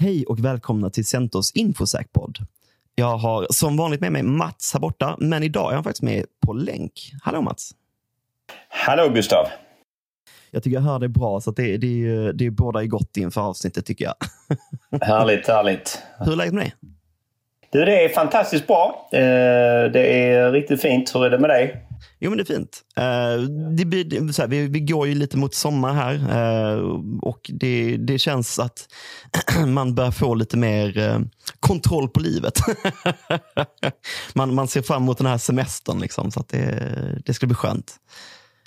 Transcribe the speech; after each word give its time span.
Hej 0.00 0.24
och 0.26 0.44
välkomna 0.44 0.90
till 0.90 1.06
Centos 1.06 1.52
Infosäk-podd. 1.54 2.38
Jag 2.94 3.16
har 3.16 3.46
som 3.50 3.76
vanligt 3.76 4.00
med 4.00 4.12
mig 4.12 4.22
Mats 4.22 4.72
här 4.72 4.80
borta, 4.80 5.16
men 5.18 5.42
idag 5.42 5.70
är 5.70 5.74
han 5.74 5.84
faktiskt 5.84 6.02
med 6.02 6.24
på 6.46 6.52
länk. 6.52 6.92
Hallå 7.22 7.42
Mats! 7.42 7.70
Hallå 8.68 9.08
Gustav! 9.08 9.46
Jag 10.50 10.62
tycker 10.62 10.74
jag 10.74 10.82
hör 10.82 10.98
dig 10.98 11.08
bra, 11.08 11.40
så 11.40 11.50
det, 11.50 11.76
det, 11.76 12.32
det 12.32 12.50
båda 12.50 12.82
är 12.82 12.86
gott 12.86 13.16
inför 13.16 13.40
avsnittet 13.40 13.86
tycker 13.86 14.04
jag. 14.04 14.14
Härligt, 15.02 15.48
härligt. 15.48 16.02
Hur 16.18 16.32
är 16.32 16.36
läget 16.36 16.54
med 16.54 16.62
dig? 16.62 16.74
Du, 17.70 17.84
det 17.84 18.04
är 18.04 18.08
fantastiskt 18.08 18.66
bra. 18.66 19.08
Eh, 19.12 19.20
det 19.92 20.30
är 20.30 20.52
riktigt 20.52 20.82
fint. 20.82 21.14
Hur 21.14 21.24
är 21.24 21.30
det 21.30 21.38
med 21.38 21.50
dig? 21.50 21.87
Jo, 22.20 22.30
men 22.30 22.36
det 22.36 22.42
är 22.42 22.54
fint. 22.54 22.82
Uh, 22.98 23.48
det 23.76 23.84
blir, 23.84 24.32
så 24.32 24.42
här, 24.42 24.48
vi, 24.48 24.66
vi, 24.66 24.80
går 24.80 25.06
ju 25.08 25.14
lite 25.14 25.36
mot 25.36 25.54
sommar 25.54 25.92
här 25.92 26.14
uh, 26.76 27.00
och 27.22 27.50
det, 27.54 27.96
det 27.96 28.18
känns 28.18 28.58
att 28.58 28.88
man 29.66 29.94
börjar 29.94 30.10
få 30.10 30.34
lite 30.34 30.56
mer 30.56 30.98
uh, 30.98 31.20
kontroll 31.60 32.08
på 32.08 32.20
livet. 32.20 32.58
man, 34.34 34.54
man 34.54 34.68
ser 34.68 34.82
fram 34.82 35.02
emot 35.02 35.18
den 35.18 35.26
här 35.26 35.38
semestern, 35.38 36.00
liksom, 36.00 36.30
så 36.30 36.40
att 36.40 36.48
det, 36.48 37.22
det 37.24 37.34
ska 37.34 37.46
bli 37.46 37.54
skönt. 37.54 37.96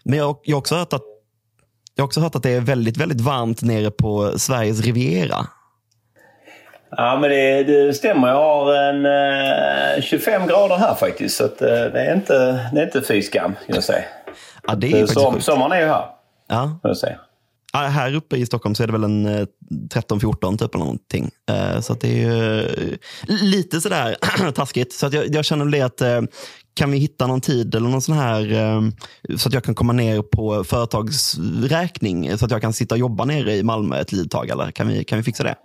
Men 0.03 0.19
jag, 0.19 0.37
jag, 0.43 0.55
har 0.55 0.59
också 0.59 0.75
hört 0.75 0.93
att, 0.93 1.03
jag 1.95 2.03
har 2.03 2.07
också 2.07 2.21
hört 2.21 2.35
att 2.35 2.43
det 2.43 2.51
är 2.51 2.61
väldigt, 2.61 2.97
väldigt 2.97 3.21
varmt 3.21 3.61
nere 3.61 3.91
på 3.91 4.39
Sveriges 4.39 4.81
Riviera. 4.81 5.47
Ja, 6.97 7.17
men 7.21 7.29
det, 7.29 7.63
det, 7.63 7.93
stämmer. 7.93 8.27
Jag 8.27 8.35
har 8.35 8.73
en 8.73 9.05
eh, 9.95 10.01
25 10.01 10.47
grader 10.47 10.75
här 10.75 10.95
faktiskt. 10.95 11.37
Så 11.37 11.45
att, 11.45 11.61
eh, 11.61 11.67
det 11.67 12.01
är 12.01 12.15
inte, 12.15 12.69
det 12.73 12.79
är 12.79 12.85
inte 12.85 13.01
fy 13.01 13.21
skam, 13.21 13.55
jag 13.67 13.83
säga. 13.83 14.03
Ja, 14.67 14.75
det 14.75 14.91
är 14.91 15.05
Som, 15.05 15.41
sommaren 15.41 15.71
är 15.71 15.79
ju 15.79 15.87
här. 15.87 16.05
Ja. 16.47 16.79
Jag 16.83 16.97
säga. 16.97 17.19
Ja, 17.73 17.79
här 17.79 18.15
uppe 18.15 18.37
i 18.37 18.45
Stockholm 18.45 18.75
så 18.75 18.83
är 18.83 18.87
det 18.87 18.93
väl 18.93 19.03
en 19.03 19.25
eh, 19.25 19.45
13-14 19.93 20.57
typ 20.57 20.75
eller 20.75 20.85
någonting. 20.85 21.29
Eh, 21.49 21.81
så 21.81 21.93
det 21.93 22.07
är 22.07 22.17
ju 22.17 22.59
eh, 22.59 22.97
lite 23.27 23.81
sådär 23.81 24.15
taskigt. 24.55 24.93
Så 24.93 25.05
att 25.05 25.13
jag, 25.13 25.35
jag 25.35 25.45
känner 25.45 25.65
det 25.65 25.81
att 25.81 26.01
eh, 26.01 26.21
kan 26.73 26.91
vi 26.91 26.97
hitta 26.97 27.27
någon 27.27 27.41
tid 27.41 27.75
eller 27.75 27.89
någon 27.89 28.01
sån 28.01 28.17
här 28.17 28.41
så 29.37 29.49
att 29.49 29.53
jag 29.53 29.63
kan 29.63 29.75
komma 29.75 29.93
ner 29.93 30.21
på 30.21 30.63
företagsräkning 30.63 32.37
så 32.37 32.45
att 32.45 32.51
jag 32.51 32.61
kan 32.61 32.73
sitta 32.73 32.95
och 32.95 32.99
jobba 32.99 33.25
nere 33.25 33.55
i 33.55 33.63
Malmö 33.63 33.99
ett 33.99 34.11
litet 34.11 34.31
tag? 34.31 34.49
Eller 34.49 34.71
kan 34.71 34.87
vi, 34.87 35.03
kan 35.03 35.17
vi 35.17 35.23
fixa 35.23 35.43
det? 35.43 35.55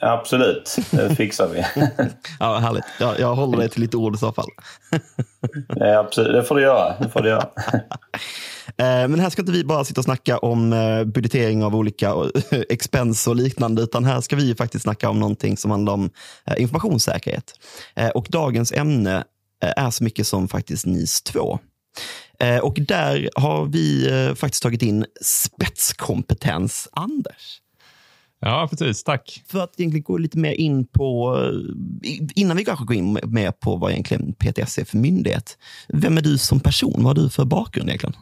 Absolut, 0.00 0.76
det 0.90 1.16
fixar 1.16 1.48
vi. 1.48 1.64
ja, 2.40 2.58
härligt. 2.58 2.84
Jag, 3.00 3.20
jag 3.20 3.34
håller 3.34 3.58
dig 3.58 3.68
till 3.68 3.80
lite 3.80 3.96
ord 3.96 4.14
i 4.14 4.18
så 4.18 4.32
fall. 4.32 4.48
ja, 5.68 5.98
absolut. 5.98 6.32
Det 6.32 6.44
får 6.44 6.54
du 6.54 6.62
göra. 6.62 6.94
Det 7.00 7.08
får 7.08 7.20
du 7.20 7.28
göra. 7.28 7.48
Eh, 8.76 9.08
men 9.08 9.20
här 9.20 9.30
ska 9.30 9.42
inte 9.42 9.52
vi 9.52 9.64
bara 9.64 9.84
sitta 9.84 10.00
och 10.00 10.04
snacka 10.04 10.38
om 10.38 10.72
eh, 10.72 11.04
budgetering 11.04 11.64
av 11.64 11.76
olika 11.76 12.14
expens 12.68 13.26
och 13.26 13.36
liknande, 13.36 13.82
utan 13.82 14.04
här 14.04 14.20
ska 14.20 14.36
vi 14.36 14.54
faktiskt 14.54 14.82
snacka 14.82 15.10
om 15.10 15.20
någonting 15.20 15.56
som 15.56 15.70
handlar 15.70 15.92
om 15.92 16.10
eh, 16.46 16.62
informationssäkerhet. 16.62 17.52
Och 18.14 18.26
dagens 18.30 18.72
ämne 18.72 19.24
är 19.60 19.90
så 19.90 20.04
mycket 20.04 20.26
som 20.26 20.48
faktiskt 20.48 20.86
NIS 20.86 21.22
2. 21.22 21.58
Och 22.62 22.74
där 22.80 23.30
har 23.34 23.64
vi 23.64 24.34
faktiskt 24.36 24.62
tagit 24.62 24.82
in 24.82 25.06
spetskompetens. 25.22 26.88
Anders, 26.92 27.60
Ja, 28.40 28.68
precis. 28.70 29.04
Tack. 29.04 29.42
För 29.48 29.60
att 29.64 29.80
egentligen 29.80 30.02
gå 30.02 30.18
lite 30.18 30.38
mer 30.38 30.52
in 30.52 30.86
på, 30.86 31.36
innan 32.34 32.56
vi 32.56 32.64
kanske 32.64 32.84
går 32.84 32.96
in 32.96 33.18
mer 33.24 33.50
på 33.50 33.76
vad 33.76 33.90
egentligen 33.90 34.32
PTS 34.32 34.78
är 34.78 34.84
för 34.84 34.96
myndighet. 34.96 35.58
Vem 35.88 36.18
är 36.18 36.22
du 36.22 36.38
som 36.38 36.60
person? 36.60 36.94
Vad 36.96 37.04
har 37.04 37.24
du 37.24 37.30
för 37.30 37.44
bakgrund 37.44 37.88
egentligen? 37.88 38.14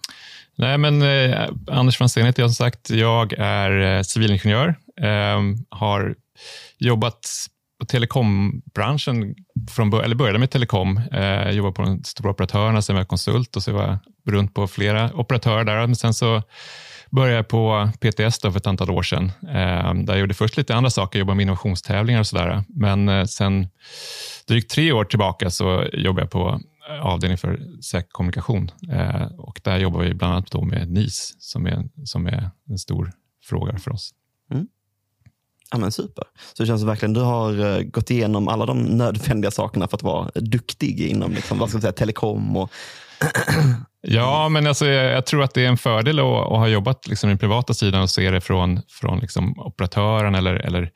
Nej, 0.59 0.79
men 0.79 1.03
eh, 1.03 1.49
Anders 1.71 1.97
Franzén 1.97 2.27
heter 2.27 2.43
jag 2.43 2.51
som 2.51 2.65
sagt. 2.65 2.91
Jag 2.91 3.33
är 3.39 3.97
eh, 3.97 4.03
civilingenjör. 4.03 4.75
Eh, 5.01 5.41
har 5.69 6.15
jobbat 6.79 7.27
på 7.81 7.87
telekombranschen, 7.87 9.35
från, 9.71 9.95
eller 9.95 10.15
började 10.15 10.39
med 10.39 10.51
telekom. 10.51 11.01
Eh, 11.13 11.51
jobbade 11.51 11.75
på 11.75 11.83
de 11.83 12.05
stora 12.05 12.31
operatörerna, 12.31 12.83
sen 12.83 12.95
var 12.95 13.01
jag 13.01 13.09
konsult 13.09 13.57
och 13.57 13.63
så 13.63 13.73
var 13.73 13.83
jag 13.83 13.99
runt 14.35 14.55
på 14.55 14.67
flera 14.67 15.15
operatörer 15.15 15.65
där. 15.65 15.87
Men 15.87 15.97
sen 15.97 16.15
så 16.15 16.43
började 17.11 17.43
på 17.43 17.91
PTS 18.01 18.39
då 18.39 18.51
för 18.51 18.59
ett 18.59 18.67
antal 18.67 18.91
år 18.91 19.03
sedan. 19.03 19.33
Eh, 19.43 19.95
där 19.95 20.13
jag 20.13 20.19
gjorde 20.19 20.35
först 20.35 20.57
lite 20.57 20.75
andra 20.75 20.91
saker, 20.91 21.19
jobbade 21.19 21.37
med 21.37 21.43
innovationstävlingar 21.43 22.21
och 22.21 22.27
sådär. 22.27 22.65
Men 22.69 23.09
eh, 23.09 23.25
sen 23.25 23.69
drygt 24.49 24.71
tre 24.71 24.93
år 24.93 25.05
tillbaka 25.05 25.51
så 25.51 25.89
jobbar 25.93 26.21
jag 26.21 26.31
på 26.31 26.61
eh, 26.91 27.07
avdelning 27.07 27.39
för 27.39 27.61
säker 27.83 28.09
kommunikation. 28.11 28.71
Eh, 28.93 29.27
och 29.39 29.61
där 29.65 29.79
jobbar 29.79 30.01
vi 30.01 30.15
bland 30.15 30.35
annat 30.35 30.51
då 30.51 30.63
med 30.63 30.91
NIS 30.91 31.35
som 31.39 31.67
är, 31.67 31.89
som 32.05 32.27
är 32.27 32.51
en 32.69 32.79
stor 32.79 33.13
fråga 33.45 33.79
för 33.79 33.93
oss. 33.93 34.11
Mm. 34.53 34.67
Ja, 35.71 35.79
men 35.79 35.93
super. 35.93 36.25
Så 36.55 36.63
det 36.63 36.67
känns 36.67 36.83
verkligen 36.83 37.13
du 37.13 37.21
har 37.21 37.79
eh, 37.79 37.83
gått 37.83 38.11
igenom 38.11 38.49
alla 38.49 38.67
de 38.67 38.83
nödvändiga 38.83 39.51
sakerna 39.51 39.89
för 39.89 39.97
att 39.97 40.03
vara 40.03 40.31
duktig 40.35 41.01
inom 41.01 41.33
liksom, 41.33 41.59
vad 41.59 41.69
ska 41.69 41.77
man 41.77 41.83
säga, 41.83 41.93
telekom 41.93 42.57
och 42.57 42.71
Ja, 44.09 44.49
men 44.49 44.67
alltså, 44.67 44.87
jag, 44.87 45.13
jag, 45.13 45.27
tror 45.27 45.43
att 45.43 45.55
det 45.55 45.65
är 45.65 45.69
en 45.69 45.77
fördel 45.77 46.19
att, 46.19 46.25
att 46.25 46.59
ha 46.59 46.69
jobbat 46.69 47.07
liksom, 47.07 47.31
i 47.31 47.33
den 47.33 47.39
privata 47.39 47.75
sidan 47.75 48.03
och 48.03 48.11
se 48.11 48.31
det 48.31 48.41
från, 48.41 48.81
från 48.89 49.19
liksom, 49.19 49.59
operatören 49.59 50.35
eller, 50.35 50.55
eller 50.55 50.91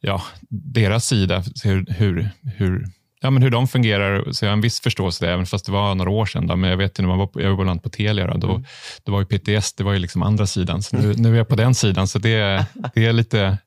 ja, 0.00 0.22
deras 0.50 1.06
sida, 1.06 1.42
hur, 1.64 1.86
hur, 1.88 2.30
hur, 2.56 2.86
ja, 3.20 3.30
men 3.30 3.42
hur 3.42 3.50
de 3.50 3.68
fungerar. 3.68 4.32
Så 4.32 4.44
jag 4.44 4.50
har 4.50 4.52
en 4.52 4.60
viss 4.60 4.80
förståelse 4.80 5.30
även 5.30 5.46
fast 5.46 5.66
det 5.66 5.72
var 5.72 5.94
några 5.94 6.10
år 6.10 6.26
sedan. 6.26 6.46
Då, 6.46 6.56
men 6.56 6.70
jag 6.70 6.76
vet 6.76 6.98
när 6.98 7.08
man 7.08 7.18
var 7.18 7.26
på, 7.26 7.42
jag 7.42 7.56
var 7.56 7.78
på 7.78 7.88
Telia, 7.88 8.26
då, 8.26 8.36
då, 8.36 8.50
mm. 8.50 8.64
då 9.04 9.12
var 9.12 9.20
ju 9.20 9.26
PTS 9.26 9.72
det 9.72 9.84
var 9.84 9.92
ju 9.92 9.98
liksom 9.98 10.22
andra 10.22 10.46
sidan. 10.46 10.82
Så 10.82 10.96
nu, 10.96 11.14
nu 11.16 11.32
är 11.32 11.38
jag 11.38 11.48
på 11.48 11.56
den 11.56 11.74
sidan, 11.74 12.08
så 12.08 12.18
det, 12.18 12.66
det 12.94 13.06
är 13.06 13.12
lite 13.12 13.58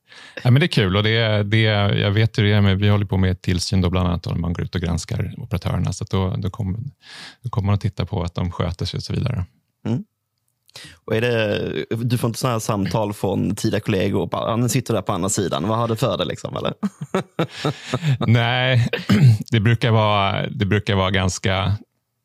Ja, 0.44 0.52
men 0.52 0.60
det 0.60 0.66
är 0.66 0.68
kul 0.68 0.98
och 0.98 1.04
det, 1.04 1.44
det, 1.44 1.62
jag 2.00 2.12
vet 2.12 2.38
hur 2.38 2.44
det 2.44 2.52
är. 2.52 2.62
Med, 2.62 2.80
vi 2.80 2.90
håller 2.90 3.06
på 3.06 3.18
med 3.18 3.42
tillsyn 3.42 3.82
då 3.82 3.90
bland 3.90 4.08
annat 4.08 4.26
när 4.26 4.36
man 4.36 4.54
går 4.54 4.64
ut 4.64 4.76
och 4.76 4.82
granskar 4.82 5.34
operatörerna. 5.38 5.94
Så 5.94 6.06
då, 6.10 6.36
då, 6.38 6.50
kommer, 6.50 6.80
då 7.42 7.50
kommer 7.50 7.66
man 7.66 7.76
att 7.76 7.82
titta 7.82 8.06
på 8.06 8.24
att 8.24 8.36
de 8.36 8.52
sköter 8.52 8.86
sig 8.86 8.98
och 8.98 9.04
så 9.04 9.14
vidare. 9.14 9.46
Mm. 9.86 10.04
Och 11.06 11.16
är 11.16 11.22
det, 11.22 11.86
du 11.90 12.18
får 12.18 12.28
inte 12.28 12.40
sådana 12.40 12.60
samtal 12.60 13.14
från 13.14 13.56
tidigare 13.56 13.82
kollegor? 13.82 14.28
Bara, 14.28 14.56
nu 14.56 14.70
sitter 14.70 14.94
där 14.94 15.02
på 15.02 15.12
andra 15.12 15.30
sidan. 15.30 15.68
Vad 15.68 15.78
har 15.78 15.88
du 15.88 15.96
för 15.96 16.18
dig? 16.18 16.28
Liksom, 16.28 16.58
eller? 16.58 16.74
Nej, 18.28 18.90
det 19.52 19.60
brukar, 19.60 19.92
vara, 19.92 20.48
det 20.48 20.66
brukar 20.66 20.96
vara 20.96 21.12
ganska 21.12 21.78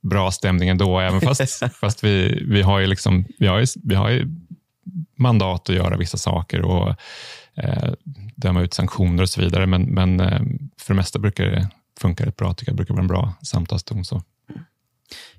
bra 0.03 0.31
stämning 0.31 0.69
ändå. 0.69 0.99
Även 1.00 1.20
fast, 1.20 1.62
fast 1.81 2.05
vi, 2.05 2.44
vi 2.47 2.62
har 2.62 2.78
ju 2.78 2.87
liksom, 2.87 3.25
vi 3.38 3.47
har 3.47 3.59
ju, 3.59 3.66
vi 3.84 3.94
har 3.94 4.10
ju 4.10 4.28
mandat 5.16 5.69
att 5.69 5.76
göra 5.76 5.97
vissa 5.97 6.19
saker. 6.19 6.62
och 6.62 6.94
eh, 7.62 7.92
döma 8.36 8.62
ut 8.62 8.74
sanktioner 8.74 9.22
och 9.22 9.28
så 9.28 9.41
vidare. 9.41 9.66
Men, 9.66 9.82
men 9.82 10.20
eh, 10.20 10.41
för 10.80 10.94
det 10.94 10.94
mesta 10.94 11.19
brukar 11.19 11.44
det 11.44 11.69
funka 12.00 12.26
rätt 12.26 12.36
bra. 12.36 12.54
Tycker 12.54 12.72
jag. 12.72 12.76
Det 12.76 12.76
brukar 12.76 12.94
vara 12.94 13.02
en 13.02 13.08
bra 13.08 13.34
samtalston. 13.42 14.04
Så. 14.04 14.22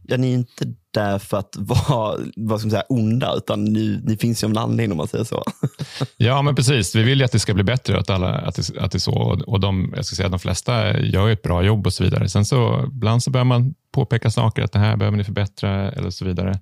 Ja, 0.01 0.17
ni 0.17 0.29
är 0.29 0.33
inte 0.33 0.65
där 0.91 1.19
för 1.19 1.37
att 1.37 1.55
vara 1.57 2.17
vad 2.35 2.59
ska 2.59 2.67
man 2.67 2.71
säga, 2.71 2.83
onda, 2.89 3.35
utan 3.35 3.63
ni, 3.63 4.01
ni 4.03 4.17
finns 4.17 4.43
ju 4.43 4.45
av 4.45 4.51
en 4.51 4.57
anledning 4.57 4.91
om 4.91 4.97
man 4.97 5.07
säger 5.07 5.23
så. 5.23 5.43
ja, 6.17 6.41
men 6.41 6.55
precis. 6.55 6.95
Vi 6.95 7.03
vill 7.03 7.19
ju 7.19 7.25
att 7.25 7.31
det 7.31 7.39
ska 7.39 7.53
bli 7.53 7.63
bättre, 7.63 7.99
att, 7.99 8.09
alla, 8.09 8.29
att, 8.29 8.55
det, 8.55 8.79
att 8.79 8.91
det 8.91 8.97
är 8.97 8.99
så. 8.99 9.43
Och 9.47 9.59
de, 9.59 9.93
jag 9.95 10.05
ska 10.05 10.15
säga, 10.15 10.29
de 10.29 10.39
flesta 10.39 10.99
gör 10.99 11.29
ett 11.29 11.41
bra 11.41 11.63
jobb 11.63 11.85
och 11.85 11.93
så 11.93 12.03
vidare. 12.03 12.29
Sen 12.29 12.45
så 12.45 12.83
ibland 12.87 13.23
så 13.23 13.31
behöver 13.31 13.47
man 13.47 13.73
påpeka 13.91 14.29
saker, 14.29 14.63
att 14.63 14.71
det 14.71 14.79
här 14.79 14.97
behöver 14.97 15.17
ni 15.17 15.23
förbättra 15.23 15.91
eller 15.91 16.09
så 16.09 16.25
vidare. 16.25 16.59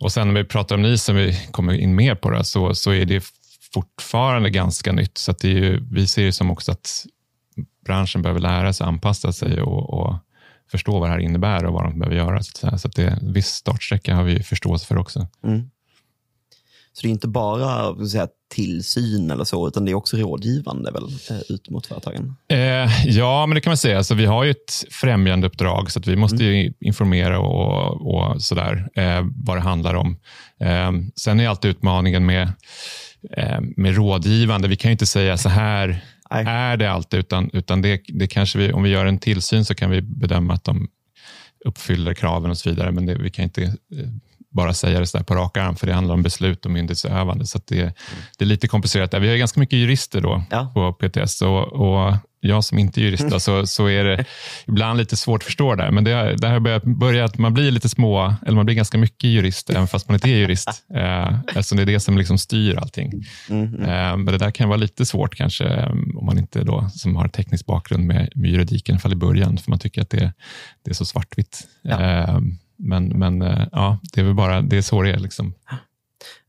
Och 0.00 0.12
sen 0.12 0.28
när 0.28 0.42
vi 0.42 0.48
pratar 0.48 0.74
om 0.74 0.82
ni 0.82 0.98
som 0.98 1.16
vi 1.16 1.38
kommer 1.50 1.72
in 1.72 1.94
mer 1.94 2.14
på 2.14 2.30
det, 2.30 2.44
så, 2.44 2.74
så 2.74 2.92
är 2.92 3.04
det 3.04 3.24
fortfarande 3.74 4.50
ganska 4.50 4.92
nytt. 4.92 5.18
Så 5.18 5.32
det 5.32 5.48
är 5.48 5.54
ju, 5.54 5.86
vi 5.90 6.06
ser 6.06 6.24
det 6.24 6.32
som 6.32 6.50
också 6.50 6.72
att 6.72 7.06
branschen 7.84 8.22
behöver 8.22 8.40
lära 8.40 8.72
sig, 8.72 8.86
anpassa 8.86 9.32
sig 9.32 9.62
och, 9.62 9.90
och 9.90 10.16
förstå 10.70 11.00
vad 11.00 11.08
det 11.08 11.12
här 11.12 11.20
innebär 11.20 11.64
och 11.64 11.72
vad 11.72 11.84
de 11.84 11.98
behöver 11.98 12.16
göra. 12.16 12.42
Så, 12.42 12.78
så 12.78 12.88
att 12.88 12.96
det, 12.96 13.08
en 13.08 13.32
viss 13.32 13.48
startsträcka 13.48 14.14
har 14.14 14.24
vi 14.24 14.42
förståelse 14.42 14.86
för 14.86 14.98
också. 14.98 15.26
Mm. 15.44 15.70
Så 16.92 17.02
det 17.02 17.08
är 17.08 17.10
inte 17.10 17.28
bara 17.28 18.06
säga, 18.06 18.28
tillsyn 18.54 19.30
eller 19.30 19.44
så, 19.44 19.68
utan 19.68 19.84
det 19.84 19.90
är 19.90 19.94
också 19.94 20.16
rådgivande 20.16 20.90
väl, 20.90 21.04
eh, 21.30 21.40
ut 21.48 21.70
mot 21.70 21.86
företagen? 21.86 22.36
Eh, 22.48 23.06
ja, 23.06 23.46
men 23.46 23.54
det 23.54 23.60
kan 23.60 23.70
man 23.70 23.76
säga. 23.76 23.96
Alltså, 23.96 24.14
vi 24.14 24.26
har 24.26 24.44
ju 24.44 24.50
ett 24.50 24.84
främjandeuppdrag, 24.90 25.90
så 25.90 25.98
att 25.98 26.06
vi 26.06 26.16
måste 26.16 26.44
mm. 26.44 26.74
informera 26.80 27.38
och, 27.38 28.14
och 28.14 28.42
sådär, 28.42 28.88
eh, 28.94 29.26
vad 29.34 29.56
det 29.56 29.60
handlar 29.60 29.94
om. 29.94 30.16
Eh, 30.60 30.92
sen 31.16 31.40
är 31.40 31.48
alltid 31.48 31.70
utmaningen 31.70 32.26
med 32.26 32.52
med 33.76 33.96
rådgivande. 33.96 34.68
Vi 34.68 34.76
kan 34.76 34.88
ju 34.88 34.92
inte 34.92 35.06
säga 35.06 35.36
så 35.36 35.48
här 35.48 36.04
Nej. 36.30 36.44
är 36.46 36.76
det 36.76 36.90
alltid, 36.90 37.20
utan, 37.20 37.50
utan 37.52 37.82
det, 37.82 38.00
det 38.08 38.26
kanske 38.26 38.58
vi, 38.58 38.72
om 38.72 38.82
vi 38.82 38.90
gör 38.90 39.06
en 39.06 39.18
tillsyn 39.18 39.64
så 39.64 39.74
kan 39.74 39.90
vi 39.90 40.00
bedöma 40.02 40.54
att 40.54 40.64
de 40.64 40.88
uppfyller 41.64 42.14
kraven 42.14 42.50
och 42.50 42.58
så 42.58 42.70
vidare, 42.70 42.92
men 42.92 43.06
det, 43.06 43.14
vi 43.14 43.30
kan 43.30 43.42
inte 43.42 43.62
eh, 43.62 43.70
bara 44.50 44.74
säga 44.74 45.00
det 45.00 45.06
så 45.06 45.24
på 45.24 45.34
rak 45.34 45.56
arm, 45.56 45.76
för 45.76 45.86
det 45.86 45.92
handlar 45.92 46.14
om 46.14 46.22
beslut 46.22 46.64
och 46.64 46.70
myndighetsövande. 46.70 47.46
Så 47.46 47.60
det, 47.64 47.94
det 48.38 48.44
är 48.44 48.46
lite 48.46 48.68
komplicerat. 48.68 49.14
Vi 49.14 49.28
har 49.28 49.36
ganska 49.36 49.60
mycket 49.60 49.78
jurister 49.78 50.20
då 50.20 50.42
ja. 50.50 50.70
på 50.74 50.92
PTS 50.92 51.42
och, 51.42 51.72
och 51.72 52.14
jag 52.40 52.64
som 52.64 52.78
inte 52.78 53.00
är 53.00 53.02
jurist, 53.02 53.28
då, 53.30 53.40
så, 53.40 53.66
så 53.66 53.88
är 53.88 54.04
det 54.04 54.24
ibland 54.66 54.98
lite 54.98 55.16
svårt 55.16 55.40
att 55.40 55.44
förstå 55.44 55.74
det. 55.74 55.90
Men 55.90 56.04
det, 56.04 56.36
det 56.36 56.48
har 56.48 56.60
börjat, 56.60 56.84
börjat, 56.84 57.38
man 57.38 57.54
blir 57.54 57.70
lite 57.70 57.88
små, 57.88 58.34
eller 58.46 58.56
man 58.56 58.66
blir 58.66 58.76
ganska 58.76 58.98
mycket 58.98 59.30
jurist, 59.30 59.70
även 59.70 59.88
fast 59.88 60.08
man 60.08 60.14
inte 60.14 60.30
är 60.30 60.36
jurist. 60.36 60.68
Eh, 60.94 61.38
eftersom 61.46 61.76
det 61.76 61.82
är 61.82 61.86
det 61.86 62.00
som 62.00 62.18
liksom 62.18 62.38
styr 62.38 62.76
allting. 62.76 63.12
Mm, 63.50 63.74
mm. 63.74 63.82
Eh, 63.82 64.16
men 64.16 64.26
det 64.26 64.38
där 64.38 64.50
kan 64.50 64.68
vara 64.68 64.76
lite 64.76 65.06
svårt 65.06 65.34
kanske, 65.34 65.86
om 66.16 66.26
man 66.26 66.38
inte 66.38 66.64
då, 66.64 66.88
som 66.94 67.16
har 67.16 67.28
teknisk 67.28 67.66
bakgrund 67.66 68.06
med, 68.06 68.32
med 68.34 68.50
juridiken, 68.50 68.98
fall 68.98 69.12
i 69.12 69.16
början, 69.16 69.58
för 69.58 69.70
man 69.70 69.78
tycker 69.78 70.02
att 70.02 70.10
det, 70.10 70.32
det 70.84 70.90
är 70.90 70.94
så 70.94 71.04
svartvitt. 71.04 71.68
Ja. 71.82 72.00
Eh, 72.00 72.38
men 72.80 73.08
men 73.18 73.42
eh, 73.42 73.66
ja, 73.72 73.98
det 74.12 74.20
är 74.20 74.24
väl 74.24 74.34
bara 74.34 74.62
det 74.62 74.76
är 74.76 74.82
så 74.82 75.02
det 75.02 75.10
är. 75.10 75.18
Liksom. 75.18 75.54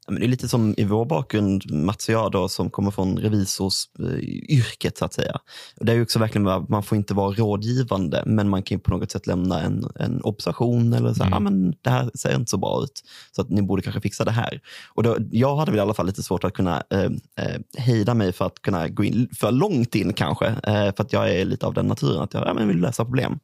Men 0.08 0.20
det 0.20 0.26
är 0.26 0.30
lite 0.30 0.48
som 0.48 0.74
i 0.78 0.84
vår 0.84 1.06
bakgrund, 1.06 1.72
Mats 1.72 2.08
och 2.10 2.14
jag 2.14 2.32
då, 2.32 2.50
som 2.50 2.70
kommer 2.70 2.92
från 2.92 3.18
revisorsyrket 3.18 4.98
så 4.98 5.06
att 5.06 5.14
säga. 5.14 5.40
Det 5.76 5.92
är 5.92 6.02
också 6.02 6.20
verkligen, 6.20 6.66
man 6.70 6.84
får 6.84 6.96
inte 6.98 7.14
vara 7.14 7.34
rådgivande, 7.34 8.24
men 8.26 8.50
man 8.50 8.64
kan 8.64 8.80
på 8.80 8.92
något 8.92 9.12
sätt 9.12 9.28
lämna 9.28 9.62
en, 9.62 9.86
en 9.96 10.22
observation 10.22 10.94
eller 10.94 11.14
så, 11.14 11.24
mm. 11.24 11.34
ah, 11.34 11.40
men 11.40 11.74
det 11.82 11.90
här 11.90 12.12
ser 12.16 12.36
inte 12.36 12.50
så 12.50 12.58
bra 12.58 12.84
ut, 12.84 13.04
så 13.32 13.42
att 13.42 13.50
ni 13.50 13.62
borde 13.62 13.82
kanske 13.82 14.02
fixa 14.02 14.26
det 14.26 14.32
här. 14.32 14.62
Och 14.94 15.04
då, 15.04 15.18
jag 15.32 15.56
hade 15.56 15.72
väl 15.72 15.78
i 15.78 15.82
alla 15.82 15.94
fall 15.94 16.06
lite 16.06 16.24
svårt 16.24 16.44
att 16.44 16.54
kunna 16.54 16.84
eh, 16.90 17.12
eh, 17.46 17.62
hejda 17.78 18.14
mig 18.14 18.32
för 18.32 18.46
att 18.46 18.62
kunna 18.62 18.88
gå 18.88 19.04
in 19.04 19.30
för 19.40 19.52
långt 19.52 19.96
in 19.96 20.14
kanske, 20.14 20.48
eh, 20.48 20.96
för 20.96 21.02
att 21.02 21.14
jag 21.14 21.30
är 21.30 21.46
lite 21.46 21.66
av 21.66 21.74
den 21.74 21.88
naturen 21.88 22.22
att 22.22 22.34
jag 22.34 22.48
ja, 22.48 22.54
men 22.54 22.68
vill 22.68 22.82
lösa 22.82 23.06
problem. 23.06 23.40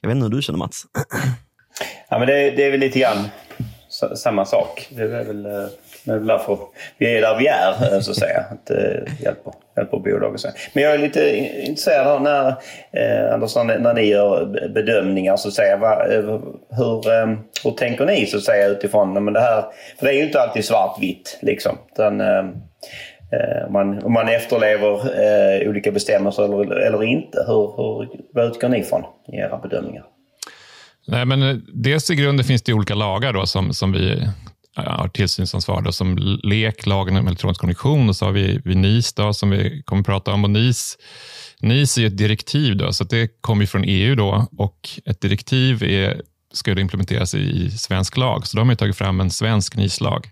Jag 0.00 0.08
vet 0.08 0.16
inte 0.16 0.24
hur 0.24 0.36
du 0.36 0.42
känner 0.42 0.58
Mats? 0.58 0.84
Ja, 2.08 2.18
men 2.18 2.28
det, 2.28 2.50
det 2.50 2.64
är 2.64 2.70
väl 2.70 2.80
lite 2.80 2.98
grann 2.98 3.28
samma 4.14 4.44
sak. 4.44 4.88
Det 4.90 5.02
är 5.02 5.06
väl 5.06 5.46
eh, 5.46 5.66
det 6.08 6.14
är 6.14 6.18
därför 6.18 6.58
vi 6.98 7.16
är 7.16 7.20
där 7.20 7.36
vi 7.38 7.46
är, 7.46 7.94
eh, 7.94 8.00
så 8.00 8.10
att 8.10 8.16
säga. 8.16 8.44
Att 8.50 8.70
eh, 8.70 9.22
hjälper, 9.22 9.52
hjälper 9.76 9.98
bolag 9.98 10.40
så. 10.40 10.48
Men 10.72 10.84
jag 10.84 10.94
är 10.94 10.98
lite 10.98 11.36
intresserad 11.66 12.06
av 12.06 12.22
när, 12.22 12.48
eh, 12.92 13.34
Anders, 13.34 13.56
när 13.56 13.94
ni 13.94 14.02
gör 14.02 14.68
bedömningar, 14.68 15.36
så 15.36 15.48
att 15.48 15.54
säga. 15.54 15.76
Va, 15.76 16.06
hur, 16.70 17.12
eh, 17.12 17.26
hur 17.64 17.70
tänker 17.70 18.06
ni 18.06 18.26
så 18.26 18.36
att 18.36 18.42
säga 18.42 18.66
utifrån 18.66 19.24
men 19.24 19.34
det 19.34 19.40
här? 19.40 19.64
För 19.98 20.06
det 20.06 20.12
är 20.12 20.16
ju 20.16 20.24
inte 20.24 20.40
alltid 20.40 20.64
svartvitt 20.64 21.38
liksom. 21.42 21.78
Utan, 21.92 22.20
eh, 22.20 22.44
om 23.66 23.72
man, 23.72 24.02
om 24.04 24.12
man 24.12 24.28
efterlever 24.28 24.94
eh, 24.94 25.68
olika 25.68 25.92
bestämmelser 25.92 26.44
eller, 26.44 26.76
eller 26.76 27.04
inte. 27.04 27.44
Hur, 27.46 27.76
hur, 27.76 28.08
vad 28.32 28.46
utgår 28.46 28.68
ni 28.68 28.82
från 28.82 29.04
i 29.32 29.36
era 29.36 29.58
bedömningar? 29.58 30.04
Nej, 31.08 31.24
men 31.24 31.42
eh, 31.42 31.56
dels 31.74 32.10
i 32.10 32.14
grunden 32.14 32.44
finns 32.44 32.62
det 32.62 32.72
olika 32.72 32.94
lagar 32.94 33.32
då 33.32 33.46
som, 33.46 33.72
som 33.74 33.92
vi 33.92 34.28
har 34.74 35.08
tillsynsansvar 35.08 35.82
då, 35.82 35.92
som 35.92 36.38
LEK, 36.42 36.86
lagen 36.86 37.16
om 37.16 37.26
elektronisk 37.26 37.60
kommunikation 37.60 38.08
och 38.08 38.16
så 38.16 38.24
har 38.24 38.32
vi, 38.32 38.60
vi 38.64 38.74
NIS 38.74 39.12
då, 39.12 39.34
som 39.34 39.50
vi 39.50 39.82
kommer 39.84 40.00
att 40.00 40.06
prata 40.06 40.32
om. 40.32 40.44
Och 40.44 40.50
NIS, 40.50 40.98
NIS 41.60 41.98
är 41.98 42.06
ett 42.06 42.16
direktiv 42.16 42.76
då, 42.76 42.92
så 42.92 43.04
det 43.04 43.40
kommer 43.40 43.66
från 43.66 43.84
EU 43.84 44.14
då 44.14 44.46
och 44.58 44.88
ett 45.04 45.20
direktiv 45.20 45.82
är, 45.82 46.22
ska 46.52 46.80
implementeras 46.80 47.34
i, 47.34 47.38
i 47.38 47.70
svensk 47.70 48.16
lag. 48.16 48.46
Så 48.46 48.56
de 48.56 48.68
har 48.68 48.76
tagit 48.76 48.96
fram 48.96 49.20
en 49.20 49.30
svensk 49.30 49.76
NIS-lag 49.76 50.30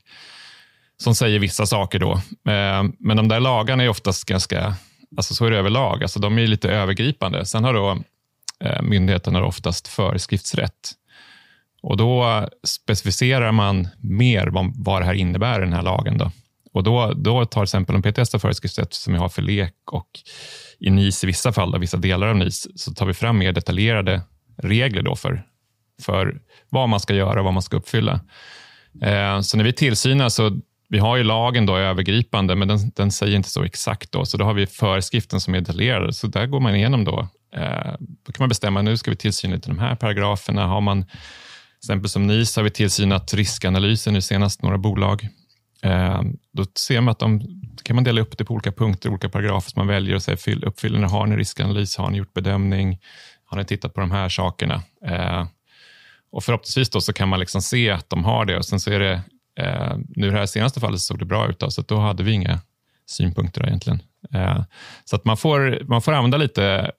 som 1.02 1.14
säger 1.14 1.38
vissa 1.38 1.66
saker 1.66 1.98
då. 1.98 2.12
Eh, 2.52 2.84
men 2.98 3.16
de 3.16 3.28
där 3.28 3.40
lagarna 3.40 3.82
är 3.82 3.88
oftast 3.88 4.24
ganska, 4.24 4.74
alltså 5.16 5.34
så 5.34 5.46
är 5.46 5.50
det 5.50 5.58
överlag, 5.58 6.02
alltså 6.02 6.20
de 6.20 6.38
är 6.38 6.46
lite 6.46 6.70
övergripande. 6.70 7.46
Sen 7.46 7.64
har 7.64 7.74
då 7.74 7.98
Eh, 8.64 8.82
myndigheten 8.82 9.34
har 9.34 9.42
oftast 9.42 9.88
föreskriftsrätt. 9.88 10.92
Och 11.82 11.96
Då 11.96 12.48
specificerar 12.66 13.52
man 13.52 13.88
mer 14.00 14.46
vad, 14.46 14.72
vad 14.76 15.02
det 15.02 15.06
här 15.06 15.14
innebär 15.14 15.58
i 15.58 15.64
den 15.64 15.72
här 15.72 15.82
lagen. 15.82 16.18
Då. 16.18 16.30
Och 16.72 16.82
då, 16.82 17.12
då 17.12 17.44
tar 17.44 17.60
till 17.60 17.62
exempel 17.62 17.96
om 17.96 18.02
PTS 18.02 18.32
har 18.32 18.38
föreskriftsrätt 18.38 18.94
som 18.94 19.12
vi 19.12 19.18
har 19.18 19.28
för 19.28 19.42
lek 19.42 19.74
och 19.92 20.08
i 20.78 20.90
NIS 20.90 21.24
i 21.24 21.26
vissa 21.26 21.52
fall, 21.52 21.70
då, 21.70 21.78
vissa 21.78 21.96
delar 21.96 22.26
av 22.28 22.36
NIS, 22.36 22.68
så 22.74 22.94
tar 22.94 23.06
vi 23.06 23.14
fram 23.14 23.38
mer 23.38 23.52
detaljerade 23.52 24.22
regler 24.56 25.02
då 25.02 25.16
för, 25.16 25.42
för 26.02 26.40
vad 26.68 26.88
man 26.88 27.00
ska 27.00 27.14
göra 27.14 27.38
och 27.38 27.44
vad 27.44 27.54
man 27.54 27.62
ska 27.62 27.76
uppfylla. 27.76 28.20
Eh, 29.02 29.40
så 29.40 29.56
när 29.56 29.64
vi 29.64 29.72
tillsynar 29.72 30.28
så 30.28 30.60
vi 30.88 30.98
har 30.98 31.16
ju 31.16 31.24
lagen 31.24 31.66
då 31.66 31.76
övergripande, 31.76 32.56
men 32.56 32.68
den, 32.68 32.78
den 32.94 33.10
säger 33.12 33.36
inte 33.36 33.50
så 33.50 33.64
exakt. 33.64 34.12
Då, 34.12 34.24
så 34.24 34.36
då 34.36 34.44
har 34.44 34.54
vi 34.54 34.66
föreskriften 34.66 35.40
som 35.40 35.54
är 35.54 35.60
detaljerad. 35.60 36.16
Så 36.16 36.26
där 36.26 36.46
går 36.46 36.60
man 36.60 36.76
igenom 36.76 37.04
då. 37.04 37.28
Eh, 37.56 37.94
då 37.98 38.32
kan 38.32 38.42
man 38.42 38.48
bestämma, 38.48 38.82
nu 38.82 38.96
ska 38.96 39.10
vi 39.10 39.16
tillsyna 39.16 39.58
till 39.58 39.70
de 39.70 39.78
här 39.78 39.94
paragraferna. 39.94 40.66
Har 40.66 40.80
man 40.80 41.04
till 41.04 41.12
exempel 41.78 42.10
som 42.10 42.26
NIS 42.26 42.56
har 42.56 42.62
vi 42.62 42.70
tillsynat 42.70 43.34
riskanalysen 43.34 44.14
nu 44.14 44.20
senast, 44.20 44.62
några 44.62 44.78
bolag. 44.78 45.28
Eh, 45.82 46.22
då 46.52 46.64
ser 46.78 47.00
man 47.00 47.12
att 47.12 47.18
de 47.18 47.40
kan 47.82 47.96
man 47.96 48.04
dela 48.04 48.20
upp 48.20 48.38
det 48.38 48.44
på 48.44 48.54
olika 48.54 48.72
punkter, 48.72 49.10
olika 49.10 49.28
paragrafer 49.28 49.70
som 49.70 49.80
man 49.80 49.86
väljer 49.86 50.14
och 50.14 50.22
säger, 50.22 50.64
uppfyller 50.64 50.98
ni, 50.98 51.06
har 51.06 51.26
ni 51.26 51.36
riskanalys, 51.36 51.96
har 51.96 52.10
ni 52.10 52.18
gjort 52.18 52.34
bedömning, 52.34 52.98
har 53.44 53.58
ni 53.58 53.64
tittat 53.64 53.94
på 53.94 54.00
de 54.00 54.10
här 54.10 54.28
sakerna? 54.28 54.82
Eh, 55.06 55.46
och 56.30 56.44
förhoppningsvis 56.44 56.90
då 56.90 57.00
så 57.00 57.12
kan 57.12 57.28
man 57.28 57.40
liksom 57.40 57.62
se 57.62 57.90
att 57.90 58.10
de 58.10 58.24
har 58.24 58.44
det 58.44 58.56
och 58.56 58.64
sen 58.64 58.80
så 58.80 58.90
är 58.90 59.00
det, 59.00 59.22
nu 60.08 60.26
i 60.26 60.30
det 60.30 60.38
här 60.38 60.46
senaste 60.46 60.80
fallet 60.80 61.00
såg 61.00 61.18
det 61.18 61.24
bra 61.24 61.48
ut, 61.48 61.58
då, 61.58 61.70
så 61.70 61.82
då 61.82 61.98
hade 61.98 62.22
vi 62.22 62.32
inga 62.32 62.60
synpunkter 63.06 63.66
egentligen. 63.66 64.02
Så 65.04 65.16
att 65.16 65.24
man 65.24 65.36
får, 65.36 65.84
man 65.88 66.02
får 66.02 66.12
använda 66.12 66.36
lite 66.36 66.92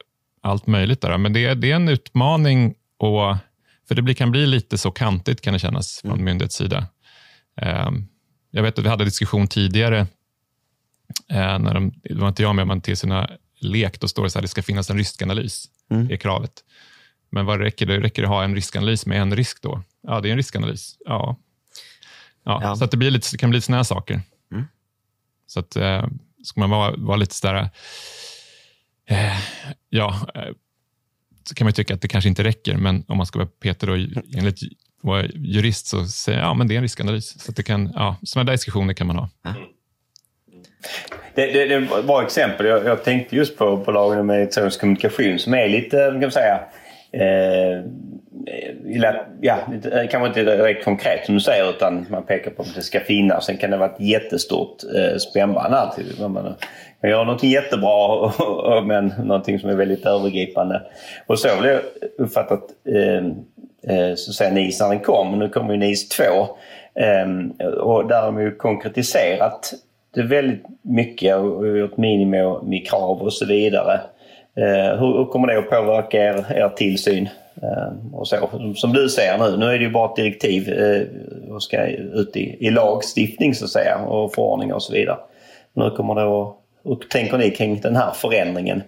allt 0.47 0.67
möjligt 0.67 1.01
där, 1.01 1.17
men 1.17 1.33
det, 1.33 1.53
det 1.53 1.71
är 1.71 1.75
en 1.75 1.89
utmaning 1.89 2.75
och 2.97 3.35
för 3.88 3.95
det 3.95 4.13
kan 4.13 4.31
bli 4.31 4.45
lite 4.45 4.77
så 4.77 4.91
kantigt 4.91 5.41
kan 5.41 5.53
det 5.53 5.59
kännas 5.59 6.01
från 6.01 6.11
mm. 6.11 6.25
myndighetssida. 6.25 6.88
Ehm, 7.61 8.07
jag 8.51 8.63
vet 8.63 8.79
att 8.79 8.85
vi 8.85 8.89
hade 8.89 9.05
diskussion 9.05 9.47
tidigare, 9.47 9.99
eh, 11.29 11.59
när 11.59 11.73
de, 11.73 11.94
det 12.03 12.13
var 12.13 12.27
inte 12.27 12.44
jag 12.44 12.55
med, 12.55 12.67
men 12.67 12.81
till 12.81 12.97
sina 12.97 13.29
lek, 13.59 13.99
då 13.99 14.07
står 14.07 14.23
det 14.23 14.29
så 14.29 14.39
här, 14.39 14.41
det 14.41 14.47
ska 14.47 14.63
finnas 14.63 14.89
en 14.89 14.97
riskanalys, 14.97 15.65
mm. 15.91 16.11
är 16.11 16.17
kravet. 16.17 16.51
Men 17.29 17.45
vad 17.45 17.59
räcker 17.59 17.85
det? 17.85 18.00
Räcker 18.00 18.21
det 18.21 18.27
att 18.27 18.33
ha 18.33 18.43
en 18.43 18.55
riskanalys 18.55 19.05
med 19.05 19.21
en 19.21 19.35
risk 19.35 19.61
då? 19.61 19.81
Ja, 20.01 20.21
det 20.21 20.29
är 20.29 20.31
en 20.31 20.38
riskanalys. 20.38 20.97
Ja. 21.05 21.38
Ja, 22.43 22.59
ja. 22.63 22.75
Så 22.75 22.83
att 22.83 22.91
det, 22.91 22.97
blir 22.97 23.11
lite, 23.11 23.27
det 23.31 23.38
kan 23.38 23.50
bli 23.50 23.61
såna 23.61 23.77
här 23.77 23.83
saker. 23.83 24.21
Mm. 24.51 24.65
Så 25.47 25.59
att, 25.59 25.75
eh, 25.75 26.07
ska 26.43 26.59
man 26.59 26.69
vara, 26.69 26.95
vara 26.97 27.17
lite 27.17 27.35
sådär, 27.35 27.69
eh, 29.09 29.38
ja, 29.89 30.15
eh, 30.36 30.54
så 31.44 31.56
kan 31.56 31.65
man 31.65 31.74
tycka 31.74 31.94
att 31.94 32.01
det 32.01 32.07
kanske 32.07 32.30
inte 32.30 32.44
räcker, 32.44 32.75
men 32.75 33.04
om 33.07 33.18
man 33.18 33.25
ska 33.25 33.39
vara 33.39 33.50
Peter 33.62 33.89
och 33.89 33.98
enligt 34.38 34.59
vara 35.01 35.25
jurist 35.25 35.88
så 35.88 36.06
säger 36.06 36.39
jag 36.39 36.48
ja, 36.48 36.54
men 36.54 36.68
det 36.68 36.74
är 36.74 36.77
en 36.77 36.81
riskanalys. 36.81 37.42
Så 37.42 37.51
det 37.51 37.63
kan, 37.63 37.92
ja, 37.95 38.15
sådana 38.24 38.45
där 38.45 38.54
diskussioner 38.54 38.94
kan 38.94 39.07
man 39.07 39.15
ha. 39.15 39.30
Det, 41.36 41.45
det, 41.45 41.65
det 41.65 41.74
är 41.74 42.00
ett 42.00 42.06
bra 42.06 42.24
exempel. 42.24 42.65
Jag, 42.65 42.86
jag 42.86 43.04
tänkte 43.04 43.36
just 43.36 43.57
på, 43.57 43.77
på 43.83 43.92
lagen 43.92 44.19
om 44.19 44.30
elektronisk 44.30 44.80
kommunikation 44.80 45.39
som 45.39 45.53
är 45.53 45.69
lite, 45.69 45.98
kan 45.98 46.19
man 46.19 46.31
säga, 46.31 46.60
eh, 47.12 47.83
ja, 49.42 49.57
kanske 50.12 50.27
inte 50.27 50.44
direkt 50.44 50.86
konkret 50.86 51.25
som 51.25 51.36
du 51.36 51.42
säger 51.42 51.69
utan 51.69 52.06
man 52.10 52.25
pekar 52.25 52.51
på 52.51 52.62
att 52.62 52.75
det 52.75 52.81
ska 52.81 53.00
finnas. 53.00 53.45
Sen 53.45 53.57
kan 53.57 53.71
det 53.71 53.77
vara 53.77 53.89
ett 53.89 54.01
jättestort 54.01 54.83
eh, 54.95 55.18
spännband 55.18 55.74
alltid. 55.74 56.19
Man, 56.19 56.56
man 57.01 57.11
gör 57.11 57.25
någonting 57.25 57.49
jättebra 57.49 58.31
men 58.85 59.13
någonting 59.23 59.59
som 59.59 59.69
är 59.69 59.75
väldigt 59.75 60.05
övergripande. 60.05 60.81
Och 61.27 61.39
så 61.39 61.50
har 61.50 61.65
jag 61.65 61.81
uppfattat 62.17 62.63
eh, 62.86 63.25
eh, 63.98 64.15
så 64.15 64.31
att 64.31 64.36
säga 64.36 64.51
NIS 64.51 64.79
när 64.79 64.89
den 64.89 65.00
kom. 65.00 65.39
Nu 65.39 65.50
kommer 65.50 65.74
ju 65.74 65.79
NIS 65.79 66.10
2. 66.10 66.24
Eh, 66.24 67.67
och 67.77 68.07
där 68.07 68.22
har 68.22 68.31
man 68.31 68.43
ju 68.43 68.55
konkretiserat 68.55 69.74
det 70.13 70.24
väldigt 70.24 70.63
mycket 70.81 71.36
och 71.36 71.77
gjort 71.77 71.98
minimikrav 71.98 73.22
och 73.22 73.33
så 73.33 73.45
vidare. 73.45 74.01
Eh, 74.55 75.00
hur, 75.00 75.17
hur 75.17 75.25
kommer 75.25 75.48
det 75.48 75.60
att 75.60 75.69
påverka 75.69 76.17
er, 76.17 76.45
er 76.55 76.69
tillsyn? 76.69 77.29
Ehm, 77.62 78.13
och 78.13 78.27
så. 78.27 78.50
Som 78.75 78.93
du 78.93 79.10
säger 79.10 79.38
nu, 79.38 79.57
nu 79.57 79.65
är 79.65 79.77
det 79.77 79.83
ju 79.83 79.91
bara 79.91 80.10
ett 80.10 80.15
direktiv 80.15 80.69
eh, 80.69 81.07
och 81.53 81.63
ska 81.63 81.86
ut 81.88 82.36
i, 82.36 82.67
i 82.67 82.69
lagstiftning 82.69 83.55
så 83.55 83.65
att 83.65 83.72
säga 83.72 83.98
och 83.98 84.33
förordningar 84.33 84.75
och 84.75 84.83
så 84.83 84.93
vidare. 84.93 85.17
Nu 85.74 85.89
kommer 85.89 86.15
det 86.15 86.22
att 86.22 86.57
hur 86.88 86.96
tänker 86.96 87.38
ni 87.38 87.51
kring 87.51 87.82
den 87.82 87.96
här 87.96 88.12
förändringen? 88.12 88.84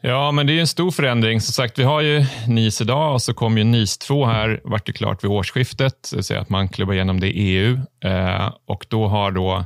Ja, 0.00 0.32
men 0.32 0.46
det 0.46 0.52
är 0.52 0.60
en 0.60 0.66
stor 0.66 0.90
förändring. 0.90 1.40
Som 1.40 1.52
sagt, 1.52 1.78
vi 1.78 1.82
har 1.82 2.00
ju 2.00 2.24
NIS 2.48 2.80
idag 2.80 3.14
och 3.14 3.22
så 3.22 3.34
kom 3.34 3.58
ju 3.58 3.64
NIS 3.64 3.98
2 3.98 4.26
här, 4.26 4.60
vart 4.64 4.86
det 4.86 4.92
klart 4.92 5.24
vid 5.24 5.30
årsskiftet, 5.30 6.08
det 6.10 6.16
vill 6.16 6.24
säga 6.24 6.40
att 6.40 6.48
man 6.48 6.68
klubbar 6.68 6.94
igenom 6.94 7.20
det 7.20 7.26
i 7.26 7.56
EU 7.56 7.78
eh, 8.04 8.52
och 8.66 8.86
då 8.88 9.06
har 9.06 9.30
då 9.30 9.64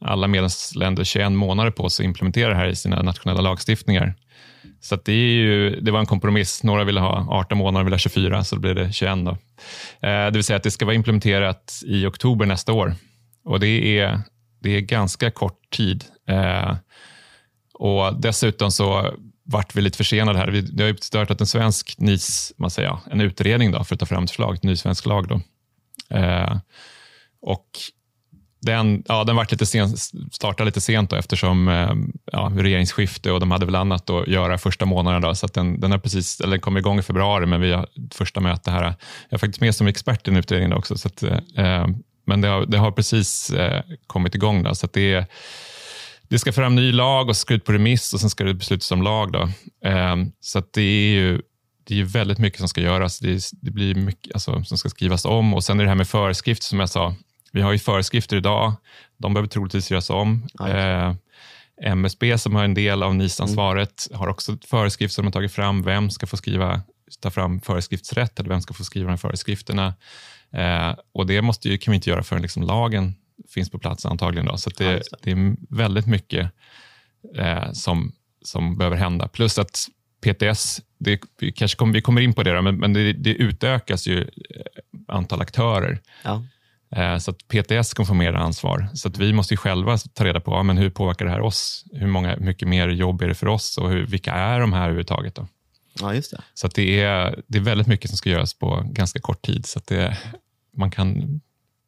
alla 0.00 0.26
medlemsländer 0.26 1.04
21 1.04 1.32
månader 1.32 1.70
på 1.70 1.90
sig 1.90 2.04
att 2.04 2.08
implementera 2.08 2.48
det 2.48 2.54
här 2.54 2.68
i 2.68 2.76
sina 2.76 3.02
nationella 3.02 3.40
lagstiftningar. 3.40 4.14
Så 4.80 4.96
det, 4.96 5.12
är 5.12 5.16
ju, 5.16 5.80
det 5.80 5.90
var 5.90 6.00
en 6.00 6.06
kompromiss. 6.06 6.62
Några 6.62 6.84
ville 6.84 7.00
ha 7.00 7.26
18 7.30 7.58
månader, 7.58 7.84
ville 7.84 7.94
ha 7.94 7.98
24, 7.98 8.44
så 8.44 8.54
då 8.54 8.60
blev 8.60 8.74
det 8.74 8.92
21. 8.92 9.18
Då. 9.24 9.30
Eh, 9.30 9.36
det 10.24 10.30
vill 10.30 10.44
säga 10.44 10.56
att 10.56 10.62
det 10.62 10.70
ska 10.70 10.84
vara 10.84 10.94
implementerat 10.94 11.82
i 11.86 12.06
oktober 12.06 12.46
nästa 12.46 12.72
år. 12.72 12.94
Och 13.44 13.60
det 13.60 13.98
är, 13.98 14.20
det 14.66 14.76
är 14.76 14.80
ganska 14.80 15.30
kort 15.30 15.70
tid 15.70 16.04
Eh, 16.28 16.76
och 17.74 18.20
Dessutom 18.20 18.70
så 18.70 19.14
vart 19.44 19.76
vi 19.76 19.80
lite 19.80 19.96
försenade 19.96 20.38
här. 20.38 20.48
Vi, 20.48 20.60
det 20.60 20.82
har 20.82 20.88
ju 20.88 20.96
startat 20.96 21.40
en 21.40 21.46
svensk 21.46 21.94
NIS, 21.98 22.52
man 22.56 22.70
säger, 22.70 22.98
en 23.10 23.20
utredning 23.20 23.72
då, 23.72 23.84
för 23.84 23.94
att 23.94 24.00
ta 24.00 24.06
fram 24.06 24.24
ett 24.24 24.30
förslag 24.30 24.60
till 24.60 24.70
ny 24.70 24.76
svensk 24.76 25.06
lag. 25.06 25.28
Då. 25.28 25.40
Eh, 26.16 26.56
och 27.42 27.66
den, 28.62 29.02
ja, 29.08 29.24
den 29.24 29.36
vart 29.36 29.50
lite 29.50 29.66
sen, 29.66 29.96
startade 30.32 30.64
lite 30.64 30.80
sent 30.80 31.10
då, 31.10 31.16
eftersom 31.16 31.68
eh, 31.68 31.92
ja, 32.32 32.52
regeringsskifte 32.56 33.32
och 33.32 33.40
de 33.40 33.50
hade 33.50 33.66
väl 33.66 33.74
annat 33.74 34.10
att 34.10 34.28
göra 34.28 34.58
första 34.58 34.84
månaden. 34.84 35.22
Då, 35.22 35.34
så 35.34 35.46
den, 35.46 35.80
den, 35.80 35.92
är 35.92 35.98
precis, 35.98 36.40
eller 36.40 36.50
den 36.50 36.60
kom 36.60 36.76
igång 36.76 36.98
i 36.98 37.02
februari, 37.02 37.46
men 37.46 37.60
vi 37.60 37.72
har 37.72 37.86
första 38.14 38.40
möte 38.40 38.70
här. 38.70 38.82
Jag 38.82 38.94
är 39.28 39.38
faktiskt 39.38 39.60
med 39.60 39.74
som 39.74 39.86
expert 39.86 40.28
i 40.28 40.30
den 40.30 40.38
utredningen 40.38 40.78
också. 40.78 40.98
Så 40.98 41.08
att, 41.08 41.22
eh, 41.22 41.38
eh 41.56 41.86
men 42.26 42.40
det 42.40 42.48
har, 42.48 42.66
det 42.66 42.78
har 42.78 42.92
precis 42.92 43.50
eh, 43.50 43.82
kommit 44.06 44.34
igång. 44.34 44.62
Då, 44.62 44.74
så 44.74 44.88
det 44.92 45.14
är 45.14 45.26
det 46.28 46.38
ska 46.38 46.52
fram 46.52 46.74
ny 46.74 46.92
lag 46.92 47.28
och 47.28 47.36
ska 47.36 47.54
ut 47.54 47.64
på 47.64 47.72
remiss 47.72 48.12
och 48.12 48.20
sen 48.20 48.30
ska 48.30 48.44
det 48.44 48.54
beslutas 48.54 48.92
om 48.92 49.02
lag. 49.02 49.32
Då. 49.32 49.42
Eh, 49.88 50.16
så 50.40 50.62
det 50.72 50.82
är 50.82 51.08
ju 51.08 51.42
det 51.86 52.00
är 52.00 52.04
väldigt 52.04 52.38
mycket 52.38 52.58
som 52.58 52.68
ska 52.68 52.80
göras. 52.80 53.18
Det, 53.18 53.30
är, 53.30 53.40
det 53.52 53.70
blir 53.70 53.94
mycket 53.94 54.34
alltså, 54.34 54.64
som 54.64 54.78
ska 54.78 54.88
skrivas 54.88 55.24
om 55.24 55.54
och 55.54 55.64
sen 55.64 55.80
är 55.80 55.84
det 55.84 55.90
här 55.90 55.96
med 55.96 56.08
föreskrifter 56.08 56.64
som 56.64 56.80
jag 56.80 56.88
sa. 56.88 57.14
Vi 57.52 57.60
har 57.60 57.72
ju 57.72 57.78
föreskrifter 57.78 58.36
idag. 58.36 58.72
De 59.18 59.34
behöver 59.34 59.48
troligtvis 59.48 59.90
göras 59.90 60.10
om. 60.10 60.48
Eh, 60.68 61.14
MSB 61.82 62.38
som 62.38 62.54
har 62.54 62.64
en 62.64 62.74
del 62.74 63.02
av 63.02 63.14
NIS-ansvaret 63.14 64.06
mm. 64.10 64.20
har 64.20 64.28
också 64.28 64.58
föreskrifter 64.66 65.14
som 65.14 65.24
har 65.24 65.32
tagit 65.32 65.52
fram. 65.52 65.82
Vem 65.82 66.10
ska 66.10 66.26
få 66.26 66.36
skriva, 66.36 66.82
ta 67.20 67.30
fram 67.30 67.60
föreskriftsrätt 67.60 68.40
eller 68.40 68.48
vem 68.48 68.60
ska 68.60 68.74
få 68.74 68.84
skriva 68.84 69.06
de 69.06 69.10
här 69.10 69.16
föreskrifterna? 69.16 69.94
Eh, 70.52 70.94
och 71.12 71.26
det 71.26 71.42
måste 71.42 71.68
ju, 71.68 71.78
kan 71.78 71.92
vi 71.92 71.96
inte 71.96 72.10
göra 72.10 72.22
förrän 72.22 72.42
liksom 72.42 72.62
lagen 72.62 73.14
finns 73.48 73.70
på 73.70 73.78
plats 73.78 74.06
antagligen. 74.06 74.46
Då. 74.46 74.56
Så 74.56 74.70
det, 74.70 74.84
ja, 74.84 75.18
det. 75.22 75.30
är 75.30 75.56
väldigt 75.76 76.06
mycket 76.06 76.50
eh, 77.36 77.72
som, 77.72 78.12
som 78.42 78.78
behöver 78.78 78.96
hända. 78.96 79.28
Plus 79.28 79.58
att 79.58 79.86
PTS, 80.20 80.80
det, 80.98 81.20
vi 81.38 81.52
kanske 81.52 81.76
kommer, 81.76 81.92
vi 81.92 82.02
kommer 82.02 82.20
in 82.20 82.32
på 82.32 82.42
det, 82.42 82.52
då, 82.52 82.62
men, 82.62 82.76
men 82.76 82.92
det, 82.92 83.12
det, 83.12 83.34
utökas 83.34 84.06
ju 84.06 84.20
eh, 84.20 84.26
antal 85.08 85.40
aktörer. 85.40 86.00
Ja. 86.24 86.44
Eh, 86.96 87.18
så 87.18 87.30
att 87.30 87.48
PTS 87.48 87.94
kommer 87.94 88.06
få 88.06 88.14
mer 88.14 88.32
ansvar. 88.32 88.88
Så 88.94 89.08
att 89.08 89.18
vi 89.18 89.32
måste 89.32 89.56
själva 89.56 89.98
ta 89.98 90.24
reda 90.24 90.40
på 90.40 90.52
ja, 90.52 90.62
men 90.62 90.78
hur 90.78 90.90
påverkar 90.90 91.24
det 91.24 91.30
här 91.30 91.40
oss. 91.40 91.84
Hur 91.92 92.06
många, 92.06 92.36
mycket 92.36 92.68
mer 92.68 92.88
jobb 92.88 93.22
är 93.22 93.28
det 93.28 93.34
för 93.34 93.48
oss 93.48 93.78
och 93.78 93.90
hur, 93.90 94.06
vilka 94.06 94.32
är 94.32 94.60
de 94.60 94.72
här 94.72 94.82
överhuvudtaget? 94.82 95.34
Då? 95.34 95.48
Ja, 96.00 96.14
just 96.14 96.30
det. 96.30 96.42
Så 96.54 96.68
det, 96.68 97.00
är, 97.00 97.42
det 97.46 97.58
är 97.58 97.62
väldigt 97.62 97.86
mycket 97.86 98.10
som 98.10 98.16
ska 98.16 98.30
göras 98.30 98.54
på 98.54 98.82
ganska 98.90 99.20
kort 99.20 99.42
tid. 99.42 99.66
Så 99.66 99.80
det, 99.84 100.18
man 100.76 100.90
kan 100.90 101.40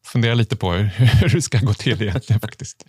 fundera 0.07 0.35
lite 0.35 0.57
på 0.57 0.73
hur, 0.73 1.35
det 1.35 1.43
ska 1.43 1.59
gå 1.59 1.75
till 1.75 2.03
egentligen. 2.03 2.41
faktiskt. 2.41 2.87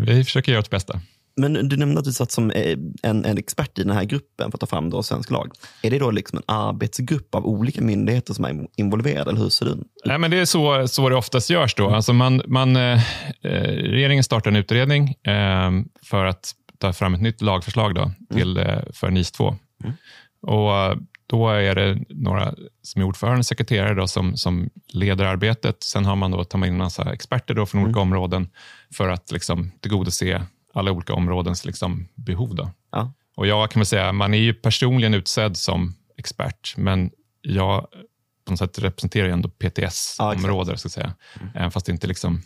Vi 0.00 0.24
försöker 0.24 0.52
göra 0.52 0.60
vårt 0.60 0.70
bästa. 0.70 1.00
Men 1.40 1.68
du 1.68 1.76
nämnde 1.76 1.98
att 1.98 2.04
du 2.04 2.12
satt 2.12 2.32
som 2.32 2.50
eh, 2.50 2.78
en, 3.02 3.24
en 3.24 3.38
expert 3.38 3.78
i 3.78 3.82
den 3.82 3.96
här 3.96 4.04
gruppen 4.04 4.50
för 4.50 4.56
att 4.56 4.60
ta 4.60 4.66
fram 4.66 4.90
då 4.90 5.02
svensk 5.02 5.30
lag. 5.30 5.52
Är 5.82 5.90
det 5.90 5.98
då 5.98 6.10
liksom 6.10 6.38
en 6.38 6.54
arbetsgrupp 6.54 7.34
av 7.34 7.46
olika 7.46 7.82
myndigheter 7.82 8.34
som 8.34 8.44
är 8.44 8.66
involverade? 8.76 9.30
Eller 9.30 9.40
hur 9.40 9.48
ser 9.48 9.66
det 9.66 9.72
ut? 9.72 9.86
Nej, 10.04 10.18
men 10.18 10.30
det 10.30 10.38
är 10.38 10.44
så, 10.44 10.88
så 10.88 11.08
det 11.08 11.16
oftast 11.16 11.50
görs. 11.50 11.74
Då. 11.74 11.90
Alltså 11.90 12.12
man, 12.12 12.42
man, 12.46 12.76
eh, 12.76 12.82
eh 13.42 13.50
regeringen 13.70 14.24
startar 14.24 14.50
en 14.50 14.56
utredning 14.56 15.08
eh, 15.08 15.70
för 16.02 16.24
att 16.24 16.54
ta 16.78 16.92
fram 16.92 17.14
ett 17.14 17.22
nytt 17.22 17.40
lagförslag 17.40 17.94
då, 17.94 18.10
till, 18.34 18.58
mm. 18.58 18.84
för 18.92 19.10
NIS 19.10 19.30
2. 19.30 19.56
Mm. 19.84 19.96
Och 20.40 21.02
då 21.26 21.48
är 21.48 21.74
det 21.74 21.98
några 22.08 22.54
som 22.82 23.02
är 23.02 23.06
ordförande 23.06 23.38
och 23.38 23.46
sekreterare 23.46 23.94
då, 23.94 24.06
som, 24.06 24.36
som 24.36 24.70
leder 24.88 25.24
arbetet. 25.24 25.82
Sen 25.82 26.04
har 26.04 26.16
man 26.16 26.30
då, 26.30 26.44
tar 26.44 26.58
man 26.58 26.68
in 26.68 26.74
en 26.74 26.78
massa 26.78 27.12
experter 27.12 27.54
då 27.54 27.66
från 27.66 27.78
mm. 27.78 27.88
olika 27.88 28.00
områden 28.00 28.48
för 28.94 29.08
att 29.08 29.32
liksom, 29.32 29.72
tillgodose 29.80 30.46
alla 30.74 30.92
olika 30.92 31.14
områdens 31.14 31.64
liksom, 31.64 32.08
behov. 32.14 32.54
Då. 32.54 32.70
Ja. 32.92 33.12
Och 33.34 33.46
jag 33.46 33.70
kan 33.70 33.80
väl 33.80 33.86
säga, 33.86 34.12
man 34.12 34.34
är 34.34 34.38
ju 34.38 34.54
personligen 34.54 35.14
utsedd 35.14 35.56
som 35.56 35.94
expert, 36.16 36.74
men 36.76 37.10
jag 37.42 37.86
på 38.44 38.52
något 38.52 38.58
sätt 38.58 38.78
representerar 38.78 39.26
ju 39.26 39.32
ändå 39.32 39.48
PTS-området, 39.48 40.80
ja, 40.84 40.90
säga. 40.90 41.14
Mm. 41.40 41.52
Även 41.54 41.70
fast 41.70 41.86
det 41.86 41.92
inte 41.92 42.06
liksom, 42.06 42.42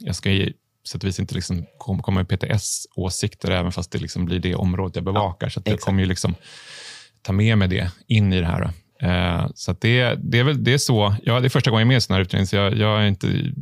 jag 0.00 0.16
ska 0.16 0.30
sätt 0.88 1.02
och 1.02 1.08
vis 1.08 1.20
inte 1.20 1.34
liksom 1.34 1.66
komma 1.78 2.10
med 2.10 2.28
PTS-åsikter, 2.28 3.50
även 3.50 3.72
fast 3.72 3.90
det 3.90 3.98
liksom 3.98 4.24
blir 4.24 4.40
det 4.40 4.54
området 4.54 4.96
jag 4.96 5.04
bevakar. 5.04 5.46
Ja, 5.46 5.50
så 5.50 5.62
jag 5.64 5.80
kommer 5.80 6.00
ju 6.00 6.06
liksom 6.08 6.34
ta 7.22 7.32
med 7.32 7.58
mig 7.58 7.68
det 7.68 7.92
in 8.06 8.32
i 8.32 8.40
det 8.40 8.46
här. 8.46 8.70
Eh, 9.02 9.46
så 9.54 9.72
det, 9.72 10.14
det, 10.14 10.38
är 10.38 10.44
väl, 10.44 10.64
det 10.64 10.72
är 10.72 10.78
så. 10.78 11.14
Ja, 11.22 11.40
det 11.40 11.46
är 11.46 11.50
första 11.50 11.70
gången 11.70 11.80
jag 11.80 11.84
är 11.84 11.88
med 11.88 11.94
i 11.94 11.96
en 11.96 12.00
sån 12.00 12.14
här 12.14 12.22
utredning, 12.22 12.46
så 12.46 12.56
jag, 12.56 12.76
jag, 12.76 13.02
är 13.02 13.06
inte, 13.06 13.52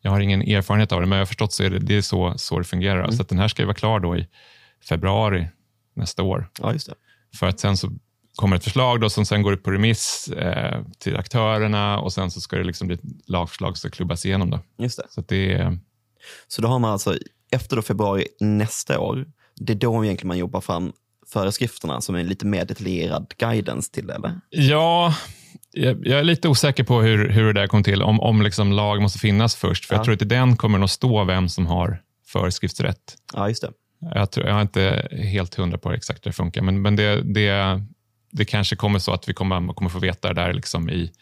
jag 0.00 0.10
har 0.10 0.20
ingen 0.20 0.42
erfarenhet 0.42 0.92
av 0.92 1.00
det, 1.00 1.06
men 1.06 1.16
jag 1.16 1.20
har 1.20 1.26
förstått 1.26 1.52
så 1.52 1.62
är 1.62 1.70
det, 1.70 1.78
det 1.78 1.96
är 1.96 2.02
så, 2.02 2.34
så 2.36 2.58
det 2.58 2.64
fungerar. 2.64 2.98
Mm. 2.98 3.12
Så 3.12 3.22
den 3.22 3.38
här 3.38 3.48
ska 3.48 3.64
vara 3.64 3.74
klar 3.74 4.00
då 4.00 4.16
i 4.16 4.26
februari 4.88 5.48
nästa 5.96 6.22
år. 6.22 6.48
Ja, 6.60 6.72
just 6.72 6.86
det. 6.86 6.94
För 7.38 7.46
att 7.46 7.60
sen 7.60 7.76
så 7.76 7.90
kommer 8.36 8.56
ett 8.56 8.64
förslag 8.64 9.00
då, 9.00 9.10
som 9.10 9.26
sen 9.26 9.42
går 9.42 9.54
ut 9.54 9.62
på 9.62 9.70
remiss 9.70 10.28
eh, 10.28 10.82
till 10.98 11.16
aktörerna 11.16 11.98
och 11.98 12.12
sen 12.12 12.30
så 12.30 12.40
ska 12.40 12.56
det 12.56 12.64
liksom 12.64 12.86
bli 12.86 12.94
ett 12.94 13.28
lagförslag 13.28 13.78
som 13.78 13.90
klubbas 13.90 14.26
igenom. 14.26 14.50
Då. 14.50 14.60
Just 14.78 14.96
det. 14.98 15.04
Så, 15.10 15.20
det, 15.20 15.78
så 16.48 16.62
då 16.62 16.68
har 16.68 16.78
man 16.78 16.92
alltså 16.92 17.16
efter 17.50 17.76
då 17.76 17.82
februari 17.82 18.26
nästa 18.40 19.00
år, 19.00 19.26
det 19.56 19.72
är 19.72 19.76
då 19.76 20.04
egentligen 20.04 20.28
man 20.28 20.38
jobbar 20.38 20.60
fram 20.60 20.92
föreskrifterna 21.26 22.00
som 22.00 22.14
är 22.14 22.24
lite 22.24 22.46
mer 22.46 22.64
detaljerad 22.64 23.32
guidance 23.38 23.92
till 23.92 24.06
det? 24.06 24.14
Eller? 24.14 24.40
Ja, 24.50 25.14
jag, 25.72 26.06
är 26.06 26.24
lite 26.24 26.48
osäker 26.48 26.84
på 26.84 27.02
hur, 27.02 27.28
hur 27.28 27.54
det 27.54 27.60
där 27.60 27.66
kom 27.66 27.82
till, 27.82 28.02
om, 28.02 28.20
om 28.20 28.42
liksom 28.42 28.72
lag 28.72 29.02
måste 29.02 29.18
finnas 29.18 29.56
först. 29.56 29.84
För 29.84 29.94
ja. 29.94 29.98
Jag 29.98 30.04
tror 30.04 30.14
att 30.14 30.22
i 30.22 30.24
den 30.24 30.56
kommer 30.56 30.84
att 30.84 30.90
stå 30.90 31.24
vem 31.24 31.48
som 31.48 31.66
har 31.66 32.02
föreskriftsrätt. 32.26 33.16
Ja, 33.34 33.48
just 33.48 33.62
det. 33.62 33.70
Jag, 34.14 34.30
tror, 34.30 34.46
jag 34.46 34.56
är 34.56 34.62
inte 34.62 35.08
helt 35.12 35.54
hundra 35.54 35.78
på 35.78 35.92
exakt 35.92 36.26
hur 36.26 36.30
det 36.30 36.36
funkar, 36.36 36.62
men, 36.62 36.82
men 36.82 36.96
det, 36.96 37.22
det, 37.22 37.82
det 38.30 38.44
kanske 38.44 38.76
kommer 38.76 38.98
så 38.98 39.12
att 39.12 39.28
vi 39.28 39.34
kommer, 39.34 39.72
kommer 39.72 39.90
få 39.90 39.98
veta 39.98 40.28
det 40.28 40.42
där 40.42 40.52
liksom 40.52 40.90
i, 40.90 41.12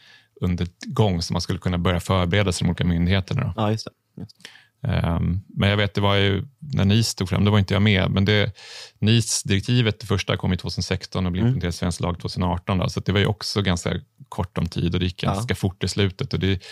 under 0.40 0.66
gång, 0.86 1.22
så 1.22 1.32
man 1.32 1.42
skulle 1.42 1.58
kunna 1.58 1.78
börja 1.78 2.00
förbereda 2.00 2.52
sig 2.52 2.64
de 2.64 2.70
olika 2.70 2.84
myndigheterna. 2.84 3.42
Då. 3.42 3.52
Ja, 3.56 3.70
just 3.70 3.84
det. 3.84 4.20
Just 4.20 4.42
det. 4.42 4.48
Um, 4.84 5.40
men 5.48 5.70
jag 5.70 5.76
vet, 5.76 5.94
det 5.94 6.00
var 6.00 6.14
ju, 6.14 6.44
när 6.58 6.84
NIS 6.84 7.14
tog 7.14 7.28
fram, 7.28 7.44
då 7.44 7.50
var 7.50 7.58
inte 7.58 7.74
jag 7.74 7.82
med, 7.82 8.10
men 8.10 8.24
det, 8.24 8.52
NIS-direktivet, 8.98 10.00
det 10.00 10.06
första 10.06 10.36
kom 10.36 10.52
i 10.52 10.56
2016 10.56 11.26
och 11.26 11.32
blev 11.32 11.42
mm. 11.42 11.48
implementerat 11.48 11.74
i 11.74 11.78
svensk 11.78 12.00
lag 12.00 12.20
2018, 12.20 12.78
då, 12.78 12.88
så 12.88 13.00
det 13.00 13.12
var 13.12 13.20
ju 13.20 13.26
också 13.26 13.62
ganska 13.62 14.00
kort 14.28 14.58
om 14.58 14.66
tid 14.66 14.94
och 14.94 15.00
det 15.00 15.06
gick 15.06 15.20
ganska 15.20 15.52
ja. 15.52 15.54
fort 15.54 15.84
i 15.84 15.88
slutet. 15.88 16.32
Och 16.32 16.40
det, 16.40 16.64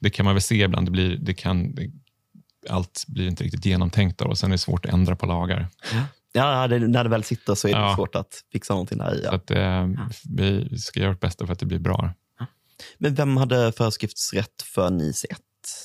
det 0.00 0.10
kan 0.10 0.24
man 0.24 0.34
väl 0.34 0.42
se 0.42 0.64
ibland, 0.64 0.86
det 0.86 0.90
blir, 0.90 1.16
det 1.16 1.34
kan, 1.34 1.74
det, 1.74 1.90
allt 2.68 3.04
blir 3.08 3.28
inte 3.28 3.44
riktigt 3.44 3.66
genomtänkt 3.66 4.20
och 4.20 4.38
sen 4.38 4.50
är 4.50 4.54
det 4.54 4.58
svårt 4.58 4.86
att 4.86 4.92
ändra 4.92 5.16
på 5.16 5.26
lagar. 5.26 5.68
Ja. 5.92 6.02
Ja, 6.32 6.68
det, 6.68 6.78
när 6.78 7.04
det 7.04 7.10
väl 7.10 7.24
sitter 7.24 7.54
så 7.54 7.68
är 7.68 7.72
det 7.72 7.78
ja. 7.78 7.96
svårt 7.96 8.14
att 8.14 8.44
fixa 8.52 8.74
någonting 8.74 8.98
där 8.98 9.14
i. 9.14 9.20
Ja. 9.24 9.30
Så 9.30 9.36
att, 9.36 9.50
eh, 9.50 9.88
vi 10.36 10.78
ska 10.78 11.00
göra 11.00 11.10
vårt 11.10 11.20
bästa 11.20 11.46
för 11.46 11.52
att 11.52 11.58
det 11.58 11.66
blir 11.66 11.78
bra. 11.78 12.14
Men 12.98 13.14
vem 13.14 13.36
hade 13.36 13.72
föreskriftsrätt 13.72 14.62
för 14.62 14.90
NIS 14.90 15.24
1? 15.30 15.38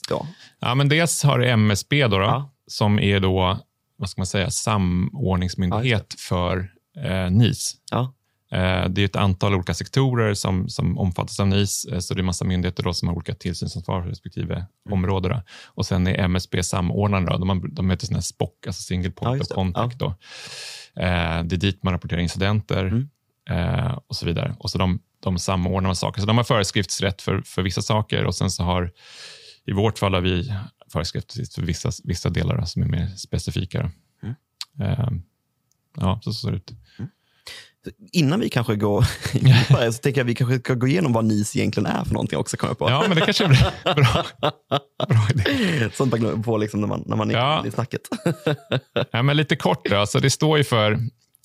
Då? 0.09 0.27
Ja, 0.59 0.75
men 0.75 0.89
dels 0.89 1.23
har 1.23 1.39
du 1.39 1.49
MSB 1.49 2.07
då, 2.07 2.17
då 2.17 2.23
ja. 2.23 2.53
som 2.67 2.99
är 2.99 3.19
då, 3.19 3.59
vad 3.97 4.09
ska 4.09 4.21
man 4.21 4.25
säga, 4.25 4.49
samordningsmyndighet 4.49 6.05
ja, 6.09 6.15
för 6.17 6.71
eh, 7.05 7.31
NIS. 7.31 7.75
Ja. 7.91 8.13
Eh, 8.51 8.89
det 8.89 9.01
är 9.01 9.05
ett 9.05 9.15
antal 9.15 9.55
olika 9.55 9.73
sektorer 9.73 10.33
som, 10.33 10.69
som 10.69 10.97
omfattas 10.97 11.39
av 11.39 11.47
NIS, 11.47 11.85
eh, 11.85 11.99
så 11.99 12.13
det 12.13 12.21
är 12.21 12.23
massa 12.23 12.45
myndigheter 12.45 12.83
då 12.83 12.93
som 12.93 13.07
har 13.07 13.15
olika 13.15 13.33
tillsynsansvar 13.33 14.01
för 14.01 14.09
respektive 14.09 14.53
mm. 14.55 14.67
område. 14.91 15.29
Då. 15.29 15.41
Och 15.65 15.85
sen 15.85 16.07
är 16.07 16.13
MSB 16.13 16.63
samordnare, 16.63 17.25
då. 17.25 17.37
de, 17.37 17.69
de 17.73 17.89
heter 17.89 18.07
såna 18.07 18.21
SPOC, 18.21 18.49
alltså 18.67 18.81
single 18.81 19.11
point 19.11 19.41
of 19.41 19.47
contact. 19.47 19.99
Då. 19.99 20.05
Eh, 20.95 21.43
det 21.43 21.55
är 21.55 21.57
dit 21.57 21.83
man 21.83 21.93
rapporterar 21.93 22.21
incidenter 22.21 22.85
mm. 22.85 23.09
eh, 23.49 23.99
och 24.07 24.15
så 24.15 24.25
vidare. 24.25 24.55
Och 24.59 24.69
så 24.71 24.77
de, 24.77 24.99
de 25.19 25.39
samordnar 25.39 25.93
saker. 25.93 26.21
Så 26.21 26.27
de 26.27 26.37
har 26.37 26.43
föreskriftsrätt 26.43 27.21
för, 27.21 27.41
för 27.45 27.61
vissa 27.61 27.81
saker 27.81 28.25
och 28.25 28.35
sen 28.35 28.51
så 28.51 28.63
har 28.63 28.91
i 29.65 29.71
vårt 29.71 29.99
fall 29.99 30.13
har 30.13 30.21
vi 30.21 30.53
föreskrifter 30.91 31.53
för 31.55 31.61
vissa, 31.61 31.91
vissa 32.03 32.29
delar 32.29 32.65
som 32.65 32.81
är 32.81 32.87
mer 32.87 33.07
specifika. 33.07 33.91
Mm. 34.23 34.35
Uh, 34.81 35.09
ja, 35.95 36.19
så, 36.23 36.33
ser 36.33 36.51
det 36.51 36.57
ut. 36.57 36.71
Mm. 36.99 37.11
Innan 38.11 38.39
vi 38.39 38.49
kanske 38.49 38.75
går 38.75 39.01
så 39.91 39.97
tänker 39.97 40.19
jag 40.19 40.25
att 40.25 40.29
vi 40.29 40.35
kanske 40.35 40.59
ska 40.59 40.73
gå 40.73 40.87
igenom 40.87 41.13
vad 41.13 41.25
NIS 41.25 41.55
egentligen 41.55 41.87
är 41.87 42.03
för 42.03 42.13
någonting 42.13 42.39
också. 42.39 42.57
Kommer 42.57 42.73
på. 42.73 42.89
Ja, 42.89 43.05
men 43.07 43.17
det 43.17 43.21
kanske 43.21 43.45
är 43.45 43.49
bra. 43.95 44.25
bra 45.09 45.27
idé. 45.29 45.89
Sånt 45.93 46.11
man 46.11 46.19
glömmer 46.19 46.43
på 46.43 46.57
liksom 46.57 46.81
när, 46.81 46.87
man, 46.87 47.03
när 47.05 47.15
man 47.15 47.31
är 47.31 47.35
ja. 47.35 47.67
i 47.67 47.71
snacket. 47.71 48.01
ja, 49.11 49.21
men 49.21 49.37
lite 49.37 49.55
kort 49.55 49.89
då. 49.89 49.97
Alltså, 49.97 50.19
det 50.19 50.29
står 50.29 50.57
ju 50.57 50.63
för 50.63 50.99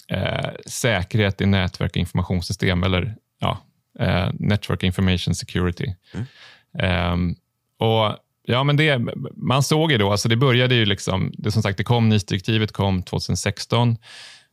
eh, 0.09 0.51
säkerhet 0.67 1.41
i 1.41 1.47
nätverk 1.47 1.91
och 1.91 1.97
informationssystem, 1.97 2.83
eller 2.83 3.17
ja, 3.39 3.59
eh, 3.99 4.31
Network 4.35 4.83
Information 4.83 5.35
Security. 5.35 5.95
Mm. 6.15 7.13
Um, 7.13 7.37
och 7.79 8.17
Ja, 8.49 8.65
men 8.65 8.77
det, 8.77 9.01
man 9.37 9.63
såg 9.63 9.93
ju 9.93 9.99
då, 9.99 10.11
alltså 10.11 10.29
det 10.29 10.37
började 10.37 10.75
ju 10.75 10.85
liksom, 10.87 11.33
det 11.39 11.53
som 11.53 11.63
sagt, 11.63 11.79
det 11.79 11.85
kom, 11.85 12.09
NIS-direktivet 12.09 12.73
kom 12.73 13.03
2016 13.03 13.97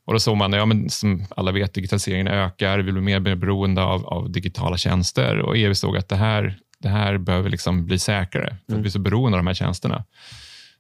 och 0.06 0.14
då 0.14 0.20
såg 0.20 0.38
man, 0.38 0.54
ja, 0.54 0.66
men 0.66 0.90
som 0.90 1.26
alla 1.30 1.52
vet, 1.52 1.74
digitaliseringen 1.74 2.28
ökar, 2.28 2.80
vi 2.80 2.92
blir 2.92 3.02
mer 3.02 3.36
beroende 3.36 3.84
av, 3.84 4.06
av 4.06 4.32
digitala 4.32 4.78
tjänster 4.78 5.40
och 5.40 5.58
EU 5.58 5.76
såg 5.76 5.98
att 5.98 6.10
det 6.10 6.16
här, 6.16 6.58
det 6.80 6.90
här 6.90 7.18
behöver 7.18 7.50
liksom 7.50 7.86
bli 7.86 8.00
säkrare, 8.00 8.58
för 8.66 8.74
mm. 8.74 8.80
att 8.80 8.86
vi 8.86 8.88
är 8.88 8.92
så 8.92 9.00
beroende 9.00 9.38
av 9.38 9.44
de 9.44 9.48
här 9.48 9.54
tjänsterna. 9.54 10.04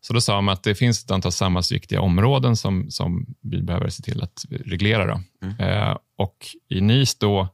Så 0.01 0.13
då 0.13 0.21
sa 0.21 0.41
man 0.41 0.53
att 0.53 0.63
det 0.63 0.75
finns 0.75 1.03
ett 1.03 1.11
antal 1.11 1.31
samhällsviktiga 1.31 2.01
områden 2.01 2.55
som, 2.55 2.91
som 2.91 3.25
vi 3.41 3.61
behöver 3.61 3.89
se 3.89 4.03
till 4.03 4.23
att 4.23 4.45
reglera. 4.49 5.05
Då. 5.05 5.21
Mm. 5.43 5.59
Eh, 5.59 5.97
och 6.17 6.35
i 6.69 6.81
NIS 6.81 7.15
då 7.15 7.47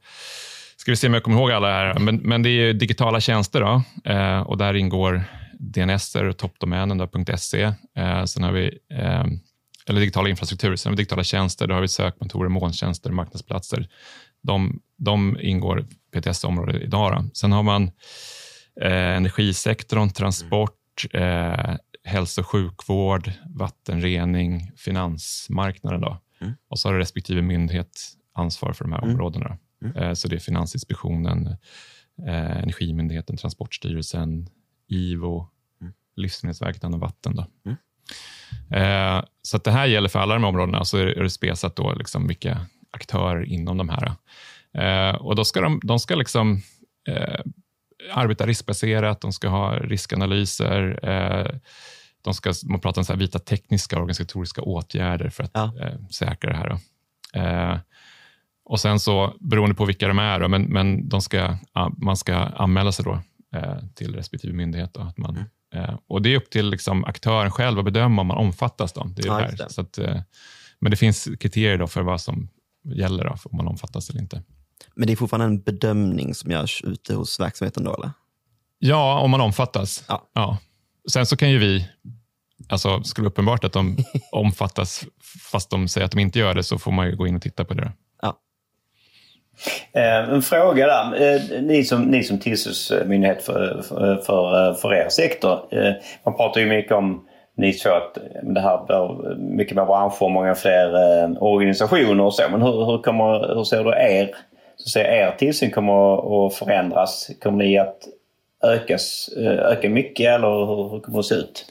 ska 0.80 0.92
vi 0.92 0.96
se 0.96 1.06
om 1.06 1.14
jag 1.14 1.22
kommer 1.22 1.36
ihåg 1.36 1.50
alla 1.50 1.68
här, 1.68 1.98
men, 1.98 2.16
men 2.16 2.42
det 2.42 2.50
är 2.50 2.72
digitala 2.72 3.20
tjänster 3.20 3.60
då, 3.60 3.82
eh, 4.12 4.40
och 4.40 4.58
där 4.58 4.74
ingår 4.74 5.24
DNS 5.58 6.14
och 6.14 6.36
toppdomänen.se. 6.36 7.62
Eh, 7.96 8.24
sen 8.24 8.42
har 8.42 8.52
vi 8.52 8.78
eh, 8.92 9.24
eller 9.86 10.00
digitala 10.00 10.28
infrastruktur, 10.28 10.76
sen 10.76 10.90
har 10.90 10.96
vi 10.96 11.02
digitala 11.02 11.24
tjänster, 11.24 11.66
då 11.66 11.74
har 11.74 11.80
vi 11.80 11.88
sökmotorer, 11.88 12.48
molntjänster, 12.48 13.10
marknadsplatser. 13.10 13.88
De, 14.42 14.80
de 14.98 15.38
ingår 15.40 15.80
i 15.80 15.84
PTS-området 16.12 16.82
idag. 16.82 17.12
Då. 17.12 17.30
Sen 17.34 17.52
har 17.52 17.62
man 17.62 17.90
eh, 18.80 19.16
energisektorn, 19.16 20.10
transport, 20.10 21.04
eh, 21.12 21.74
hälso 22.04 22.40
och 22.40 22.46
sjukvård, 22.46 23.30
vattenrening, 23.46 24.72
finansmarknaden. 24.76 26.00
Då. 26.00 26.18
Mm. 26.40 26.54
Och 26.70 26.78
så 26.78 26.88
har 26.88 26.94
respektive 26.94 27.42
myndighet 27.42 27.90
ansvar 28.34 28.72
för 28.72 28.84
de 28.84 28.92
här 28.92 29.02
Mm. 29.02 29.10
områdena. 29.14 29.58
Mm. 29.84 29.96
Eh, 29.96 30.12
Så 30.14 30.28
det 30.28 30.36
är 30.36 30.40
Finansinspektionen, 30.40 31.46
eh, 32.26 32.56
Energimyndigheten, 32.62 33.36
Transportstyrelsen, 33.36 34.48
IVO, 34.88 35.48
Mm. 35.80 35.92
Livsmedelsverket, 36.16 36.84
och 36.84 37.00
vatten. 37.00 37.36
Då. 37.36 37.46
Mm. 37.66 37.76
Eh, 38.70 39.24
så 39.42 39.58
det 39.58 39.70
här 39.70 39.86
gäller 39.86 40.08
för 40.08 40.18
alla 40.18 40.34
de 40.34 40.42
här 40.42 40.48
områdena. 40.48 40.84
Så 40.84 40.98
är 40.98 41.06
det- 41.06 41.30
spesat 41.30 41.76
då 41.76 41.94
liksom 41.94 42.26
vilka 42.26 42.66
aktörer 42.90 43.44
inom 43.44 43.76
de 43.78 43.88
här. 43.88 44.12
Eh, 44.74 45.14
och 45.16 45.36
då 45.36 45.44
ska 45.44 45.60
de, 45.60 45.80
de 45.84 45.98
ska 45.98 46.14
liksom 46.14 46.62
eh, 47.08 47.40
arbeta 48.12 48.46
riskbaserat, 48.46 49.20
de 49.20 49.32
ska 49.32 49.48
ha 49.48 49.78
riskanalyser, 49.78 51.00
eh, 51.08 51.58
de 52.22 52.34
ska, 52.34 52.52
man 52.64 52.80
pratar 52.80 53.00
om 53.00 53.04
så 53.04 53.12
här 53.12 53.20
vita 53.20 53.38
tekniska 53.38 53.96
och 53.96 54.02
organisatoriska 54.02 54.62
åtgärder 54.62 55.28
för 55.30 55.44
att 55.44 55.50
Ja. 55.54 55.72
säkra 56.10 56.50
det 56.50 56.56
här. 56.56 56.78
Och 58.70 58.80
sen 58.80 59.00
så, 59.00 59.34
beroende 59.40 59.74
på 59.74 59.84
vilka 59.84 60.08
de 60.08 60.18
är, 60.18 60.40
då, 60.40 60.48
men, 60.48 60.62
men 60.62 61.08
de 61.08 61.22
ska, 61.22 61.56
ja, 61.72 61.92
man 61.98 62.16
ska 62.16 62.34
anmäla 62.36 62.92
sig 62.92 63.04
då, 63.04 63.20
eh, 63.58 63.76
till 63.94 64.14
respektive 64.14 64.52
myndighet. 64.52 64.94
Då, 64.94 65.00
att 65.00 65.18
man, 65.18 65.36
Mm. 65.72 65.84
eh, 65.84 65.94
och 66.08 66.22
Det 66.22 66.32
är 66.32 66.36
upp 66.36 66.50
till 66.50 66.70
liksom, 66.70 67.04
aktören 67.04 67.50
själv 67.50 67.78
att 67.78 67.84
bedöma 67.84 68.20
om 68.20 68.26
man 68.26 68.36
omfattas. 68.36 68.92
Då. 68.92 69.04
Det 69.04 69.22
är 69.22 69.26
Ja, 69.26 69.50
det. 69.50 69.70
Så 69.70 69.80
att, 69.80 69.98
eh, 69.98 70.20
men 70.78 70.90
det 70.90 70.96
finns 70.96 71.28
kriterier 71.40 71.78
då 71.78 71.86
för 71.86 72.02
vad 72.02 72.20
som 72.20 72.48
gäller, 72.84 73.24
då, 73.24 73.30
om 73.44 73.56
man 73.56 73.68
omfattas 73.68 74.10
eller 74.10 74.20
inte. 74.20 74.42
Men 74.94 75.06
det 75.06 75.12
är 75.12 75.16
fortfarande 75.16 75.46
en 75.46 75.60
bedömning 75.60 76.34
som 76.34 76.50
görs 76.50 76.82
ute 76.84 77.14
hos 77.14 77.40
verksamheten 77.40 77.84
då, 77.84 77.94
eller? 77.94 78.10
Ja, 78.78 79.20
om 79.20 79.30
man 79.30 79.40
omfattas. 79.40 80.04
Ja. 80.34 80.58
Sen 81.12 81.26
så 81.26 81.36
kan 81.36 81.50
ju 81.50 81.58
vi, 81.58 81.88
alltså 82.68 83.02
skulle 83.02 83.28
uppenbart 83.28 83.64
att 83.64 83.72
de 83.72 83.96
omfattas 84.32 85.04
fast 85.52 85.70
de 85.70 85.88
säger 85.88 86.04
att 86.04 86.10
de 86.12 86.18
inte 86.20 86.38
gör 86.38 86.54
det 86.54 86.62
så 86.62 86.78
får 86.78 86.92
man 86.92 87.06
ju 87.06 87.16
gå 87.16 87.26
in 87.26 87.36
och 87.36 87.42
titta 87.42 87.64
på 87.64 87.74
det. 87.74 87.92
Eh, 89.92 90.30
En 90.34 90.42
fråga 90.42 90.86
där. 90.86 91.34
Eh, 91.34 91.62
Ni 91.62 91.84
som, 91.84 92.02
ni 92.02 92.22
som 92.22 92.38
tillsynsmyndighet 92.38 93.42
för, 93.42 93.82
för, 93.88 94.16
för, 94.16 94.74
för 94.74 94.94
er 94.94 95.08
sektor. 95.08 95.58
eh, 95.70 95.92
Man 96.24 96.36
pratar 96.36 96.60
ju 96.60 96.66
mycket 96.66 96.92
om 96.92 97.24
ni 97.56 97.72
två 97.72 97.90
att 97.90 98.16
eh, 98.16 98.22
det 98.42 98.60
här 98.60 98.86
bör 98.86 99.36
mycket 99.38 99.76
mer 99.76 99.84
branscher 99.84 100.22
och 100.22 100.30
många 100.30 100.54
fler 100.54 100.86
eh, 101.22 101.30
organisationer 101.42 102.24
och 102.24 102.34
så. 102.34 102.42
Men 102.50 102.62
hur, 102.62 102.84
hur, 102.86 103.02
kommer, 103.02 103.54
hur 103.54 103.64
ser 103.64 103.84
du 103.84 103.90
er, 103.90 104.30
så 104.76 104.90
ser 104.90 105.04
er 105.04 105.30
tillsyn 105.38 105.70
kommer 105.70 106.46
att 106.46 106.54
förändras? 106.54 107.30
Kommer 107.42 107.64
ni 107.64 107.78
att 107.78 107.98
ökas, 108.64 109.28
eh, 109.38 109.52
öka 109.72 109.88
mycket 109.88 110.26
eller 110.34 110.48
hur, 110.66 110.90
hur 110.90 111.00
kommer 111.00 111.18
det 111.18 111.24
se 111.24 111.34
ut? 111.34 111.66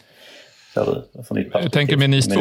Perspektiv? 1.52 1.70
tänker 1.70 1.98
med 1.98 2.10
NIS 2.10 2.28
2? 2.28 2.40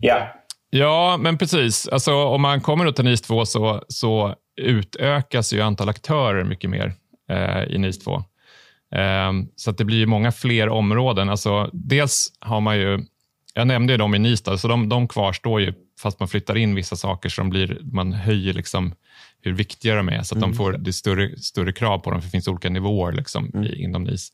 Ja. 0.00 0.28
Ja, 0.70 1.16
men 1.20 1.38
precis. 1.38 1.88
Alltså, 1.88 2.14
om 2.14 2.42
man 2.42 2.60
kommer 2.60 2.92
till 2.92 3.04
NIS 3.04 3.22
2 3.22 3.44
så, 3.44 3.80
så 3.88 4.34
utökas 4.56 5.52
ju 5.52 5.60
antal 5.60 5.88
aktörer 5.88 6.44
mycket 6.44 6.70
mer 6.70 6.94
eh, 7.30 7.62
i 7.62 7.78
NIS 7.78 7.98
2. 7.98 8.14
Eh, 8.94 9.32
så 9.56 9.72
det 9.72 9.84
blir 9.84 9.98
ju 9.98 10.06
många 10.06 10.32
fler 10.32 10.68
områden. 10.68 11.28
Alltså, 11.28 11.70
dels 11.72 12.32
har 12.40 12.60
man 12.60 12.78
ju, 12.78 13.04
jag 13.54 13.66
nämnde 13.66 13.92
ju 13.92 13.96
dem 13.96 14.14
i 14.14 14.18
NIS, 14.18 14.42
då, 14.42 14.58
så 14.58 14.68
de, 14.68 14.88
de 14.88 15.08
kvarstår 15.08 15.60
ju 15.60 15.74
fast 16.00 16.20
man 16.20 16.28
flyttar 16.28 16.56
in 16.56 16.74
vissa 16.74 16.96
saker 16.96 17.34
de 17.36 17.50
blir, 17.50 17.80
man 17.82 18.12
höjer 18.12 18.54
liksom 18.54 18.94
hur 19.40 19.52
viktiga 19.52 19.94
de 19.94 20.08
är 20.08 20.22
så 20.22 20.34
att 20.34 20.40
de 20.40 20.54
får 20.54 20.72
det 20.72 20.90
är 20.90 20.92
större, 20.92 21.38
större 21.38 21.72
krav 21.72 21.98
på 21.98 22.10
dem 22.10 22.20
för 22.20 22.26
det 22.26 22.30
finns 22.30 22.48
olika 22.48 22.68
nivåer 22.68 23.12
liksom, 23.12 23.64
i, 23.64 23.82
inom 23.82 24.04
NIS. 24.04 24.32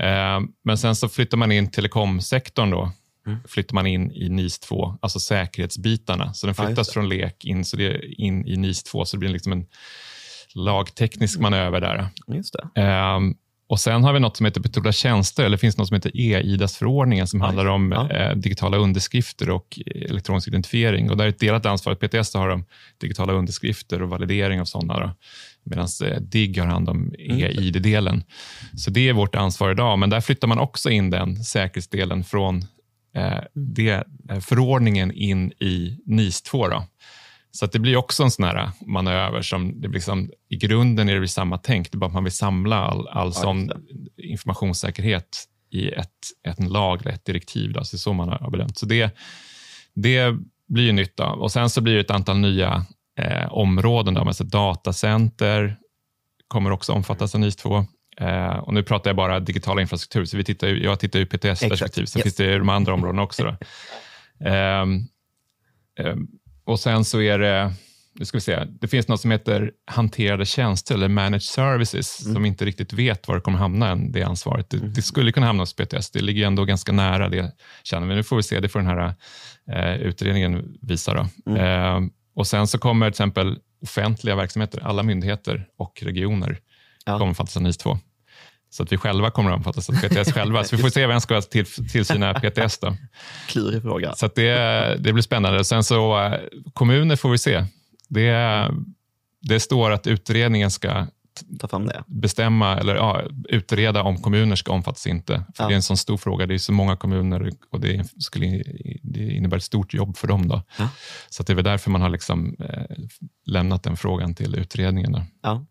Eh, 0.00 0.40
men 0.64 0.78
sen 0.78 0.96
så 0.96 1.08
flyttar 1.08 1.36
man 1.36 1.52
in 1.52 1.70
telekomsektorn 1.70 2.70
då, 2.70 2.92
flyttar 3.48 3.74
man 3.74 3.86
in 3.86 4.12
i 4.12 4.28
NIS 4.28 4.58
2, 4.58 4.98
alltså 5.02 5.20
säkerhetsbitarna. 5.20 6.34
Så 6.34 6.46
den 6.46 6.54
Ja, 6.58 6.66
flyttas 6.66 6.86
det. 6.88 6.92
från 6.92 7.08
lek 7.08 7.44
in, 7.44 7.64
så 7.64 7.76
det 7.76 8.04
in 8.22 8.46
i 8.46 8.56
NIS 8.56 8.82
2, 8.82 9.04
så 9.04 9.16
det 9.16 9.18
blir 9.18 9.30
liksom 9.30 9.52
en 9.52 9.66
lagteknisk 10.54 11.38
manöver 11.40 11.80
där. 11.80 12.08
Just. 12.34 12.56
Ehm, 12.74 13.34
och 13.68 13.80
Sen 13.80 14.04
har 14.04 14.12
vi 14.12 14.20
något 14.20 14.36
som 14.36 14.46
heter 14.46 14.60
betroddda 14.60 14.92
tjänster, 14.92 15.44
eller 15.44 15.56
finns 15.56 15.76
något 15.76 15.88
som 15.88 15.94
heter 15.94 16.12
e-IDAS-förordningen 16.14 17.26
som 17.26 17.40
Oj, 17.42 17.46
handlar 17.46 17.66
om 17.66 17.92
ja. 17.92 18.10
eh, 18.10 18.36
digitala 18.36 18.76
underskrifter 18.76 19.50
och 19.50 19.78
elektronisk 19.86 20.48
identifiering. 20.48 21.10
Och 21.10 21.16
där 21.16 21.24
är 21.24 21.28
ett 21.28 21.38
delat 21.38 21.66
ansvar. 21.66 21.94
PTS 21.94 22.34
har 22.34 22.48
de 22.48 22.64
digitala 23.00 23.32
underskrifter 23.32 24.02
och 24.02 24.08
validering 24.08 24.60
av 24.60 24.64
sådana, 24.64 25.14
medan 25.64 25.88
eh, 26.04 26.20
DIGG 26.20 26.58
har 26.58 26.66
hand 26.66 26.88
om 26.88 26.96
Mm. 27.18 27.38
e-ID-delen. 27.38 28.24
Så 28.76 28.90
det 28.90 29.08
är 29.08 29.12
vårt 29.12 29.34
ansvar 29.34 29.70
idag, 29.70 29.98
men 29.98 30.10
där 30.10 30.20
flyttar 30.20 30.48
man 30.48 30.58
också 30.58 30.90
in 30.90 31.10
den 31.10 31.44
säkerhetsdelen 31.44 32.24
från 32.24 32.64
eh, 33.16 33.40
det, 33.54 34.04
eh, 34.30 34.40
förordningen 34.40 35.12
in 35.12 35.52
i 35.52 35.98
NIS 36.06 36.42
2. 36.42 36.68
Då. 36.68 36.84
Så 37.50 37.66
det 37.66 37.78
blir 37.78 37.96
också 37.96 38.22
en 38.22 38.30
sån 38.30 38.44
här 38.44 38.70
manöver 38.86 39.42
som 39.42 39.80
det 39.80 39.88
liksom, 39.88 40.30
i 40.48 40.56
grunden 40.56 41.08
är 41.08 41.20
det 41.20 41.28
samma 41.28 41.58
tänk, 41.58 41.92
det 41.92 41.96
är 41.96 41.98
bara 41.98 42.06
att 42.06 42.12
man 42.12 42.24
vill 42.24 42.32
samla 42.32 42.76
all, 42.76 43.08
all 43.08 43.32
sån 43.32 43.70
informationssäkerhet 44.16 45.44
i 45.70 45.88
ett, 45.88 46.10
ett 46.48 46.70
lag, 46.70 47.00
eller 47.00 47.10
ett 47.10 47.24
direktiv. 47.24 47.72
Då, 47.72 47.84
så 47.84 47.96
det 47.96 47.96
är 47.96 47.98
så 47.98 48.12
man 48.12 48.28
har 48.28 48.50
bedömt. 48.50 48.78
Så 48.78 48.86
det, 48.86 49.16
det 49.94 50.34
blir 50.68 50.92
nytt. 50.92 51.16
Då. 51.16 51.24
Och 51.24 51.52
sen 51.52 51.70
så 51.70 51.80
blir 51.80 51.94
det 51.94 52.00
ett 52.00 52.10
antal 52.10 52.38
nya 52.38 52.86
eh, 53.18 53.52
områden. 53.52 54.14
Då, 54.14 54.20
alltså 54.20 54.44
datacenter 54.44 55.76
kommer 56.48 56.70
också 56.70 56.92
omfattas 56.92 57.34
av 57.34 57.40
NIS 57.40 57.56
2. 57.56 57.86
Eh, 58.20 58.56
och 58.56 58.74
nu 58.74 58.82
pratar 58.82 59.10
jag 59.10 59.16
bara 59.16 59.40
digitala 59.40 59.80
infrastruktur, 59.80 60.24
så 60.24 60.36
vi 60.36 60.44
tittar 60.44 60.68
ju, 60.68 60.84
jag 60.84 61.00
tittar 61.00 61.18
ju 61.18 61.26
PTS-perspektiv, 61.26 62.04
sen 62.04 62.18
Yes. 62.18 62.22
finns 62.22 62.34
det 62.34 62.58
de 62.58 62.68
andra 62.68 62.94
områdena 62.94 63.22
också. 63.22 63.56
Ehm, 64.44 65.06
och 66.64 66.80
sen 66.80 67.04
så 67.04 67.20
är 67.20 67.38
det, 67.38 67.72
nu 68.14 68.24
ska 68.24 68.36
vi 68.36 68.40
se, 68.40 68.64
det 68.80 68.88
finns 68.88 69.08
något 69.08 69.20
som 69.20 69.30
heter 69.30 69.72
hanterade 69.86 70.46
tjänster 70.46 70.94
eller 70.94 71.08
managed 71.08 71.42
services 71.42 72.32
som 72.32 72.44
inte 72.44 72.64
riktigt 72.64 72.92
vet 72.92 73.28
var 73.28 73.34
det 73.34 73.40
kommer 73.40 73.58
hamna 73.58 73.88
än, 73.88 74.12
det 74.12 74.22
ansvaret. 74.22 74.70
Det, 74.70 74.78
det 74.78 75.02
skulle 75.02 75.32
kunna 75.32 75.46
hamna 75.46 75.62
hos 75.62 75.76
PTS, 75.76 76.10
det 76.10 76.20
ligger 76.20 76.46
ändå 76.46 76.64
ganska 76.64 76.92
nära 76.92 77.28
det 77.28 77.52
känner 77.84 78.06
vi. 78.06 78.14
Nu 78.14 78.22
får 78.22 78.36
vi 78.36 78.42
se, 78.42 78.60
det 78.60 78.68
får 78.68 78.78
den 78.78 78.88
här 78.88 79.14
eh, 79.72 79.96
utredningen 79.96 80.78
visa. 80.82 81.14
Då. 81.14 81.52
Ehm, 81.52 82.10
och 82.34 82.46
sen 82.46 82.66
så 82.66 82.78
kommer 82.78 83.06
till 83.06 83.12
exempel 83.12 83.58
offentliga 83.82 84.36
verksamheter, 84.36 84.80
alla 84.84 85.02
myndigheter 85.02 85.68
och 85.76 86.02
regioner 86.02 86.58
Ja. 87.06 87.22
omfattas 87.22 87.56
av 87.56 87.62
NIS 87.62 87.76
2. 87.76 87.98
Så 88.70 88.82
att 88.82 88.92
vi 88.92 88.96
själva 88.96 89.30
kommer 89.30 89.50
att 89.50 89.56
omfattas 89.56 89.90
av 89.90 89.94
PTS 89.94 90.32
själva. 90.32 90.64
Så 90.64 90.76
vi 90.76 90.82
får 90.82 90.88
se 90.88 91.06
vem 91.06 91.20
ska 91.20 91.42
till, 91.42 91.66
tillsyna 91.66 92.34
PTS. 92.34 92.78
Då. 92.78 92.96
Klurig 93.48 93.82
fråga. 93.82 94.14
Så 94.14 94.28
det, 94.34 94.52
det 95.00 95.12
blir 95.12 95.22
spännande. 95.22 95.64
Sen 95.64 95.84
så 95.84 96.22
eh, 96.24 96.40
kommuner 96.74 97.16
får 97.16 97.30
vi 97.30 97.38
se. 97.38 97.64
Det, 98.08 98.70
det 99.42 99.60
står 99.60 99.90
att 99.90 100.06
utredningen 100.06 100.70
ska 100.70 101.06
Ta 101.60 101.68
fram 101.68 101.86
det. 101.86 102.04
bestämma 102.06 102.76
eller 102.76 102.94
ja, 102.96 103.22
utreda 103.48 104.02
om 104.02 104.16
kommuner 104.22 104.56
ska 104.56 104.72
omfattas 104.72 105.06
inte. 105.06 105.32
För 105.54 105.64
Ja. 105.64 105.68
Det 105.68 105.74
är 105.74 105.76
en 105.76 105.82
sån 105.82 105.96
stor 105.96 106.16
fråga. 106.16 106.46
Det 106.46 106.54
är 106.54 106.58
så 106.58 106.72
många 106.72 106.96
kommuner 106.96 107.52
och 107.72 107.80
det, 107.80 108.04
skulle, 108.18 108.62
det 109.02 109.20
innebär 109.32 109.56
ett 109.56 109.62
stort 109.62 109.94
jobb 109.94 110.16
för 110.16 110.28
dem. 110.28 110.48
Då. 110.48 110.62
Ja. 110.78 110.88
Så 111.28 111.42
det 111.42 111.52
är 111.52 111.54
väl 111.54 111.64
därför 111.64 111.90
man 111.90 112.00
har 112.00 112.08
liksom, 112.10 112.56
eh, 112.60 112.96
lämnat 113.46 113.82
den 113.82 113.96
frågan 113.96 114.34
till 114.34 114.54
utredningen. 114.54 115.12
Då. 115.12 115.22
Ja. 115.42 115.66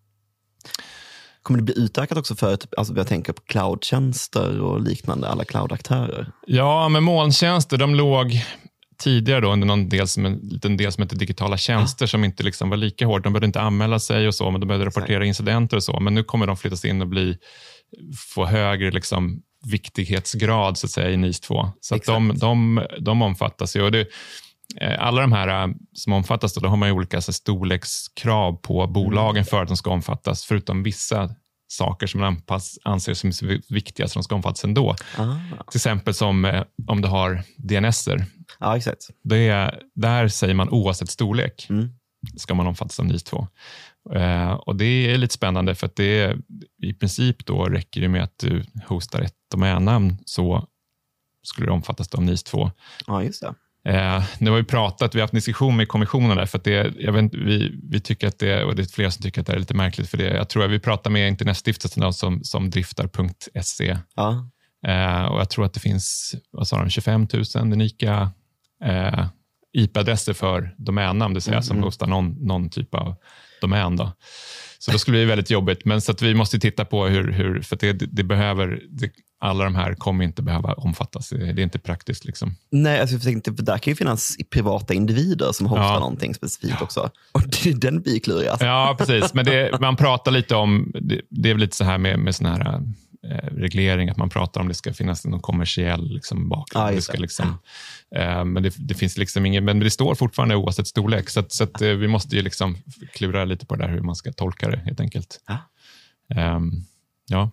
Kommer 1.45 1.58
det 1.60 1.63
bli 1.63 1.79
utökat 1.84 2.17
också 2.17 2.36
för, 2.36 2.55
typ, 2.55 2.73
alltså 2.77 2.93
jag 2.95 3.08
tänker 3.08 3.34
på 3.34 3.41
cloudtjänster 3.41 4.62
och 4.62 4.81
liknande, 4.81 5.29
alla 5.29 5.45
cloudaktörer? 5.45 6.31
Ja, 6.47 6.89
men 6.89 7.03
molntjänster 7.03 7.77
de 7.77 7.95
låg 7.95 8.43
tidigare 8.97 9.41
då 9.41 9.51
under 9.51 9.67
någon 9.67 9.89
del 9.89 10.08
som, 10.08 10.25
en 10.25 10.36
liten 10.36 10.77
del 10.77 10.91
som 10.91 11.01
heter 11.01 11.15
digitala 11.15 11.58
tjänster 11.58 12.05
som 12.05 12.23
inte 12.23 12.43
liksom 12.43 12.69
var 12.69 12.77
lika 12.77 13.05
hård. 13.05 13.23
De 13.23 13.34
behövde 13.34 13.45
inte 13.45 13.62
anmäla 13.62 13.99
sig 13.99 14.27
och 14.27 14.36
så, 14.36 14.51
men 14.51 14.62
de 14.62 14.67
behövde 14.67 14.86
rapportera 14.86 15.25
incidenter 15.25 15.77
och 15.77 15.84
så. 15.84 15.99
Men 15.99 16.13
nu 16.13 16.23
kommer 16.23 16.47
de 16.47 16.58
flyttas 16.58 16.86
in 16.86 17.01
och 17.01 17.08
bli, 17.08 17.38
få 18.34 18.45
högre 18.45 18.91
liksom, 18.91 19.41
viktighetsgrad 19.71 20.77
så 20.77 20.88
att 20.88 20.91
säga, 20.91 21.10
i 21.10 21.17
NIS 21.17 21.39
2. 21.39 21.69
Så 21.81 21.95
de, 21.95 21.97
Exakt. 21.97 22.41
de, 22.41 22.81
de 22.99 23.21
omfattas 23.21 23.75
ju. 23.75 23.81
Och 23.81 23.91
det, 23.91 24.08
alla 24.99 25.21
de 25.21 25.32
här 25.32 25.63
eh, 25.67 25.73
som 25.93 26.13
omfattas, 26.13 26.54
då, 26.54 26.62
då 26.62 26.67
har 26.69 26.78
man 26.78 26.91
olika 26.91 27.21
så 27.21 27.34
storlekskrav 27.34 28.54
på 28.54 28.88
bolagen 28.88 29.45
för 29.45 29.62
att 29.62 29.67
de 29.67 29.78
ska 29.78 29.89
omfattas, 29.89 30.45
förutom 30.45 30.84
vissa 30.84 31.30
saker 31.67 32.08
som 32.08 32.19
man 32.19 32.28
anpass, 32.28 32.80
anser 32.84 33.13
som 33.13 33.32
viktiga 33.69 34.08
så 34.08 34.19
de 34.19 34.23
ska 34.23 34.36
omfattas 34.36 34.63
ändå. 34.63 34.95
Ah. 35.17 35.36
Till 35.71 35.78
exempel 35.78 36.13
som 36.13 36.45
eh, 36.45 36.63
om 36.88 37.01
du 37.01 37.08
har 37.08 37.43
DNSer. 37.58 38.25
Ja, 38.60 38.78
exakt. 38.78 39.10
Det 39.23 39.47
är, 39.47 39.82
där 39.95 40.28
säger 40.28 40.54
man 40.54 40.69
oavsett 40.69 41.10
storlek 41.10 41.67
Mm. 41.69 41.89
ska 42.38 42.54
man 42.54 42.67
omfattas 42.67 42.99
av 42.99 43.06
NIS 43.06 43.23
2. 43.23 43.47
Eh, 44.15 44.51
och 44.51 44.75
Det 44.75 44.86
är 44.86 45.17
lite 45.17 45.34
spännande 45.34 45.75
för 45.75 45.86
att 45.86 45.95
det 45.95 46.19
är, 46.19 46.38
i 46.84 46.93
princip 46.93 47.45
då 47.45 47.65
räcker 47.65 48.01
det 48.01 48.08
med 48.08 48.23
att 48.23 48.38
du 48.39 48.63
hostar 48.88 49.21
ett 49.21 49.36
domännamn 49.51 50.17
så 50.25 50.67
skulle 51.43 51.67
det 51.67 51.71
omfattas 51.73 52.13
av 52.15 52.23
NIS 52.23 52.43
2. 52.43 52.71
Ja, 53.08 53.23
just 53.23 53.41
det. 53.41 53.54
Eh, 53.86 54.24
nu 54.38 54.50
har 54.50 54.58
vi 54.58 54.63
pratat, 54.63 55.15
vi 55.15 55.19
har 55.19 55.24
haft 55.24 55.34
en 55.34 55.38
diskussion 55.38 55.78
med 55.78 55.88
kommissionen 55.88 56.38
där, 56.38 56.45
för 56.45 56.58
att 56.58 56.63
det, 56.63 56.93
jag 57.00 57.13
vet, 57.13 57.34
vi, 57.34 57.80
vi 57.84 58.00
tycker 58.00 58.28
att 58.28 58.39
det, 58.39 58.63
och 58.63 58.76
det 58.76 58.82
är 58.82 58.86
flera 58.86 59.12
som 59.12 59.24
tycker 59.24 59.41
att 59.41 59.48
det 59.48 59.54
är 59.54 59.60
lite 59.60 59.74
märkligt, 59.74 60.10
för 60.10 60.17
det, 60.17 60.34
jag 60.34 60.50
tror 60.50 60.65
att 60.65 60.71
vi 60.71 60.80
pratar 60.80 61.12
med 61.12 61.28
Internetstiftelsen 61.28 62.13
som, 62.13 62.43
som 62.43 62.69
driftar.se 62.69 63.98
Ja. 64.15 64.50
Eh, 64.88 65.26
och 65.26 65.39
Jag 65.39 65.50
tror 65.50 65.65
att 65.65 65.74
det 65.74 65.80
finns 65.80 66.36
vad 66.52 66.67
sa 66.67 66.78
de, 66.78 66.89
25 66.89 67.28
000 67.34 67.43
unika 67.56 68.32
eh, 68.84 69.26
IP-adresser 69.74 70.34
för 70.34 70.76
domännamn, 70.78 71.34
det 71.34 71.38
vill 71.38 71.41
säga 71.41 71.62
som 71.62 71.84
hostar 71.84 72.08
någon, 72.08 72.48
någon 72.48 72.69
typ 72.69 72.95
av 72.95 73.15
domän. 73.62 73.95
Då. 73.95 74.12
Så 74.80 74.91
då 74.91 74.98
skulle 74.98 75.17
det 75.17 75.26
bli 75.26 75.30
väldigt 75.30 75.50
jobbigt. 75.50 75.86
Men 75.86 76.02
så 76.02 76.12
att 76.12 76.21
vi 76.21 76.34
måste 76.34 76.60
titta 76.60 76.86
på 76.86 77.06
hur, 77.06 77.32
hur 77.32 77.62
för 77.62 77.76
det, 77.76 77.93
det 77.93 78.24
behöver, 78.24 78.82
det, 78.89 79.12
alla 79.39 79.63
de 79.63 79.76
här 79.76 79.93
kommer 79.93 80.26
inte 80.26 80.41
behöva 80.41 80.74
omfattas. 80.74 81.30
Det, 81.30 81.50
är 81.50 81.60
inte 81.60 81.80
praktiskt. 81.80 82.26
Liksom. 82.26 82.56
Nej, 82.71 83.00
alltså 83.00 83.15
jag 83.15 83.24
tänkte, 83.24 83.54
för 83.54 83.63
där 83.63 83.78
kan 83.78 83.91
ju 83.91 83.95
finnas 83.95 84.36
privata 84.50 84.93
individer 84.93 85.52
som 85.52 85.67
hostar 85.67 85.84
Ja. 85.84 86.00
någonting 86.00 86.34
specifikt 86.34 86.82
också. 86.82 87.10
Och 87.32 87.41
det, 87.63 87.74
den 87.74 88.02
blir. 88.02 88.50
Alltså. 88.50 88.65
Ja, 88.65 88.95
precis. 88.98 89.34
Men 89.34 89.45
det, 89.45 89.82
man 89.82 89.95
pratar 89.95 90.32
lite 90.32 90.56
om, 90.56 90.91
det, 91.02 91.21
det 91.30 91.50
är 91.50 91.54
väl 91.54 91.62
lite 91.62 91.76
så 91.76 91.84
här 91.84 91.98
med, 91.98 92.19
med 92.19 92.36
sån 92.36 92.45
här 92.45 92.82
eh, 93.32 93.56
reglering, 93.56 94.10
att 94.10 94.17
man 94.17 94.30
pratar 94.30 94.62
om 94.62 94.67
det 94.67 94.74
ska 94.74 94.93
finnas 94.93 95.26
någon 95.26 95.39
kommersiell 95.41 96.13
liksom, 96.13 96.50
bakgrund. 96.50 96.88
Ja, 96.88 96.91
det 96.91 97.02
ska 97.02 97.17
liksom, 97.17 97.48
eh, 98.15 98.45
men 98.45 98.63
det, 98.63 98.74
det 98.78 98.93
finns 98.93 99.17
liksom 99.17 99.45
ingen, 99.45 99.65
men 99.65 99.80
det 99.80 99.89
står 99.91 100.15
fortfarande 100.15 100.56
oavsett 100.56 100.88
storlek. 100.88 101.30
Så, 101.30 101.39
att, 101.39 101.52
så 101.52 101.63
att, 101.63 101.82
eh, 101.82 101.89
vi 101.89 102.08
måste 102.08 102.36
ju 102.36 102.41
liksom 102.41 102.78
klura 103.13 103.45
lite 103.45 103.65
på 103.65 103.76
det 103.76 103.84
där 103.88 103.93
hur 103.93 104.02
man 104.02 104.15
ska 104.15 104.32
tolka 104.34 104.69
det 104.69 104.78
helt 104.78 105.00
enkelt. 105.00 105.39
Ja. 105.48 105.58
Ehm, 106.36 106.71
ja. 107.28 107.52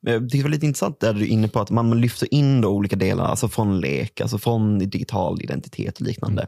Jag 0.00 0.28
det 0.30 0.42
var 0.42 0.48
lite 0.48 0.66
intressant 0.66 1.00
där 1.00 1.12
du 1.12 1.22
är 1.22 1.26
inne 1.26 1.48
på 1.48 1.60
att 1.60 1.70
man 1.70 2.00
lyfter 2.00 2.34
in 2.34 2.60
då 2.60 2.68
olika 2.68 2.96
delar, 2.96 3.24
alltså 3.24 3.48
från 3.48 3.80
lek, 3.80 4.20
alltså 4.20 4.38
från 4.38 4.78
digital 4.78 5.42
identitet 5.42 5.98
och 5.98 6.06
liknande. 6.06 6.46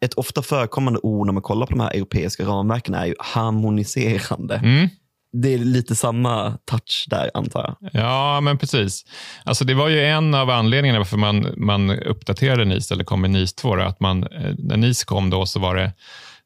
Ett 0.00 0.14
ofta 0.14 0.42
förekommande 0.42 1.00
ord 1.02 1.26
när 1.26 1.32
man 1.32 1.42
kollar 1.42 1.66
på 1.66 1.72
de 1.72 1.80
här 1.80 1.90
europeiska 1.90 2.44
ramverken 2.44 2.94
är 2.94 3.06
ju 3.06 3.14
harmoniserande. 3.18 4.54
Mm. 4.54 4.88
Det 5.32 5.54
är 5.54 5.58
lite 5.58 5.94
samma 5.94 6.58
touch 6.64 7.06
där 7.10 7.30
antar 7.34 7.76
jag. 7.80 7.90
Ja, 8.02 8.40
men 8.40 8.58
precis. 8.58 9.04
Alltså, 9.44 9.64
det 9.64 9.74
var 9.74 9.88
ju 9.88 10.04
en 10.04 10.34
av 10.34 10.50
anledningarna 10.50 10.98
varför 10.98 11.16
man, 11.16 11.46
man 11.56 11.90
uppdaterade 11.90 12.64
NIS, 12.64 12.90
eller 12.92 13.04
kom 13.04 13.20
med 13.20 13.30
NIS 13.30 13.54
2. 13.54 13.76
Då, 13.76 13.82
att 13.82 14.00
man, 14.00 14.22
eh, 14.22 14.54
när 14.58 14.76
NIS 14.76 15.04
kom 15.04 15.30
då 15.30 15.46
så 15.46 15.60
var 15.60 15.74
det 15.74 15.92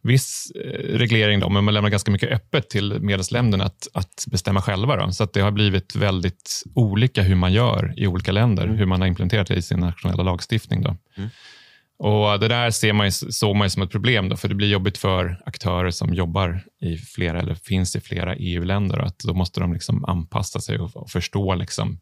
viss 0.02 0.52
eh, 0.54 0.98
reglering, 0.98 1.40
då, 1.40 1.48
men 1.48 1.64
man 1.64 1.74
lämnar 1.74 1.90
ganska 1.90 2.10
mycket 2.10 2.32
öppet 2.32 2.70
till 2.70 3.00
medlemsländerna 3.00 3.64
att, 3.64 3.88
att 3.94 4.24
bestämma 4.30 4.62
själva. 4.62 4.96
Då. 4.96 5.12
Så 5.12 5.24
att 5.24 5.32
det 5.32 5.40
har 5.40 5.50
blivit 5.50 5.96
väldigt 5.96 6.62
olika 6.74 7.22
hur 7.22 7.34
man 7.34 7.52
gör 7.52 7.94
i 7.96 8.06
olika 8.06 8.32
länder, 8.32 8.66
hur 8.66 8.86
man 8.86 9.00
har 9.00 9.08
implementerat 9.08 9.46
det 9.46 9.54
i 9.54 9.62
sin 9.62 9.80
nationella 9.80 10.22
lagstiftning. 10.22 10.82
Då. 10.82 10.96
Och 12.04 12.40
Det 12.40 12.48
där 12.48 12.70
ser 12.70 12.92
man 12.92 13.06
ju, 13.06 13.10
såg 13.10 13.56
man 13.56 13.64
ju 13.64 13.70
som 13.70 13.82
ett 13.82 13.90
problem, 13.90 14.28
då, 14.28 14.36
för 14.36 14.48
det 14.48 14.54
blir 14.54 14.68
jobbigt 14.68 14.98
för 14.98 15.42
aktörer 15.46 15.90
som 15.90 16.14
jobbar 16.14 16.64
i 16.80 16.96
flera 16.96 17.40
eller 17.40 17.54
finns 17.54 17.96
i 17.96 18.00
flera 18.00 18.36
EU-länder. 18.36 18.98
Att 18.98 19.18
då 19.18 19.34
måste 19.34 19.60
de 19.60 19.72
liksom 19.72 20.04
anpassa 20.04 20.60
sig 20.60 20.78
och, 20.78 20.96
och 20.96 21.10
förstå 21.10 21.54
liksom 21.54 21.98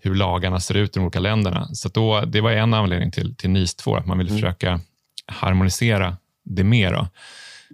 hur 0.00 0.14
lagarna 0.14 0.60
ser 0.60 0.74
ut 0.74 0.96
i 0.96 0.98
de 0.98 1.04
olika 1.04 1.20
länderna. 1.20 1.68
Så 1.74 1.88
då, 1.88 2.20
det 2.20 2.40
var 2.40 2.50
en 2.50 2.74
anledning 2.74 3.10
till, 3.10 3.36
till 3.36 3.50
NIS 3.50 3.74
2, 3.74 3.96
att 3.96 4.06
man 4.06 4.18
vill 4.18 4.28
försöka 4.28 4.80
harmonisera 5.26 6.16
det 6.46 6.64
mer. 6.64 6.92
Då. 6.92 7.08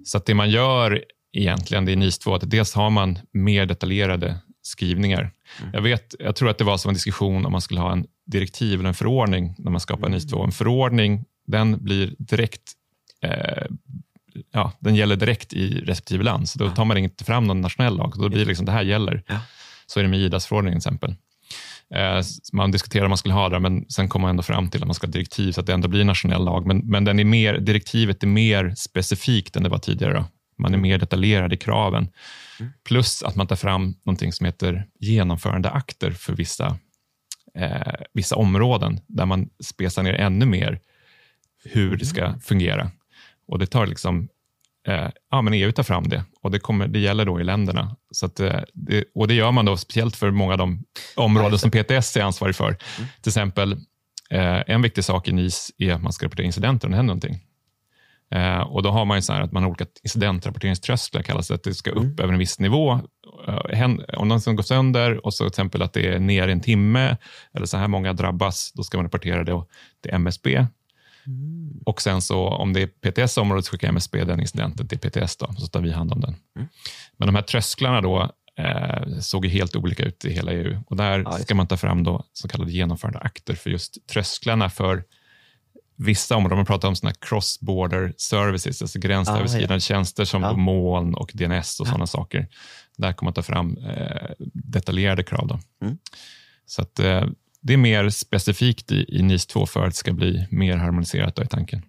Så 0.04 0.18
att 0.18 0.26
det 0.26 0.34
man 0.34 0.50
gör 0.50 1.04
egentligen 1.32 1.88
är 1.88 1.96
NIS 1.96 2.18
2, 2.18 2.34
att 2.34 2.50
dels 2.50 2.74
har 2.74 2.90
man 2.90 3.18
mer 3.32 3.66
detaljerade 3.66 4.38
skrivningar. 4.62 5.30
Jag, 5.72 5.80
vet, 5.80 6.14
jag 6.18 6.36
tror 6.36 6.50
att 6.50 6.58
det 6.58 6.64
var 6.64 6.78
som 6.78 6.88
en 6.88 6.94
diskussion 6.94 7.46
om 7.46 7.52
man 7.52 7.60
skulle 7.60 7.80
ha 7.80 7.92
en 7.92 8.06
direktiv 8.26 8.78
eller 8.78 8.88
en 8.88 8.94
förordning 8.94 9.54
när 9.58 9.70
man 9.70 9.80
skapar 9.80 10.08
NIS 10.08 10.30
2. 10.30 10.44
En 10.44 10.52
förordning 10.52 11.24
den 11.46 11.84
blir 11.84 12.14
direkt 12.18 12.72
eh, 13.22 13.66
ja, 14.52 14.72
den 14.78 14.94
gäller 14.94 15.16
direkt 15.16 15.52
i 15.52 15.80
respektive 15.80 16.24
land. 16.24 16.48
Så 16.48 16.58
då 16.58 16.70
tar 16.70 16.84
man 16.84 16.96
inte 16.96 17.24
fram 17.24 17.44
någon 17.44 17.60
nationell 17.60 17.96
lag. 17.96 18.14
Då 18.18 18.28
blir 18.28 18.38
det 18.38 18.44
liksom, 18.44 18.66
det 18.66 18.72
här 18.72 18.82
gäller. 18.82 19.22
Ja. 19.26 19.40
Så 19.86 20.00
är 20.00 20.04
det 20.04 20.10
med 20.10 20.20
IDAS-förordningen 20.20 20.80
till 20.80 20.88
exempel. 20.88 21.14
Eh, 21.94 22.22
man 22.52 22.70
diskuterar 22.70 23.04
om 23.04 23.10
man 23.10 23.18
skulle 23.18 23.34
ha 23.34 23.48
det, 23.48 23.60
men 23.60 23.90
sen 23.90 24.08
kommer 24.08 24.22
man 24.22 24.30
ändå 24.30 24.42
fram 24.42 24.70
till 24.70 24.80
att 24.80 24.86
man 24.86 24.94
ska 24.94 25.06
ha 25.06 25.12
direktiv 25.12 25.52
så 25.52 25.60
att 25.60 25.66
det 25.66 25.72
ändå 25.72 25.88
blir 25.88 26.04
nationell 26.04 26.44
lag. 26.44 26.66
Men, 26.66 26.78
men 26.78 27.04
den 27.04 27.18
är 27.18 27.24
mer, 27.24 27.58
direktivet 27.58 28.22
är 28.22 28.26
mer 28.26 28.74
specifikt 28.76 29.56
än 29.56 29.62
det 29.62 29.68
var 29.68 29.78
tidigare. 29.78 30.14
Då. 30.14 30.24
Man 30.58 30.74
är 30.74 30.78
mer 30.78 30.98
detaljerad 30.98 31.52
i 31.52 31.56
kraven. 31.56 32.08
Plus 32.84 33.22
att 33.22 33.36
man 33.36 33.46
tar 33.46 33.56
fram 33.56 33.94
någonting 34.04 34.32
som 34.32 34.46
heter 34.46 34.86
genomförandeakter 35.00 36.10
för 36.10 36.32
vissa, 36.32 36.78
eh, 37.54 37.94
vissa 38.12 38.36
områden 38.36 39.00
där 39.06 39.26
man 39.26 39.48
spesar 39.64 40.02
ner 40.02 40.14
ännu 40.14 40.46
mer 40.46 40.80
hur 41.64 41.96
det 41.96 42.04
ska 42.04 42.38
fungera. 42.38 42.90
Och 43.48 43.58
det 43.58 43.66
tar 43.66 43.86
liksom, 43.86 44.28
eh, 44.88 45.08
ja 45.30 45.42
men 45.42 45.54
EU 45.54 45.72
tar 45.72 45.82
fram 45.82 46.08
det 46.08 46.24
och 46.42 46.50
det, 46.50 46.58
kommer, 46.58 46.88
det 46.88 46.98
gäller 46.98 47.24
då 47.24 47.40
i 47.40 47.44
länderna. 47.44 47.96
Så 48.10 48.26
att, 48.26 48.40
eh, 48.40 48.60
det, 48.74 49.04
och 49.14 49.28
det 49.28 49.34
gör 49.34 49.52
man 49.52 49.64
då 49.64 49.76
speciellt 49.76 50.16
för 50.16 50.30
många 50.30 50.52
av 50.52 50.58
de 50.58 50.84
områden 51.16 51.58
som 51.58 51.70
PTS 51.70 52.16
är 52.16 52.22
ansvarig 52.22 52.56
för. 52.56 52.76
Till 53.22 53.30
exempel, 53.30 53.72
eh, 54.30 54.62
en 54.66 54.82
viktig 54.82 55.04
sak 55.04 55.28
i 55.28 55.32
NIS 55.32 55.70
är 55.78 55.92
att 55.92 56.02
man 56.02 56.12
ska 56.12 56.26
rapportera 56.26 56.46
incidenter 56.46 56.88
om 56.88 56.90
det 56.90 56.96
händer 56.96 57.14
någonting. 57.14 57.40
Eh, 58.34 58.60
och 58.60 58.82
då 58.82 58.90
har 58.90 59.04
man 59.04 59.18
ju 59.18 59.22
så 59.22 59.32
här 59.32 59.40
att 59.40 59.52
man 59.52 59.62
har 59.62 59.70
olika 59.70 59.86
incidentrapporteringströsklar, 60.02 61.22
kallas 61.22 61.48
det, 61.48 61.54
att 61.54 61.62
det 61.62 61.74
ska 61.74 61.90
upp 61.90 62.20
över 62.20 62.32
en 62.32 62.38
viss 62.38 62.58
nivå. 62.58 63.00
Eh, 63.48 63.90
om 64.16 64.28
någon 64.28 64.56
går 64.56 64.62
sönder 64.62 65.26
och 65.26 65.34
så 65.34 65.44
till 65.44 65.48
exempel 65.48 65.82
att 65.82 65.92
det 65.92 66.06
är 66.06 66.18
ner 66.18 66.48
i 66.48 66.52
en 66.52 66.60
timme 66.60 67.16
eller 67.54 67.66
så 67.66 67.76
här 67.76 67.88
många 67.88 68.12
drabbas, 68.12 68.72
då 68.74 68.82
ska 68.82 68.98
man 68.98 69.04
rapportera 69.04 69.44
det 69.44 69.64
till 70.02 70.14
MSB. 70.14 70.66
Och 71.86 72.02
sen 72.02 72.22
så 72.22 72.48
om 72.48 72.72
det 72.72 72.80
är 72.82 72.86
PTS 72.86 73.38
område 73.38 73.62
så 73.62 73.70
skickar 73.70 73.88
MSB 73.88 74.24
den 74.24 74.40
incidenten 74.40 74.88
till 74.88 74.98
PTS 74.98 75.36
då, 75.36 75.52
så 75.58 75.66
tar 75.66 75.80
vi 75.80 75.92
hand 75.92 76.12
om 76.12 76.20
den. 76.20 76.36
Men 77.16 77.26
de 77.28 77.34
här 77.34 77.42
trösklarna 77.42 78.00
då 78.00 78.30
eh, 78.58 79.18
såg 79.20 79.44
ju 79.44 79.50
helt 79.50 79.76
olika 79.76 80.02
ut 80.04 80.24
i 80.24 80.32
hela 80.32 80.52
EU 80.52 80.82
och 80.86 80.96
där 80.96 81.18
Ja, 81.18 81.32
just 81.32 81.44
ska 81.44 81.54
man 81.54 81.66
ta 81.66 81.76
fram 81.76 82.04
då 82.04 82.24
så 82.32 82.48
kallade 82.48 82.72
genomförande 82.72 83.18
akter 83.18 83.54
för 83.54 83.70
just 83.70 84.06
trösklarna 84.08 84.70
för 84.70 85.04
vissa 85.96 86.36
områden. 86.36 86.56
Man 86.58 86.66
pratar 86.66 86.88
om 86.88 86.96
såna 86.96 87.12
cross-border 87.12 88.12
services, 88.16 88.82
alltså 88.82 88.98
gränsöverskridande 88.98 89.74
Ah, 89.74 89.76
ja. 89.76 89.80
tjänster 89.80 90.24
som 90.24 90.42
Ja. 90.42 90.52
moln 90.56 91.14
och 91.14 91.30
DNS 91.34 91.80
och 91.80 91.86
sådana 91.86 92.06
saker. 92.06 92.48
Där 92.98 93.12
kommer 93.12 93.26
man 93.26 93.34
ta 93.34 93.42
fram 93.42 93.76
eh, 93.76 94.30
detaljerade 94.54 95.22
krav. 95.22 95.46
Då. 95.48 95.60
Mm. 95.86 95.98
Så 96.66 96.82
att, 96.82 96.98
eh, 96.98 97.24
det 97.62 97.72
är 97.72 97.76
mer 97.76 98.08
specifikt 98.08 98.92
i, 98.92 99.06
i 99.08 99.22
NIS 99.22 99.46
2 99.46 99.66
för 99.66 99.80
att 99.80 99.90
det 99.90 99.96
ska 99.96 100.12
bli 100.12 100.46
mer 100.50 100.76
harmoniserat 100.76 101.36
då, 101.36 101.42
i 101.42 101.46
tanken. 101.46 101.82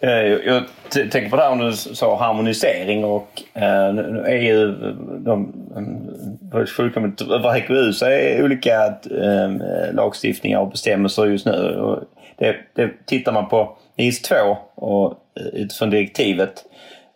Eh, 0.00 0.10
Jag 0.10 0.64
tänker 0.92 1.30
på 1.30 1.36
det 1.36 1.42
här 1.42 1.50
om 1.52 1.58
du 1.58 1.72
sa 1.72 2.18
harmonisering 2.18 3.04
och 3.04 3.42
eh, 3.54 3.94
nu 3.94 4.02
nu 4.12 4.20
är 4.20 4.42
ju 4.42 4.72
de 5.18 5.52
eh, 6.54 6.64
fullkomligt 6.64 7.20
över 7.20 7.92
så 7.92 8.06
är 8.06 8.44
olika 8.44 8.86
eh, 8.86 9.92
lagstiftningar 9.92 10.60
och 10.60 10.70
bestämmelser 10.70 11.26
just 11.26 11.46
nu. 11.46 11.76
Och 11.76 12.04
det, 12.38 12.56
det 12.74 13.06
tittar 13.06 13.32
man 13.32 13.48
på 13.48 13.78
NIS 13.96 14.22
2 14.22 14.34
och 14.74 15.14
utifrån 15.52 15.90
direktivet 15.90 16.64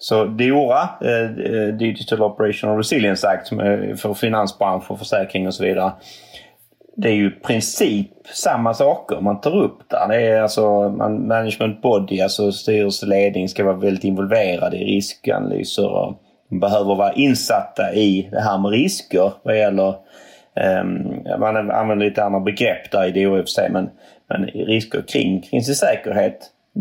så 0.05 0.25
DORA, 0.25 0.89
eh, 1.01 1.23
eh, 1.23 1.75
Digital 1.75 2.23
Operational 2.23 2.77
Resilience 2.77 3.29
Act 3.29 3.53
eh, 3.53 3.97
för 3.97 4.15
finansbransch 4.15 4.91
och 4.91 4.99
försäkring 4.99 5.47
och 5.47 5.55
så 5.55 5.65
vidare 5.65 5.93
det 6.97 7.09
är 7.09 7.13
ju 7.13 7.27
i 7.27 7.31
princip 7.31 8.11
samma 8.35 8.75
saker 8.75 9.21
man 9.21 9.41
tar 9.41 9.57
upp 9.57 9.79
där. 9.91 10.09
Det 10.09 10.17
är 10.17 10.43
alltså 10.43 10.89
management 11.29 11.83
body, 11.83 12.21
alltså 12.21 12.53
styrelseledning 12.53 13.49
ska 13.49 13.65
vara 13.65 13.77
väldigt 13.77 14.05
involverade 14.05 14.77
i 14.77 14.85
riskanalyser 14.85 15.89
och 15.89 16.15
de 16.49 16.61
behöver 16.61 16.95
vara 16.95 17.13
insatta 17.13 17.95
i 17.95 18.29
det 18.33 18.41
här 18.41 18.59
med 18.59 18.71
risker 18.71 19.33
vad 19.43 19.59
gäller 19.59 19.95
Um, 20.83 21.23
man 21.41 21.71
använder 21.71 22.07
lite 22.07 22.25
andra 22.25 22.41
begrepp 22.41 22.91
där 22.91 23.07
i 23.07 23.25
DORA 23.25 23.39
i 23.39 23.43
och 23.43 23.45
för 23.45 23.51
sig 23.51 23.71
men, 23.71 23.91
men 24.29 24.45
risker 24.47 25.03
kring, 25.09 25.43
kring 25.43 25.63
sin 25.63 25.75
säkerhet. 25.75 26.39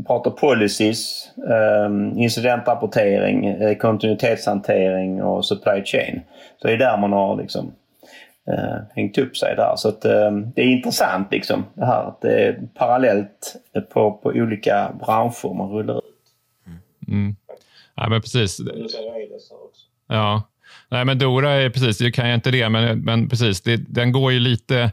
Pratar 0.07 0.31
policies, 0.31 1.31
um, 1.85 2.17
incidentrapportering, 2.17 3.45
eh, 3.45 3.77
kontinuitetshantering 3.77 5.23
och 5.23 5.45
supply 5.45 5.83
chain. 5.85 6.21
Så 6.61 6.67
det 6.67 6.73
är 6.73 6.77
där 6.77 6.97
man 6.97 7.13
har 7.13 7.37
liksom 7.37 7.73
eh, 8.47 8.81
hängt 8.95 9.17
upp 9.17 9.37
sig 9.37 9.55
där. 9.55 9.75
Så 9.75 9.89
att, 9.89 10.05
eh, 10.05 10.31
det 10.55 10.61
är 10.61 10.65
intressant 10.65 11.31
liksom 11.31 11.65
det 11.73 11.85
här 11.85 12.03
att 12.03 12.21
det 12.21 12.47
är 12.47 12.59
parallellt 12.73 13.55
på, 13.93 14.11
på 14.11 14.29
olika 14.29 14.91
branscher 14.99 15.53
man 15.53 15.69
rullar 15.69 15.97
ut. 15.97 16.03
Mm. 17.07 17.35
Ja, 17.95 18.09
men 18.09 18.21
precis. 18.21 18.59
Ja. 20.07 20.43
Nej, 20.89 21.05
men 21.05 21.19
Dora 21.19 21.51
är 21.51 21.69
precis, 21.69 21.97
det 21.97 22.11
kan 22.11 22.27
jag 22.27 22.35
inte 22.35 22.51
det, 22.51 22.69
men, 22.69 22.99
men 22.99 23.29
precis, 23.29 23.61
det, 23.61 23.77
den 23.77 24.11
går 24.11 24.31
ju 24.31 24.39
lite... 24.39 24.91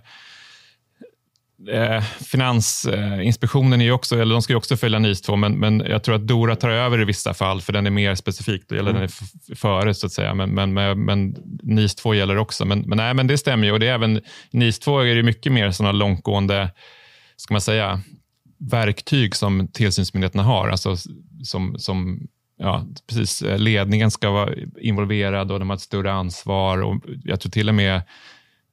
Eh, 1.69 2.03
Finansinspektionen 2.03 3.81
är 3.81 3.85
ju 3.85 3.93
också, 3.93 4.21
eller 4.21 4.35
de 4.35 4.43
ska 4.43 4.53
ju 4.53 4.57
också 4.57 4.77
följa 4.77 4.99
NIS 4.99 5.21
2, 5.23 5.37
men, 5.37 5.53
men 5.53 5.81
jag 5.81 6.05
tror 6.05 6.15
att 6.15 6.27
Dora 6.27 6.57
tar 6.57 6.69
över 6.71 7.01
i 7.01 7.05
vissa 7.05 7.35
fall, 7.35 7.61
för 7.61 7.73
den 7.73 7.87
är 7.87 7.91
mer 7.91 8.15
specifik, 8.15 8.63
då 8.69 8.75
gäller 8.75 8.93
den 8.93 9.03
f- 9.03 9.21
före 9.57 9.95
så 9.95 10.07
att 10.07 10.13
säga, 10.13 10.35
men, 10.35 10.51
men, 10.51 10.73
men, 10.73 11.05
men 11.05 11.37
NIS 11.63 11.95
2 11.95 12.15
gäller 12.15 12.37
också. 12.37 12.65
Men, 12.65 12.81
men, 12.81 12.99
nej, 12.99 13.15
men 13.15 13.27
det 13.27 13.39
stämmer 13.39 13.67
ju. 13.67 13.73
Och 13.73 13.81
det 13.81 13.89
är 13.89 13.95
även, 13.95 14.21
NIS 14.51 14.79
2 14.79 15.01
är 15.01 15.15
det 15.15 15.23
mycket 15.23 15.53
mer 15.53 15.71
sådana 15.71 15.93
långtgående, 15.93 16.71
ska 17.37 17.55
man 17.55 17.61
säga, 17.61 18.01
verktyg 18.71 19.37
som 19.37 19.69
tillsynsmyndigheterna 19.69 20.43
har, 20.43 20.69
alltså 20.69 20.97
som, 21.43 21.79
som 21.79 22.27
ja, 22.59 22.87
precis, 23.09 23.43
ledningen 23.57 24.11
ska 24.11 24.31
vara 24.31 24.51
involverad 24.81 25.53
och 25.53 25.59
de 25.59 25.71
har 25.71 25.77
ett 25.77 25.83
större 25.83 26.13
ansvar. 26.13 26.83
Och 26.83 27.05
jag 27.25 27.41
tror 27.41 27.51
till 27.51 27.69
och 27.69 27.75
med 27.75 28.03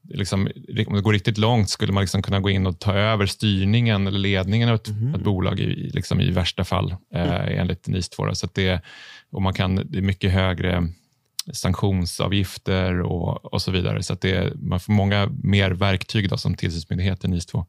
liksom, 0.09 0.41
om 0.87 0.95
det 0.95 1.01
går 1.01 1.13
riktigt 1.13 1.37
långt 1.37 1.69
skulle 1.69 1.93
man 1.93 2.01
liksom 2.01 2.21
kunna 2.21 2.39
gå 2.39 2.49
in 2.49 2.67
och 2.67 2.79
ta 2.79 2.93
över 2.93 3.25
styrningen 3.25 4.07
eller 4.07 4.19
ledningen 4.19 4.69
av 4.69 4.75
ett, 4.75 4.87
Mhm. 4.89 5.15
ett 5.15 5.21
bolag 5.23 5.59
i, 5.59 5.89
liksom 5.93 6.21
i 6.21 6.31
värsta 6.31 6.63
fall, 6.63 6.95
eh, 7.13 7.59
enligt 7.59 7.87
NIS 7.87 8.09
2. 8.09 8.25
då. 8.25 8.35
Så 8.35 8.47
det, 8.53 8.81
och 9.31 9.41
man 9.41 9.53
kan, 9.53 9.75
det 9.75 9.97
är 9.97 10.01
mycket 10.01 10.31
högre 10.31 10.87
sanktionsavgifter 11.53 13.01
och, 13.01 13.53
och 13.53 13.61
så 13.61 13.71
vidare. 13.71 14.03
Så 14.03 14.13
det, 14.21 14.53
man 14.55 14.79
får 14.79 14.93
många 14.93 15.29
mer 15.43 15.71
verktyg 15.71 16.29
då, 16.29 16.37
som 16.37 16.55
tillsynsmyndighet 16.55 17.25
i 17.25 17.27
NIS 17.27 17.45
2. 17.45 17.65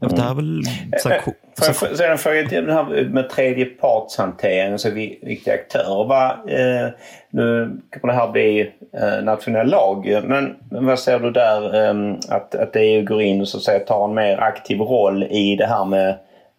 Ja, 0.00 0.08
för 0.08 0.16
det 0.16 0.22
här 0.22 0.30
är 0.30 0.34
väl... 0.34 0.62
sanktion- 1.02 1.34
Får 1.58 1.66
jag 1.66 1.76
få- 1.76 1.94
ställa 1.94 2.12
en 2.12 2.18
fråga 2.18 2.48
till 2.48 2.66
det 2.66 2.72
här 2.74 3.04
med 3.04 3.30
tredjepartshantering, 3.30 4.72
alltså 4.72 4.90
vi- 4.90 5.18
viktiga 5.22 5.54
aktörer. 5.54 6.04
Vad, 6.04 6.30
eh, 6.30 6.88
nu 7.30 7.76
kommer 8.00 8.14
det 8.14 8.20
här 8.20 8.30
bli 8.32 8.60
eh, 9.00 9.24
nationell 9.24 9.66
lag, 9.70 10.22
men, 10.24 10.56
men 10.70 10.86
vad 10.86 10.98
ser 10.98 11.18
du 11.18 11.30
där 11.30 11.84
eh, 11.90 12.14
att, 12.28 12.54
att 12.54 12.76
EU 12.76 13.04
går 13.04 13.22
in 13.22 13.40
och 13.40 13.48
så 13.48 13.56
att 13.56 13.62
säga, 13.62 13.78
tar 13.78 14.04
en 14.08 14.14
mer 14.14 14.36
aktiv 14.38 14.78
roll 14.80 15.22
i 15.22 15.56
det 15.56 15.66
här 15.66 15.84
med 15.84 16.08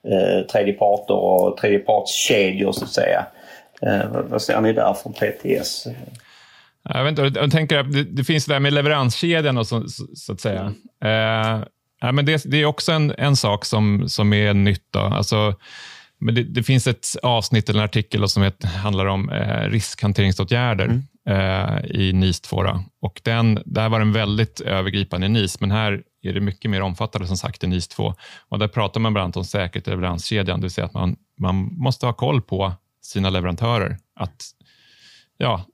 eh, 0.07 0.45
tredjeparter 0.51 1.13
och 1.15 1.57
tredjepartskedjor 1.57 2.71
så 2.71 2.83
att 2.85 2.91
säga. 2.91 3.25
Eh, 3.81 4.11
vad, 4.13 4.25
vad 4.25 4.41
ser 4.41 4.61
ni 4.61 4.73
där 4.73 4.93
från 4.93 5.13
PTS? 5.13 5.87
Jag, 6.89 7.03
vet 7.03 7.19
inte, 7.19 7.39
jag 7.39 7.51
tänker 7.51 7.77
att 7.77 7.93
det, 7.93 8.03
det 8.03 8.23
finns 8.23 8.45
det 8.45 8.53
där 8.53 8.59
med 8.59 8.73
leveranskedjan, 8.73 9.57
och 9.57 9.67
så, 9.67 9.81
så, 9.87 10.03
så 10.15 10.33
att 10.33 10.39
säga. 10.41 10.73
Eh, 11.03 11.59
ja, 12.01 12.11
men 12.11 12.25
det, 12.25 12.43
det 12.45 12.57
är 12.57 12.65
också 12.65 12.91
en, 12.91 13.13
en 13.17 13.35
sak 13.35 13.65
som, 13.65 14.09
som 14.09 14.33
är 14.33 14.53
nytt. 14.53 14.85
Då. 14.91 14.99
Alltså, 14.99 15.55
men 16.19 16.35
det, 16.35 16.43
det 16.43 16.63
finns 16.63 16.87
ett 16.87 17.07
avsnitt 17.23 17.69
eller 17.69 17.79
en 17.79 17.85
artikel 17.85 18.29
som 18.29 18.43
heter, 18.43 18.67
handlar 18.67 19.05
om 19.05 19.29
eh, 19.29 19.69
riskhanteringsåtgärder 19.69 21.01
eh, 21.27 21.85
i 21.85 22.13
NIS 22.13 22.41
2. 22.41 22.63
Då. 22.63 22.83
Och 23.01 23.21
den, 23.23 23.59
där 23.65 23.89
var 23.89 23.99
den 23.99 24.11
väldigt 24.11 24.61
övergripande 24.61 25.27
i 25.27 25.29
NIS, 25.29 25.59
men 25.59 25.71
här 25.71 26.03
är 26.21 26.33
det 26.33 26.39
mycket 26.39 26.71
mer 26.71 26.81
omfattande 26.81 27.27
som 27.27 27.37
sagt 27.37 27.63
i 27.63 27.67
NIS 27.67 27.87
2. 27.87 28.15
Och 28.49 28.59
där 28.59 28.67
pratar 28.67 28.99
man 28.99 29.13
bland 29.13 29.23
annat 29.23 29.37
om 29.37 29.45
säkerhet 29.45 29.87
i 29.87 29.91
leveranskedjan, 29.91 30.59
det 30.59 30.63
vill 30.63 30.71
säga 30.71 30.85
att 30.85 30.93
man, 30.93 31.15
man 31.37 31.55
måste 31.55 32.05
ha 32.05 32.13
koll 32.13 32.41
på 32.41 32.73
sina 33.01 33.29
leverantörer. 33.29 33.97
Att, 34.15 34.43
ja, 35.37 35.65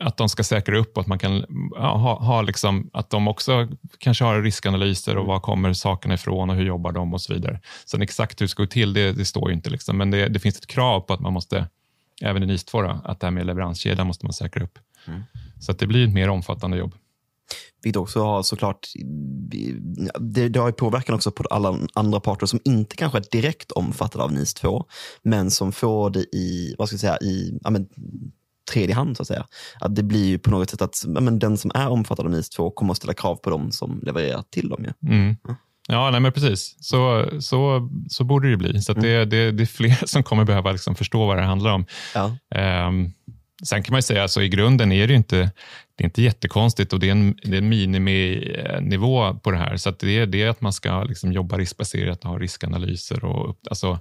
att 0.00 0.16
de 0.16 0.28
ska 0.28 0.44
säkra 0.44 0.78
upp 0.78 0.98
att 0.98 1.06
man 1.06 1.18
kan 1.18 1.44
ja, 1.70 1.96
ha, 1.96 2.18
ha 2.18 2.42
liksom, 2.42 2.90
att 2.92 3.10
de 3.10 3.28
också 3.28 3.68
kanske 3.98 4.24
har 4.24 4.42
riskanalyser 4.42 5.16
och 5.16 5.26
var 5.26 5.40
kommer 5.40 5.72
sakerna 5.72 6.14
ifrån 6.14 6.50
och 6.50 6.56
hur 6.56 6.64
jobbar 6.64 6.92
de 6.92 7.14
och 7.14 7.20
så 7.20 7.34
vidare. 7.34 7.60
Sen 7.86 8.02
exakt 8.02 8.40
hur 8.40 8.44
det 8.44 8.48
ska 8.48 8.62
gå 8.62 8.66
till, 8.66 8.92
det, 8.92 9.12
det 9.12 9.24
står 9.24 9.48
ju 9.48 9.54
inte, 9.54 9.70
liksom, 9.70 9.96
men 9.98 10.10
det, 10.10 10.28
det 10.28 10.38
finns 10.38 10.58
ett 10.58 10.66
krav 10.66 11.00
på 11.00 11.14
att 11.14 11.20
man 11.20 11.32
måste, 11.32 11.68
även 12.22 12.42
i 12.42 12.46
NIS 12.46 12.64
2, 12.64 12.82
då, 12.82 13.00
att 13.04 13.20
det 13.20 13.26
här 13.26 13.32
med 13.32 13.46
leveranskedjan 13.46 14.06
måste 14.06 14.26
man 14.26 14.32
säkra 14.32 14.64
upp. 14.64 14.78
Så 15.60 15.72
att 15.72 15.78
det 15.78 15.86
blir 15.86 16.08
ett 16.08 16.14
mer 16.14 16.28
omfattande 16.28 16.76
jobb. 16.76 16.94
Vilket 17.82 18.00
också 18.00 18.22
har 18.22 18.42
såklart, 18.42 18.88
det, 20.20 20.48
det 20.48 20.60
har 20.60 20.68
ju 20.68 20.72
påverkan 20.72 21.14
också 21.14 21.30
på 21.30 21.44
alla 21.50 21.78
andra 21.94 22.20
parter 22.20 22.46
som 22.46 22.60
inte 22.64 22.96
kanske 22.96 23.18
är 23.18 23.24
direkt 23.30 23.72
omfattade 23.72 24.24
av 24.24 24.32
NIS 24.32 24.54
2, 24.54 24.86
men 25.22 25.50
som 25.50 25.72
får 25.72 26.10
det 26.10 26.20
i, 26.20 26.74
vad 26.78 26.88
ska 26.88 26.94
jag 26.94 27.00
säga, 27.00 27.18
i 27.18 27.58
ja, 27.64 27.70
men, 27.70 27.88
tredje 28.72 28.94
hand 28.94 29.16
så 29.16 29.22
att 29.22 29.26
säga. 29.26 29.46
Att 29.80 29.96
det 29.96 30.02
blir 30.02 30.26
ju 30.26 30.38
på 30.38 30.50
något 30.50 30.70
sätt 30.70 30.82
att 30.82 31.04
ja, 31.14 31.20
men 31.20 31.38
den 31.38 31.58
som 31.58 31.70
är 31.74 31.88
omfattad 31.88 32.26
av 32.26 32.32
NIS 32.32 32.48
2 32.48 32.70
kommer 32.70 32.90
att 32.92 32.96
ställa 32.96 33.14
krav 33.14 33.36
på 33.36 33.50
dem 33.50 33.72
som 33.72 34.00
levererar 34.02 34.44
till 34.50 34.68
dem. 34.68 34.84
Ju. 34.84 35.10
Mm. 35.12 35.36
Ja, 35.88 36.10
nej, 36.10 36.20
men 36.20 36.32
precis. 36.32 36.76
Så, 36.80 37.28
så, 37.40 37.90
så 38.08 38.24
borde 38.24 38.50
det 38.50 38.56
bli. 38.56 38.82
Så 38.82 38.92
det, 38.92 39.24
det, 39.24 39.50
det 39.50 39.62
är 39.62 39.66
fler 39.66 40.06
som 40.06 40.22
kommer 40.22 40.44
behöva 40.44 40.72
liksom 40.72 40.94
förstå 40.94 41.26
vad 41.26 41.36
det 41.36 41.42
handlar 41.42 41.72
om. 41.72 41.86
Ja. 42.14 42.36
Ehm, 42.54 43.12
sen 43.64 43.82
kan 43.82 43.92
man 43.92 43.98
ju 43.98 44.02
säga, 44.02 44.22
alltså, 44.22 44.42
i 44.42 44.48
grunden 44.48 44.92
är 44.92 45.06
det 45.06 45.14
inte, 45.14 45.50
det 45.94 46.04
är 46.04 46.04
inte 46.04 46.22
jättekonstigt 46.22 46.92
och 46.92 47.00
det 47.00 47.08
är 47.08 47.12
en, 47.12 47.36
det 47.42 47.56
är 47.56 47.58
en 47.58 47.68
miniminivå 47.68 49.34
på 49.34 49.50
det 49.50 49.56
här. 49.56 49.76
Så 49.76 49.90
det, 49.90 50.18
är, 50.18 50.26
det 50.26 50.42
är 50.42 50.48
att 50.48 50.60
man 50.60 50.72
ska 50.72 51.02
liksom 51.02 51.32
jobba 51.32 51.58
riskbaserat 51.58 52.24
och 52.24 52.30
ha 52.30 52.38
riskanalyser. 52.38 53.24
Och, 53.24 53.56
alltså, 53.70 53.98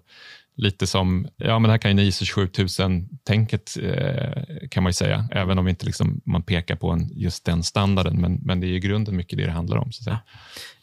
lite 0.56 0.88
som, 0.88 1.28
ja 1.38 1.60
men 1.60 1.64
det 1.64 1.72
här 1.72 1.78
kan 1.78 1.98
ju 1.98 2.04
ISO 2.04 2.26
27000-tänket 2.26 3.78
eh, 3.82 4.68
kan 4.70 4.84
man 4.84 4.90
ju 4.90 4.94
säga, 4.94 5.28
även 5.32 5.58
om 5.60 5.68
inte 5.68 5.86
liksom, 5.86 6.22
man 6.26 6.44
pekar 6.44 6.76
på 6.76 6.90
en, 6.90 7.10
just 7.14 7.46
den 7.46 7.64
standarden. 7.64 8.22
Men, 8.22 8.34
men 8.34 8.60
det 8.60 8.68
är 8.68 8.70
i 8.70 8.80
grunden 8.80 9.16
mycket 9.16 9.38
det 9.38 9.46
det 9.46 9.52
handlar 9.52 9.78
om. 9.78 9.92
Så 9.92 10.02
att 10.02 10.04
säga. 10.04 10.20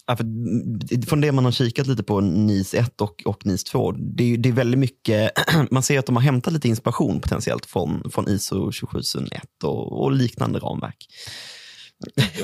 Ja, 0.07 0.17
för 0.17 1.07
från 1.07 1.21
det 1.21 1.33
man 1.33 1.45
har 1.45 1.53
kikat 1.53 1.87
lite 1.87 2.03
på 2.03 2.21
NIS 2.21 2.75
1 2.75 3.01
och, 3.01 3.23
och 3.25 3.47
NIS 3.47 3.65
2, 3.65 3.93
det 3.93 4.35
är, 4.35 4.39
det 4.39 4.49
är 4.49 4.53
väldigt 4.53 4.81
mycket, 4.81 5.33
man 5.71 5.83
ser 5.83 5.99
att 5.99 6.07
de 6.07 6.17
har 6.17 6.23
hämtat 6.23 6.53
lite 6.53 6.69
inspiration 6.69 7.21
potentiellt 7.21 7.67
från, 7.67 8.11
från 8.11 8.29
ISO 8.29 8.73
27001 8.73 9.43
och, 9.65 10.03
och 10.03 10.13
liknande 10.13 10.59
ramverk. 10.59 11.07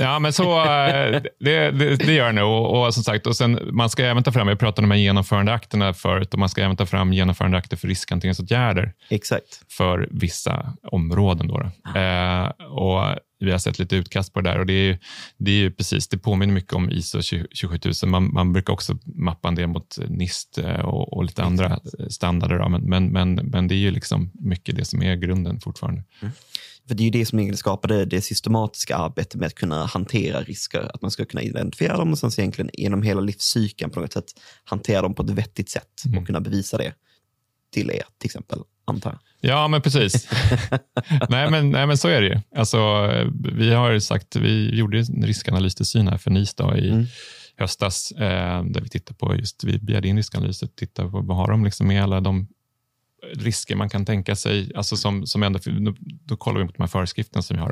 Ja, 0.00 0.18
men 0.18 0.32
så 0.32 0.60
eh, 0.60 1.22
det, 1.40 1.70
det, 1.70 1.96
det 1.96 2.12
gör 2.12 2.26
det 2.26 2.32
nog. 2.32 2.50
Och, 2.50 2.86
och 2.86 2.94
som 2.94 3.02
sagt, 3.02 3.26
och 3.26 3.36
sen, 3.36 3.60
man 3.72 3.90
ska 3.90 4.04
även 4.04 4.22
ta 4.22 4.32
fram, 4.32 4.48
jag 4.48 4.58
pratade 4.58 4.84
om 4.84 4.88
de 4.88 4.94
här 4.94 5.02
genomförandeakterna 5.02 5.94
förut, 5.94 6.32
och 6.32 6.38
man 6.38 6.48
ska 6.48 6.62
även 6.62 6.76
ta 6.76 6.86
fram 6.86 7.12
genomförandeakter 7.12 7.76
för 7.76 7.88
riskhanteringsåtgärder 7.88 8.92
Exakt. 9.08 9.62
för 9.68 10.08
vissa 10.10 10.72
områden. 10.82 11.48
Då, 11.48 11.58
då. 11.58 12.00
Eh, 12.00 12.48
och 12.70 13.18
vi 13.38 13.50
har 13.50 13.58
sett 13.58 13.78
lite 13.78 13.96
utkast 13.96 14.32
på 14.32 14.40
det 14.40 14.50
där 14.50 14.58
och 14.58 14.66
det 14.66 14.72
är 14.72 14.84
ju, 14.84 14.98
det 15.36 15.50
är 15.50 15.54
ju 15.54 15.70
precis, 15.70 16.08
det 16.08 16.18
påminner 16.18 16.54
mycket 16.54 16.72
om 16.72 16.90
ISO 16.90 17.22
27000. 17.22 18.10
Man, 18.10 18.32
man 18.32 18.52
brukar 18.52 18.72
också 18.72 18.98
mappa 19.04 19.48
en 19.48 19.54
del 19.54 19.66
mot 19.66 19.98
NIST 20.08 20.58
eh, 20.58 20.80
och, 20.80 21.12
och 21.12 21.24
lite 21.24 21.42
andra 21.42 21.80
standarder, 22.08 22.68
men, 22.68 22.82
men, 22.82 23.06
men, 23.06 23.34
men 23.34 23.68
det 23.68 23.74
är 23.74 23.78
ju 23.78 23.90
liksom 23.90 24.30
mycket 24.34 24.76
det 24.76 24.84
som 24.84 25.02
är 25.02 25.16
grunden 25.16 25.60
fortfarande. 25.60 26.02
För 26.88 26.94
det 26.94 27.02
är 27.02 27.04
ju 27.04 27.10
det 27.10 27.26
som 27.26 27.38
egentligen 27.38 27.56
skapade 27.58 28.04
det 28.04 28.20
systematiska 28.20 28.96
arbetet 28.96 29.34
med 29.34 29.46
att 29.46 29.54
kunna 29.54 29.84
hantera 29.84 30.40
risker. 30.42 30.90
Att 30.94 31.02
man 31.02 31.10
ska 31.10 31.24
kunna 31.24 31.42
identifiera 31.42 31.96
dem 31.96 32.12
och 32.12 32.18
sen 32.18 32.30
så 32.30 32.40
egentligen 32.40 32.70
genom 32.72 33.02
hela 33.02 33.20
livscykeln 33.20 33.90
på 33.90 34.00
något 34.00 34.12
sätt 34.12 34.24
hantera 34.64 35.02
dem 35.02 35.14
på 35.14 35.22
ett 35.22 35.30
vettigt 35.30 35.70
sätt 35.70 36.02
och 36.18 36.26
kunna 36.26 36.40
bevisa 36.40 36.78
det 36.78 36.92
till 37.72 37.90
er 37.90 38.02
till 38.18 38.26
exempel, 38.28 38.58
antar 38.84 39.10
jag. 39.10 39.50
Ja, 39.50 39.68
men 39.68 39.82
precis. 39.82 40.28
nej, 41.28 41.50
men, 41.50 41.70
nej, 41.70 41.86
men 41.86 41.98
så 41.98 42.08
är 42.08 42.20
det 42.20 42.26
ju. 42.26 42.40
Alltså, 42.56 42.78
vi 43.52 43.74
har 43.74 43.98
sagt, 43.98 44.36
vi 44.36 44.74
gjorde 44.78 44.98
en 44.98 45.26
riskanalystillsyn 45.26 46.08
här 46.08 46.18
för 46.18 46.30
NIS 46.30 46.54
då, 46.54 46.76
i 46.76 46.90
Mm. 46.90 47.06
höstas, 47.56 48.12
eh, 48.12 48.64
där 48.64 48.80
vi 48.80 48.88
tittade 48.88 49.18
på 49.18 49.36
just, 49.36 49.64
vi 49.64 49.78
begärde 49.78 50.08
in 50.08 50.16
riskanalyser, 50.16 50.66
tittade 50.66 51.10
på 51.10 51.20
vad 51.20 51.36
har 51.36 51.50
de 51.50 51.64
liksom 51.64 51.86
med 51.88 52.02
alla 52.02 52.20
de 52.20 52.48
risker 53.34 53.76
man 53.76 53.88
kan 53.88 54.04
tänka 54.04 54.36
sig, 54.36 54.72
alltså 54.74 54.96
som, 54.96 55.26
som 55.26 55.42
ändå, 55.42 55.58
då, 55.64 55.94
då 56.24 56.36
kollar 56.36 56.58
vi 56.58 56.64
mot 56.64 56.76
de 56.76 56.82
här 56.82 56.88
föreskrifterna 56.88 57.42
som 57.42 57.56
vi 57.56 57.62
har. 57.62 57.70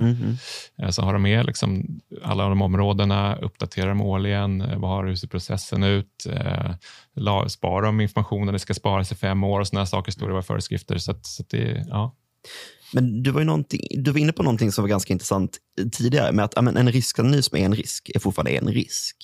Eh, 0.82 0.90
Så 0.90 1.02
har 1.02 1.12
de 1.12 1.22
med 1.22 1.46
liksom 1.46 2.00
alla 2.22 2.48
de 2.48 2.62
områdena, 2.62 3.36
uppdaterar 3.36 3.88
dem 3.88 4.00
årligen, 4.00 4.60
eh, 4.60 4.78
vad 4.78 4.90
har, 4.90 5.06
hur 5.06 5.14
ser 5.14 5.28
processen 5.28 5.82
ut, 5.82 6.26
eh, 6.30 7.46
sparar 7.48 7.86
de 7.86 8.00
informationen, 8.00 8.52
det 8.52 8.58
ska 8.58 8.74
sparas 8.74 9.12
i 9.12 9.14
fem 9.14 9.44
år 9.44 9.60
och 9.60 9.68
sådana 9.68 9.86
saker 9.86 10.12
står 10.12 10.28
i 10.28 10.32
våra 10.32 10.42
föreskrifter. 10.42 10.98
Så, 10.98 11.10
att, 11.10 11.26
så 11.26 11.42
att 11.42 11.48
det, 11.50 11.86
ja. 11.88 12.14
Men 12.94 13.22
du 13.22 13.30
var, 13.30 13.40
ju 13.40 13.64
du 14.02 14.10
var 14.10 14.18
inne 14.18 14.32
på 14.32 14.42
någonting 14.42 14.72
som 14.72 14.82
var 14.82 14.88
ganska 14.88 15.12
intressant 15.12 15.58
tidigare 15.92 16.32
med 16.32 16.44
att 16.44 16.52
ja, 16.56 16.62
men 16.62 16.76
en 16.76 16.92
riskanalys 16.92 17.52
med 17.52 17.62
en 17.62 17.74
risk 17.74 18.10
är 18.14 18.18
fortfarande 18.20 18.50
en 18.50 18.68
risk. 18.68 19.16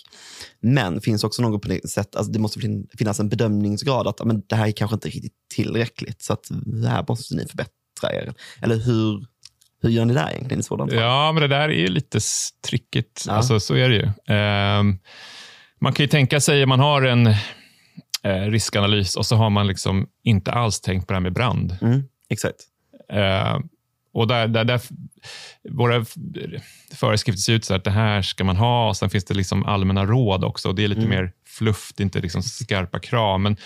Men 0.61 1.01
finns 1.01 1.25
också 1.25 1.43
något 1.43 1.91
sätt, 1.91 2.17
alltså 2.17 2.33
det 2.33 2.39
måste 2.39 2.61
fin- 2.61 2.89
finnas 2.99 3.21
en 3.21 3.29
bedömningsgrad 3.29 4.07
att 4.07 4.17
ja, 4.19 4.25
men 4.25 4.43
det 4.47 4.57
här 4.57 4.67
är 4.67 4.73
kanske 4.73 4.95
inte 4.95 5.09
riktigt 5.09 5.35
tillräckligt 5.55 6.23
så 6.23 6.33
att 6.33 6.47
det 6.51 6.89
här 6.89 7.05
måste 7.09 7.35
ni 7.35 7.47
förbättra 7.47 8.13
er. 8.13 8.35
Eller 8.63 8.77
hur, 8.77 9.27
hur 9.83 9.91
gör 9.91 10.05
ni 10.05 10.15
där 10.15 10.31
egentligen 10.31 10.61
i 10.61 10.63
sådant? 10.63 10.93
Ja, 10.93 11.33
men 11.33 11.41
det 11.41 11.49
där 11.49 11.69
är 11.69 11.81
ju 11.81 11.89
lite 11.89 12.19
trickigt. 12.69 13.25
Ja. 13.27 13.33
Alltså, 13.33 13.61
så 13.61 13.75
är 13.75 13.89
det 13.89 13.97
ju. 13.97 14.35
Ehm, 14.35 14.99
man 15.81 15.93
kan 15.93 16.05
ju 16.05 16.09
tänka 16.09 16.41
sig, 16.41 16.67
man 16.67 16.81
har 16.81 17.03
en 17.03 17.27
eh, 18.23 18.51
riskanalys 18.51 19.17
och 19.17 19.27
så 19.27 19.37
har 19.37 19.51
man 19.51 19.67
liksom 19.67 20.07
inte 20.25 20.53
alls 20.53 20.81
tänkt 20.81 21.07
på 21.07 21.13
det 21.13 21.17
här 21.17 21.21
med 21.23 21.33
brand. 21.33 21.77
Mm, 21.83 22.03
exakt. 22.29 22.57
Eh, 23.13 23.59
och 24.13 24.27
där, 24.27 24.49
där, 24.49 24.65
där, 24.65 24.81
våra 25.71 26.05
föreskrifter 26.95 27.41
ser 27.41 27.53
ut 27.53 27.65
så 27.65 27.75
att 27.75 27.85
det 27.85 27.91
här 27.91 28.23
ska 28.23 28.45
man 28.45 28.57
ha 28.57 28.89
och 28.89 28.97
sen 28.97 29.11
finns 29.11 29.25
det 29.25 29.35
liksom 29.35 29.67
allmänna 29.67 30.07
råd 30.07 30.45
också. 30.45 30.69
Och 30.69 30.75
det 30.75 30.85
är 30.85 30.89
lite 30.89 31.07
mer 31.07 31.33
fluff, 31.47 31.93
det 31.97 32.03
är 32.03 32.05
inte 32.05 32.21
liksom 32.21 32.43
skarpa 32.43 32.99
krav. 32.99 33.41
Men 33.41 33.57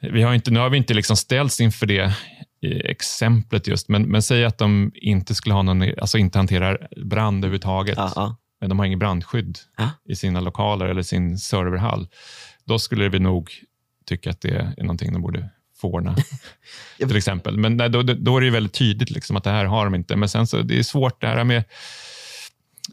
vi 0.00 0.22
har 0.22 0.34
inte, 0.34 0.50
nu 0.50 0.60
har 0.60 0.70
vi 0.70 0.76
inte 0.76 0.94
liksom 0.94 1.16
ställts 1.16 1.60
inför 1.60 1.86
det 1.86 2.14
i 2.60 2.86
exemplet 2.90 3.66
just, 3.66 3.88
men, 3.88 4.02
men 4.02 4.22
säg 4.22 4.44
att 4.44 4.58
de 4.58 4.92
inte 4.94 5.34
skulle 5.34 5.54
ha 5.54 5.62
någon, 5.62 5.82
alltså 5.82 6.18
inte 6.18 6.38
hanterar 6.38 6.88
brand 7.04 7.44
överhuvudtaget. 7.44 7.96
Ja, 7.96 8.12
ja. 8.16 8.36
Men 8.60 8.68
de 8.68 8.78
har 8.78 8.86
ingen 8.86 8.98
brandskydd 8.98 9.58
Ja. 9.76 9.90
i 10.04 10.16
sina 10.16 10.40
lokaler 10.40 10.86
eller 10.86 11.02
sin 11.02 11.38
serverhall. 11.38 12.08
Då 12.64 12.78
skulle 12.78 13.08
vi 13.08 13.18
nog 13.18 13.50
tycka 14.06 14.30
att 14.30 14.40
det 14.40 14.74
är 14.76 14.82
någonting 14.82 15.12
de 15.12 15.22
borde 15.22 15.50
Ja, 16.98 17.06
till 17.08 17.16
exempel. 17.16 17.56
Men 17.58 17.76
nej, 17.76 17.90
då, 17.90 18.02
då 18.02 18.36
är 18.36 18.40
det 18.40 18.50
väldigt 18.50 18.72
tydligt 18.72 19.10
liksom 19.10 19.36
att 19.36 19.44
det 19.44 19.50
här 19.50 19.64
har 19.64 19.84
de 19.84 19.94
inte. 19.94 20.16
Men 20.16 20.28
sen 20.28 20.46
så 20.46 20.62
det 20.62 20.78
är 20.78 20.82
svårt 20.82 21.20
det 21.20 21.26
här 21.26 21.44
med 21.44 21.64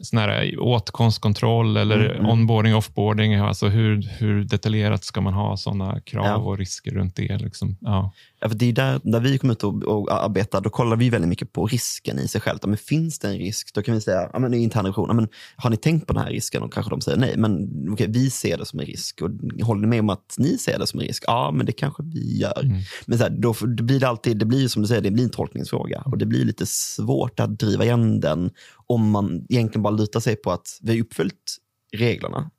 sån 0.02 0.18
här 0.18 0.54
åtkomstkontroll 0.60 1.76
eller 1.76 1.98
Mm, 2.04 2.16
mm. 2.16 2.26
onboarding, 2.30 2.74
offboarding. 2.74 3.34
Alltså 3.34 3.68
hur, 3.68 4.02
hur 4.18 4.44
detaljerat 4.44 5.04
ska 5.04 5.20
man 5.20 5.32
ha 5.32 5.56
sådana 5.56 6.00
krav 6.00 6.26
Ja. 6.26 6.36
och 6.36 6.58
risker 6.58 6.90
runt 6.90 7.16
det? 7.16 7.38
Liksom? 7.38 7.76
Ja. 7.80 8.12
Det 8.40 8.68
är 8.68 8.72
där, 8.72 9.00
där 9.04 9.20
vi 9.20 9.38
kommer 9.38 9.54
ut 9.54 9.64
och, 9.64 9.82
och 9.82 10.12
arbetar, 10.24 10.60
då 10.60 10.70
kollar 10.70 10.96
vi 10.96 11.10
väldigt 11.10 11.28
mycket 11.28 11.52
på 11.52 11.66
risken 11.66 12.18
i 12.18 12.28
sig 12.28 12.40
själv. 12.40 12.58
Men 12.66 12.76
finns 12.76 13.18
det 13.18 13.28
en 13.28 13.38
risk? 13.38 13.74
Då 13.74 13.82
kan 13.82 13.94
vi 13.94 14.00
säga, 14.00 14.30
ja, 14.32 14.38
men 14.38 14.54
i 14.54 14.58
intern 14.58 14.84
revision, 14.84 15.16
men 15.16 15.28
har 15.56 15.70
ni 15.70 15.76
tänkt 15.76 16.06
på 16.06 16.12
den 16.12 16.22
här 16.22 16.30
risken? 16.30 16.62
Och 16.62 16.72
kanske 16.72 16.90
de 16.90 17.00
säger 17.00 17.18
nej, 17.18 17.34
men 17.36 17.68
okej, 17.92 18.06
vi 18.10 18.30
ser 18.30 18.58
det 18.58 18.66
som 18.66 18.80
en 18.80 18.86
risk. 18.86 19.22
Och 19.22 19.30
håller 19.62 19.80
ni 19.80 19.86
med 19.86 20.00
om 20.00 20.10
att 20.10 20.34
ni 20.38 20.58
ser 20.58 20.78
det 20.78 20.86
som 20.86 21.00
en 21.00 21.06
risk? 21.06 21.24
Ja, 21.26 21.50
men 21.54 21.66
det 21.66 21.72
kanske 21.72 22.02
vi 22.02 22.38
gör. 22.38 22.64
Mm. 22.64 22.78
Men 23.06 23.18
så 23.18 23.24
här, 23.24 23.30
då 23.30 23.52
det 23.52 23.82
blir 23.82 24.00
det 24.00 24.08
alltid, 24.08 24.36
det 24.36 24.46
blir 24.46 24.68
som 24.68 24.82
du 24.82 24.88
säger, 24.88 25.02
det 25.02 25.10
blir 25.10 25.24
en 25.24 25.30
tolkningsfråga. 25.30 26.02
Och 26.06 26.18
det 26.18 26.26
blir 26.26 26.44
lite 26.44 26.66
svårt 26.66 27.40
att 27.40 27.58
driva 27.58 27.84
igen 27.84 28.20
den 28.20 28.50
om 28.86 29.10
man 29.10 29.46
egentligen 29.48 29.82
bara 29.82 29.94
lutar 29.94 30.20
sig 30.20 30.36
på 30.36 30.50
att 30.50 30.78
vi 30.82 30.92
har 30.92 31.00
uppfyllt 31.00 31.56
reglerna. 31.96 32.50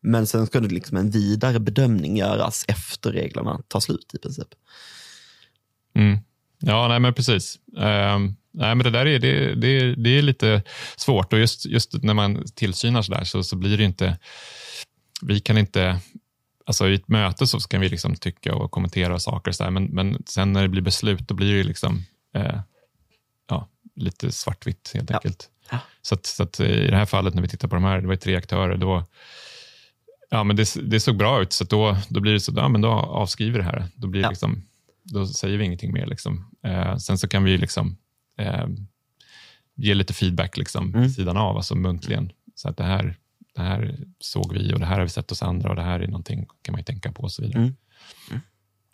Men 0.00 0.26
sen 0.26 0.46
ska 0.46 0.60
det 0.60 0.68
liksom 0.68 0.96
en 0.96 1.10
vidare 1.10 1.60
bedömning 1.60 2.16
göras 2.16 2.64
efter 2.68 3.12
reglerna 3.12 3.60
tar 3.68 3.80
slut 3.80 4.10
i 4.14 4.18
princip. 4.18 4.48
Mm. 5.94 6.18
Ja, 6.58 6.88
nej 6.88 7.00
men 7.00 7.14
precis. 7.14 7.58
Ehm, 7.78 8.36
nej, 8.52 8.74
men 8.74 8.78
det 8.78 8.90
där 8.90 9.06
är, 9.06 9.18
det, 9.18 9.54
det, 9.54 9.94
det 9.94 10.10
är 10.18 10.22
lite 10.22 10.62
svårt 10.96 11.32
och 11.32 11.38
just, 11.38 11.66
just 11.66 12.02
när 12.02 12.14
man 12.14 12.44
tillsynar 12.54 13.02
så 13.02 13.12
där 13.12 13.24
så, 13.24 13.42
så 13.42 13.56
blir 13.56 13.78
det 13.78 13.84
inte... 13.84 14.18
Vi 15.22 15.40
kan 15.40 15.58
inte... 15.58 16.00
Alltså 16.66 16.88
I 16.88 16.94
ett 16.94 17.08
möte 17.08 17.46
så 17.46 17.58
kan 17.60 17.80
vi 17.80 17.88
liksom 17.88 18.16
tycka 18.16 18.54
och 18.54 18.70
kommentera 18.70 19.18
saker, 19.18 19.50
och 19.50 19.54
så 19.54 19.64
där, 19.64 19.70
men, 19.70 19.84
men 19.84 20.22
sen 20.26 20.52
när 20.52 20.62
det 20.62 20.68
blir 20.68 20.82
beslut 20.82 21.28
då 21.28 21.34
blir 21.34 21.54
det 21.54 21.62
liksom 21.62 22.02
eh, 22.34 22.60
ja, 23.48 23.68
lite 23.96 24.32
svartvitt 24.32 24.90
helt 24.94 25.10
Ja. 25.10 25.16
enkelt. 25.16 25.50
Ja. 25.70 25.78
Så, 26.02 26.14
att, 26.14 26.26
så 26.26 26.42
att 26.42 26.60
i 26.60 26.86
det 26.86 26.96
här 26.96 27.06
fallet 27.06 27.34
när 27.34 27.42
vi 27.42 27.48
tittar 27.48 27.68
på 27.68 27.74
de 27.74 27.84
här, 27.84 28.00
det 28.00 28.06
var 28.06 28.14
ju 28.14 28.18
tre 28.18 28.36
aktörer, 28.36 28.76
då, 28.76 29.04
ja, 30.30 30.44
men 30.44 30.56
det, 30.56 30.74
det 30.82 31.00
såg 31.00 31.16
bra 31.16 31.42
ut, 31.42 31.52
så 31.52 31.64
då, 31.64 31.96
då 32.08 32.20
blir 32.20 32.32
det 32.32 32.40
så, 32.40 32.52
ja, 32.56 32.68
men 32.68 32.80
då 32.80 32.88
avskriver 32.90 33.58
det 33.58 33.64
här. 33.64 33.84
Då, 33.94 34.06
blir 34.06 34.22
Ja. 34.22 34.28
liksom, 34.30 34.62
då 35.02 35.26
säger 35.26 35.58
vi 35.58 35.64
ingenting 35.64 35.92
mer. 35.92 36.06
Liksom. 36.06 36.50
Eh, 36.64 36.96
sen 36.96 37.18
så 37.18 37.28
kan 37.28 37.44
vi 37.44 37.58
liksom, 37.58 37.96
eh, 38.38 38.66
ge 39.74 39.94
lite 39.94 40.12
feedback 40.14 40.56
liksom, 40.56 40.94
Mm. 40.94 41.08
sidan 41.08 41.36
av, 41.36 41.56
alltså 41.56 41.74
muntligen. 41.74 42.32
Så 42.54 42.68
att 42.68 42.76
det 42.76 42.84
här, 42.84 43.16
det 43.54 43.62
här 43.62 43.96
såg 44.20 44.52
vi 44.52 44.74
och 44.74 44.80
det 44.80 44.86
här 44.86 44.96
har 44.96 45.02
vi 45.02 45.08
sett 45.08 45.30
hos 45.30 45.42
andra 45.42 45.70
och 45.70 45.76
det 45.76 45.82
här 45.82 46.00
är 46.00 46.06
någonting 46.06 46.46
kan 46.62 46.72
man 46.72 46.80
ju 46.80 46.84
tänka 46.84 47.12
på 47.12 47.22
och 47.22 47.32
så 47.32 47.42
vidare. 47.42 47.58
Mm. 47.62 47.74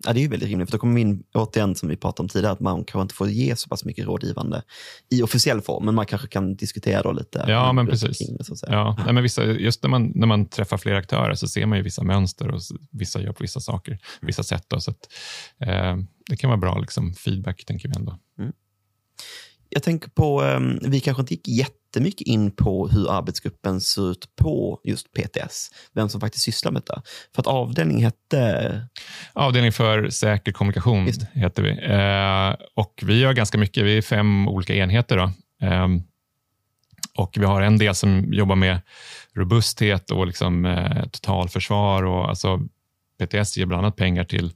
Ja, 0.06 0.12
det 0.12 0.20
är 0.20 0.22
ju 0.22 0.28
väldigt 0.28 0.48
rimligt, 0.48 0.70
för 0.70 0.72
då 0.72 0.80
kommer 0.80 0.94
vi 0.94 1.00
in, 1.00 1.22
återigen 1.34 1.74
som 1.74 1.88
vi 1.88 1.96
pratade 1.96 2.24
om 2.24 2.28
tidigare, 2.28 2.52
att 2.52 2.60
man 2.60 2.84
kanske 2.84 3.02
inte 3.02 3.14
får 3.14 3.28
ge 3.28 3.56
så 3.56 3.68
pass 3.68 3.84
mycket 3.84 4.06
rådgivande 4.06 4.62
i 5.10 5.22
officiell 5.22 5.60
form, 5.60 5.84
men 5.84 5.94
man 5.94 6.06
kanske 6.06 6.28
kan 6.28 6.56
diskutera 6.56 7.02
då 7.02 7.12
lite. 7.12 7.44
Ja, 7.48 7.72
men 7.72 7.86
precis. 7.86 8.18
det, 8.18 8.44
så. 8.44 8.66
Ja, 8.68 8.96
nej, 9.04 9.14
men 9.14 9.22
vissa, 9.22 9.44
just 9.44 9.82
när 9.82 9.90
man, 9.90 10.12
när 10.14 10.26
man 10.26 10.46
träffar 10.46 10.78
flera 10.78 10.98
aktörer 10.98 11.34
så 11.34 11.48
ser 11.48 11.66
man 11.66 11.78
ju 11.78 11.84
vissa 11.84 12.02
mönster 12.02 12.50
och 12.50 12.60
vissa 12.90 13.20
gör 13.20 13.32
på 13.32 13.42
vissa 13.42 13.60
saker, 13.60 13.98
vissa 14.20 14.42
sätt. 14.42 14.64
Då, 14.68 14.80
så 14.80 14.90
att, 14.90 15.12
eh, 15.60 15.96
det 16.30 16.36
kan 16.36 16.50
vara 16.50 16.60
bra 16.60 16.78
liksom, 16.78 17.14
feedback, 17.14 17.64
tänker 17.64 17.88
vi 17.88 17.94
ändå. 17.96 18.18
Jag 19.68 19.82
tänker 19.82 20.10
på, 20.10 20.42
um, 20.42 20.78
vi 20.82 21.00
kanske 21.00 21.20
inte 21.20 21.34
gick 21.34 21.48
jättemycket 21.94 22.26
in 22.26 22.50
på 22.50 22.88
hur 22.88 23.10
arbetsgruppen 23.10 23.80
ser 23.80 24.10
ut 24.10 24.36
på 24.36 24.80
just 24.84 25.12
PTS, 25.12 25.70
vem 25.92 26.08
som 26.08 26.20
faktiskt 26.20 26.44
sysslar 26.44 26.72
med 26.72 26.82
det. 26.86 27.02
För 27.34 27.42
att 27.42 27.46
avdelning 27.46 28.04
hette, 28.04 28.88
Avdelning 29.32 29.72
för 29.72 30.10
säker 30.10 30.52
kommunikation 30.52 31.06
Just 31.06 31.22
heter 31.32 31.62
vi. 31.62 31.70
Eh, 31.70 32.66
och 32.74 33.02
vi 33.02 33.20
gör 33.20 33.32
ganska 33.32 33.58
mycket. 33.58 33.84
Vi 33.84 33.98
är 33.98 34.02
fem 34.02 34.48
olika 34.48 34.74
enheter. 34.74 35.16
Då. 35.16 35.32
Eh, 35.66 35.88
och 37.18 37.34
vi 37.36 37.44
har 37.44 37.62
en 37.62 37.78
del 37.78 37.94
som 37.94 38.32
jobbar 38.32 38.56
med 38.56 38.80
robusthet 39.34 40.10
och 40.10 40.26
liksom, 40.26 40.64
eh, 40.64 41.04
totalförsvar. 41.04 42.02
Och, 42.02 42.28
alltså, 42.28 42.60
PTS 43.18 43.56
ger 43.56 43.66
bland 43.66 43.84
annat 43.84 43.96
pengar 43.96 44.24
till 44.24 44.52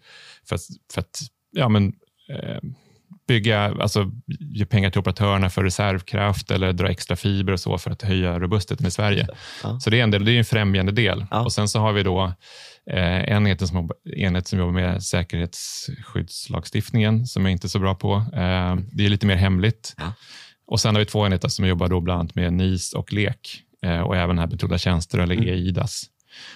för 0.48 0.55
att, 0.55 0.62
för 0.92 1.01
att 1.01 1.20
ja, 1.51 1.68
men, 1.68 1.92
eh, 2.29 2.61
bygga, 3.28 3.74
alltså, 3.80 4.10
ge 4.38 4.66
pengar 4.66 4.90
till 4.90 5.00
operatörerna 5.00 5.50
för 5.50 5.64
reservkraft 5.64 6.50
eller 6.50 6.72
dra 6.72 6.88
extra 6.90 7.16
fiber 7.16 7.52
och 7.52 7.60
så 7.60 7.78
för 7.78 7.90
att 7.90 8.02
höja 8.02 8.38
robustheten 8.38 8.86
i 8.86 8.90
Sverige. 8.90 9.28
Ja. 9.62 9.80
Så 9.80 9.90
det 9.90 9.98
är 10.00 10.02
en, 10.02 10.10
del, 10.10 10.24
det 10.24 10.32
är 10.32 10.38
en 10.38 10.44
främjande 10.44 10.92
del. 10.92 11.26
Ja. 11.30 11.40
Och 11.44 11.52
Sen 11.52 11.68
så 11.68 11.78
har 11.80 11.92
vi 11.92 12.02
då 12.02 12.24
eh, 12.90 13.18
en 13.18 13.46
enhet 13.46 13.68
som, 13.68 13.76
jobbar- 13.76 13.96
enhet 14.16 14.46
som 14.48 14.58
jobbar 14.58 14.72
med 14.72 15.02
säkerhetsskyddslagstiftningen 15.02 17.26
som 17.26 17.44
jag 17.44 17.52
inte 17.52 17.66
är 17.66 17.68
så 17.68 17.78
bra 17.78 17.94
på. 17.94 18.12
Eh, 18.14 18.76
det 18.92 19.04
är 19.04 19.08
lite 19.08 19.26
mer 19.26 19.36
hemligt. 19.36 19.94
Ja. 19.96 20.12
Och 20.66 20.80
Sen 20.80 20.94
har 20.94 21.00
vi 21.00 21.06
två 21.06 21.26
enheter 21.26 21.48
som 21.48 21.66
jobbar 21.66 21.88
då 21.88 22.00
bland 22.00 22.20
annat 22.20 22.34
med 22.34 22.52
NIS 22.52 22.92
och 22.92 23.12
LEK 23.12 23.62
eh, 23.86 24.00
och 24.00 24.16
även 24.16 24.38
här 24.38 24.46
betrodda 24.46 24.78
tjänster 24.78 25.18
eller 25.18 25.34
Mm. 25.34 25.48
EIDAS. 25.48 26.04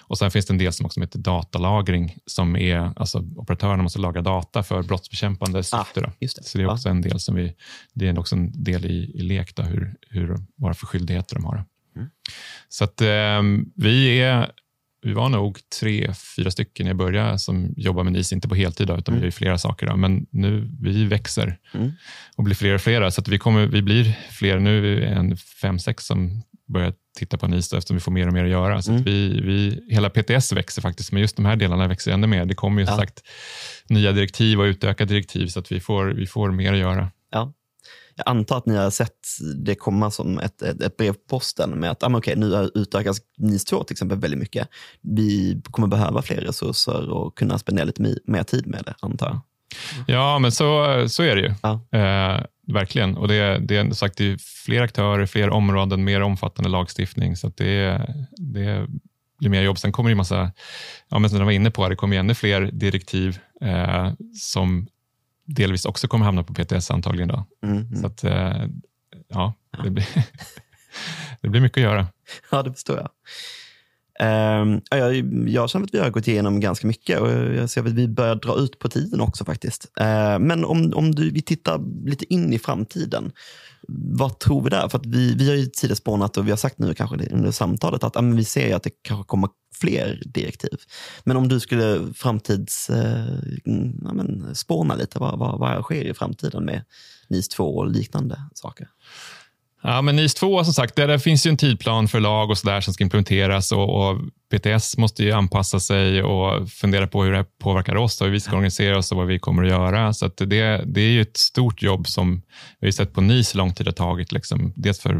Och 0.00 0.18
Sen 0.18 0.30
finns 0.30 0.46
det 0.46 0.52
en 0.52 0.58
del 0.58 0.72
som 0.72 0.86
också 0.86 1.00
heter 1.00 1.18
datalagring 1.18 2.16
som 2.26 2.56
är, 2.56 2.92
alltså 2.96 3.18
operatörerna 3.36 3.82
måste 3.82 3.98
lagra 3.98 4.22
data 4.22 4.62
för 4.62 4.82
brottsbekämpande 4.82 5.62
syfte. 5.62 6.00
då. 6.00 6.12
just 6.20 6.36
det. 6.36 6.42
Så 6.44 6.58
det 6.58 6.64
är 6.64 6.70
också 6.70 6.88
en 6.88 7.00
del 7.00 7.20
som 7.20 7.34
vi, 7.34 7.54
det 7.92 8.08
är 8.08 8.18
också 8.18 8.36
en 8.36 8.64
del 8.64 8.84
i, 8.86 9.12
i 9.14 9.22
LEK, 9.22 9.54
då, 9.56 9.62
hur, 9.62 9.94
hur, 10.10 10.36
vad 10.56 10.76
för 10.78 10.86
skyldigheter 10.86 11.34
de 11.34 11.44
har. 11.44 11.64
Mm. 11.96 12.08
Så 12.68 12.84
att 12.84 13.00
eh, 13.00 13.42
vi 13.76 14.18
är, 14.20 14.50
vi 15.04 15.12
var 15.12 15.28
nog 15.28 15.58
tre, 15.80 16.14
fyra 16.36 16.50
stycken 16.50 16.86
jag 16.86 16.96
började 16.96 17.38
som 17.38 17.74
jobbar 17.76 18.04
med 18.04 18.12
NIS, 18.12 18.32
inte 18.32 18.48
på 18.48 18.54
heltid 18.54 18.86
då, 18.86 18.96
utan 18.98 19.14
Mm. 19.14 19.22
vi 19.22 19.26
är 19.26 19.30
flera 19.32 19.58
saker. 19.58 19.86
Då. 19.86 19.96
Men 19.96 20.26
nu, 20.30 20.70
vi 20.80 21.04
växer 21.04 21.58
Mm. 21.74 21.92
och 22.36 22.44
blir 22.44 22.54
fler 22.54 22.74
och 22.74 22.80
fler. 22.80 23.10
Så 23.10 23.22
vi, 23.26 23.38
kommer, 23.38 23.66
vi 23.66 23.82
blir 23.82 24.18
fler. 24.30 24.58
Nu 24.58 24.78
är 24.78 24.80
vi 25.00 25.04
en 25.06 25.36
fem, 25.36 25.78
sex 25.78 26.06
som 26.06 26.42
börjar 26.72 26.92
titta 27.18 27.38
på 27.38 27.46
NIS 27.46 27.72
eftersom 27.72 27.96
vi 27.96 28.00
får 28.00 28.12
mer 28.12 28.26
och 28.26 28.32
mer 28.32 28.44
att 28.44 28.50
göra. 28.50 28.82
Så 28.82 28.90
Mm. 28.90 29.00
att 29.02 29.06
vi, 29.08 29.40
vi, 29.40 29.80
hela 29.94 30.10
PTS 30.10 30.52
växer 30.52 30.82
faktiskt, 30.82 31.12
men 31.12 31.20
just 31.22 31.36
de 31.36 31.44
här 31.44 31.56
delarna 31.56 31.88
växer 31.88 32.12
ännu 32.12 32.26
mer. 32.26 32.44
Det 32.44 32.54
kommer 32.54 32.82
ju 32.82 32.88
Ja. 32.88 32.96
sagt 32.96 33.22
nya 33.88 34.12
direktiv 34.12 34.60
och 34.60 34.64
utökade 34.64 35.14
direktiv 35.14 35.46
så 35.46 35.58
att 35.60 35.72
vi 35.72 35.80
får, 35.80 36.06
vi 36.06 36.26
får 36.26 36.50
mer 36.50 36.72
att 36.72 36.78
göra. 36.78 37.10
Ja. 37.30 37.52
Jag 38.16 38.28
antar 38.28 38.58
att 38.58 38.66
ni 38.66 38.76
har 38.76 38.90
sett 38.90 39.16
det 39.64 39.74
komma 39.74 40.10
som 40.10 40.38
ett, 40.38 40.62
ett, 40.62 40.80
ett 40.82 40.96
brev 40.96 41.12
på 41.12 41.18
posten 41.28 41.70
med 41.70 41.90
att 41.90 42.02
ah, 42.02 42.16
okej, 42.16 42.36
nu 42.36 42.70
utökas 42.74 43.16
NIS 43.38 43.64
2 43.64 43.84
till 43.84 43.94
exempel 43.94 44.18
väldigt 44.18 44.40
mycket. 44.40 44.68
Vi 45.00 45.60
kommer 45.70 45.88
behöva 45.88 46.22
fler 46.22 46.36
resurser 46.36 47.10
och 47.10 47.38
kunna 47.38 47.58
spendera 47.58 47.84
lite 47.84 48.02
mer 48.26 48.42
tid 48.42 48.66
med 48.66 48.82
det, 48.86 48.94
antar 49.00 49.26
jag. 49.26 49.40
Ja, 50.06 50.38
men 50.38 50.52
så, 50.52 50.84
så 51.08 51.22
är 51.22 51.36
det 51.36 51.42
ju. 51.42 51.54
Ja. 51.62 51.72
Eh, 51.98 52.44
verkligen. 52.66 53.16
Och 53.16 53.28
det, 53.28 53.58
det, 53.58 53.76
är, 53.76 53.90
sagt, 53.90 54.18
det 54.18 54.32
är 54.32 54.38
fler 54.64 54.82
aktörer, 54.82 55.26
fler 55.26 55.50
områden, 55.50 56.04
mer 56.04 56.20
omfattande 56.20 56.70
lagstiftning. 56.70 57.36
Så 57.36 57.48
det, 57.48 58.06
det 58.36 58.86
blir 59.38 59.50
mer 59.50 59.62
jobb. 59.62 59.78
Sen 59.78 59.92
kommer 59.92 60.10
det 60.10 60.16
massa, 60.16 60.52
ja, 61.08 61.18
men 61.18 61.30
som 61.30 61.38
jag 61.38 61.44
var 61.44 61.52
inne 61.52 61.70
på, 61.70 61.88
det 61.88 61.96
kommer 61.96 62.16
ännu 62.16 62.34
fler 62.34 62.60
direktiv 62.60 63.38
eh, 63.60 64.12
som 64.40 64.86
delvis 65.44 65.84
också 65.84 66.08
kommer 66.08 66.24
hamna 66.24 66.44
på 66.44 66.54
PTS 66.54 66.90
antagligen. 66.90 67.28
Då. 67.28 67.44
Mm, 67.62 67.76
mm. 67.76 67.96
Så 67.96 68.06
att, 68.06 68.24
eh, 68.24 68.66
ja, 69.28 69.54
det 69.84 69.90
blir, 69.90 70.06
det 71.40 71.48
blir 71.48 71.60
mycket 71.60 71.78
att 71.78 71.82
göra. 71.82 72.06
Ja, 72.50 72.62
det 72.62 72.72
förstår 72.72 72.96
jag. 72.96 73.08
Ehm, 74.20 74.80
jag, 74.90 75.16
jag 75.48 75.70
känner 75.70 75.86
att 75.86 75.94
vi 75.94 75.98
har 75.98 76.10
gått 76.10 76.28
igenom 76.28 76.60
ganska 76.60 76.86
mycket 76.86 77.20
och 77.20 77.30
jag 77.30 77.70
ser 77.70 77.80
att 77.80 77.92
vi 77.92 78.08
börjar 78.08 78.34
dra 78.34 78.56
ut 78.56 78.78
på 78.78 78.88
tiden 78.88 79.20
också 79.20 79.44
faktiskt. 79.44 79.86
Uh, 80.00 80.38
men 80.38 80.64
om, 80.64 80.92
om 80.94 81.14
du, 81.14 81.30
vi 81.30 81.42
tittar 81.42 82.06
lite 82.08 82.34
in 82.34 82.52
i 82.52 82.58
framtiden, 82.58 83.32
vad 83.88 84.38
tror 84.38 84.62
vi 84.62 84.70
där? 84.70 84.88
För 84.88 84.98
att 84.98 85.06
vi, 85.06 85.34
vi 85.34 85.48
har 85.48 85.56
ju 85.56 85.66
tidigare 85.66 85.96
spånat 85.96 86.36
och 86.36 86.46
vi 86.46 86.50
har 86.50 86.56
sagt 86.56 86.78
nu 86.78 86.94
kanske 86.94 87.16
under 87.30 87.50
samtalet 87.50 88.04
att 88.04 88.14
ja, 88.14 88.20
vi 88.20 88.44
ser 88.44 88.66
ju 88.66 88.72
att 88.72 88.82
det 88.82 88.90
kanske 89.02 89.28
kommer 89.28 89.48
fler 89.80 90.22
direktiv. 90.26 90.78
Men 91.24 91.36
om 91.36 91.48
du 91.48 91.60
skulle 91.60 92.12
framtids, 92.14 92.90
uh, 92.90 92.96
ja, 94.04 94.12
men 94.12 94.54
spåna 94.54 94.94
lite, 94.94 95.18
vad, 95.18 95.38
vad, 95.38 95.58
vad 95.58 95.82
sker 95.82 96.04
i 96.04 96.14
framtiden 96.14 96.64
med 96.64 96.84
NIS 97.28 97.48
2 97.48 97.76
och 97.76 97.90
liknande 97.90 98.42
saker? 98.54 98.88
Ja, 99.84 100.02
men 100.02 100.16
NIS 100.16 100.34
2, 100.34 100.64
som 100.64 100.74
sagt, 100.74 100.96
där, 100.96 101.18
finns 101.18 101.46
ju 101.46 101.50
en 101.50 101.56
tidplan 101.56 102.08
för 102.08 102.20
lag 102.20 102.50
och 102.50 102.58
så 102.58 102.66
där 102.66 102.80
som 102.80 102.94
ska 102.94 103.04
implementeras 103.04 103.72
och, 103.72 104.08
och 104.08 104.20
PTS 104.50 104.96
måste 104.96 105.24
ju 105.24 105.32
anpassa 105.32 105.80
sig 105.80 106.22
och 106.22 106.70
fundera 106.70 107.06
på 107.06 107.24
hur 107.24 107.30
det 107.30 107.36
här 107.36 107.46
påverkar 107.60 107.96
oss 107.96 108.20
och 108.20 108.26
hur 108.26 108.32
vi 108.32 108.40
ska 108.40 108.52
organisera 108.52 108.98
oss 108.98 109.12
och 109.12 109.18
vad 109.18 109.26
vi 109.26 109.38
kommer 109.38 109.62
att 109.62 109.68
göra. 109.68 110.12
Så 110.12 110.26
att 110.26 110.36
det, 110.36 110.84
det 110.86 111.00
är 111.00 111.10
ju 111.10 111.20
ett 111.20 111.36
stort 111.36 111.82
jobb 111.82 112.06
som 112.06 112.42
vi 112.80 112.86
har 112.86 112.92
sett 112.92 113.12
på 113.12 113.20
NIS 113.20 113.54
hur 113.54 113.58
lång 113.58 113.74
tid 113.74 113.86
det 113.86 113.90
har 113.90 114.10
tagit. 114.10 114.32
Liksom, 114.32 114.72
dels 114.76 115.00
för 115.00 115.14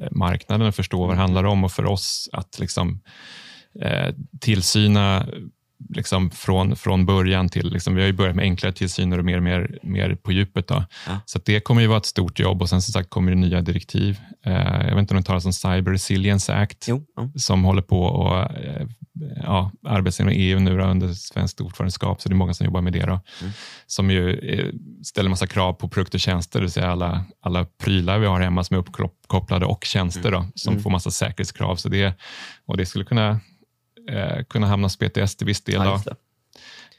eh, 0.00 0.08
marknaden 0.10 0.68
att 0.68 0.76
förstå 0.76 1.06
vad 1.06 1.16
det 1.16 1.20
handlar 1.20 1.44
om 1.44 1.64
och 1.64 1.72
för 1.72 1.86
oss 1.86 2.28
att 2.32 2.58
liksom, 2.58 3.00
eh, 3.82 4.14
tillsyna 4.40 5.26
liksom 5.96 6.30
från, 6.30 6.76
från 6.76 7.06
början 7.06 7.48
till, 7.48 7.72
liksom, 7.72 7.94
vi 7.94 8.00
har 8.00 8.06
ju 8.06 8.12
börjat 8.12 8.36
med 8.36 8.42
enklare 8.42 8.72
tillsyner 8.72 9.18
och 9.18 9.24
mer, 9.24 9.40
mer, 9.40 9.78
mer 9.82 10.14
på 10.14 10.32
djupet. 10.32 10.68
Då. 10.68 10.84
Ja. 11.06 11.20
Så 11.26 11.38
det 11.44 11.60
kommer 11.60 11.80
ju 11.82 11.86
vara 11.86 11.98
ett 11.98 12.06
stort 12.06 12.38
jobb 12.38 12.62
och 12.62 12.68
sen 12.68 12.82
som 12.82 12.92
sagt 12.92 13.10
kommer 13.10 13.32
det 13.32 13.38
nya 13.38 13.60
direktiv. 13.60 14.18
Eh, 14.46 14.52
jag 14.86 14.94
vet 14.94 14.98
inte 14.98 15.14
om 15.14 15.20
det 15.20 15.26
talas 15.26 15.44
om 15.44 15.52
Cyber 15.52 15.92
Resilience 15.92 16.54
Act 16.54 16.88
jo, 16.88 17.04
ja. 17.16 17.30
som 17.36 17.64
håller 17.64 17.82
på 17.82 18.02
och 18.02 18.38
eh, 18.38 18.86
ja, 19.42 19.70
arbetar 19.86 20.24
inom 20.24 20.34
EU 20.36 20.58
nu 20.58 20.78
då, 20.78 20.84
under 20.84 21.14
svenskt 21.14 21.60
ordförandeskap, 21.60 22.22
så 22.22 22.28
det 22.28 22.32
är 22.32 22.36
många 22.36 22.54
som 22.54 22.64
jobbar 22.64 22.80
med 22.80 22.92
det. 22.92 23.06
Då, 23.06 23.20
mm. 23.40 23.52
Som 23.86 24.10
ju 24.10 24.38
eh, 24.38 24.72
ställer 25.04 25.30
massa 25.30 25.46
krav 25.46 25.72
på 25.72 25.88
produkter 25.88 26.16
och 26.16 26.20
tjänster, 26.20 26.58
det 26.58 26.64
vill 26.64 26.72
säga 26.72 26.90
alla, 26.90 27.24
alla 27.40 27.64
prylar 27.64 28.18
vi 28.18 28.26
har 28.26 28.40
hemma 28.40 28.64
som 28.64 28.76
är 28.76 28.80
uppkopplade 28.80 29.66
och 29.66 29.84
tjänster 29.84 30.28
mm. 30.28 30.32
då, 30.32 30.46
som 30.54 30.72
mm. 30.72 30.82
får 30.82 30.90
massa 30.90 31.10
säkerhetskrav. 31.10 31.76
Så 31.76 31.88
det, 31.88 32.14
och 32.66 32.76
det 32.76 32.86
skulle 32.86 33.04
kunna 33.04 33.40
eh, 34.08 34.44
kunna 34.44 34.66
hamna 34.66 34.84
hos 34.84 34.96
PTS 34.96 35.36
till 35.36 35.46
viss 35.46 35.64
del. 35.64 35.74
Ja, 35.74 36.00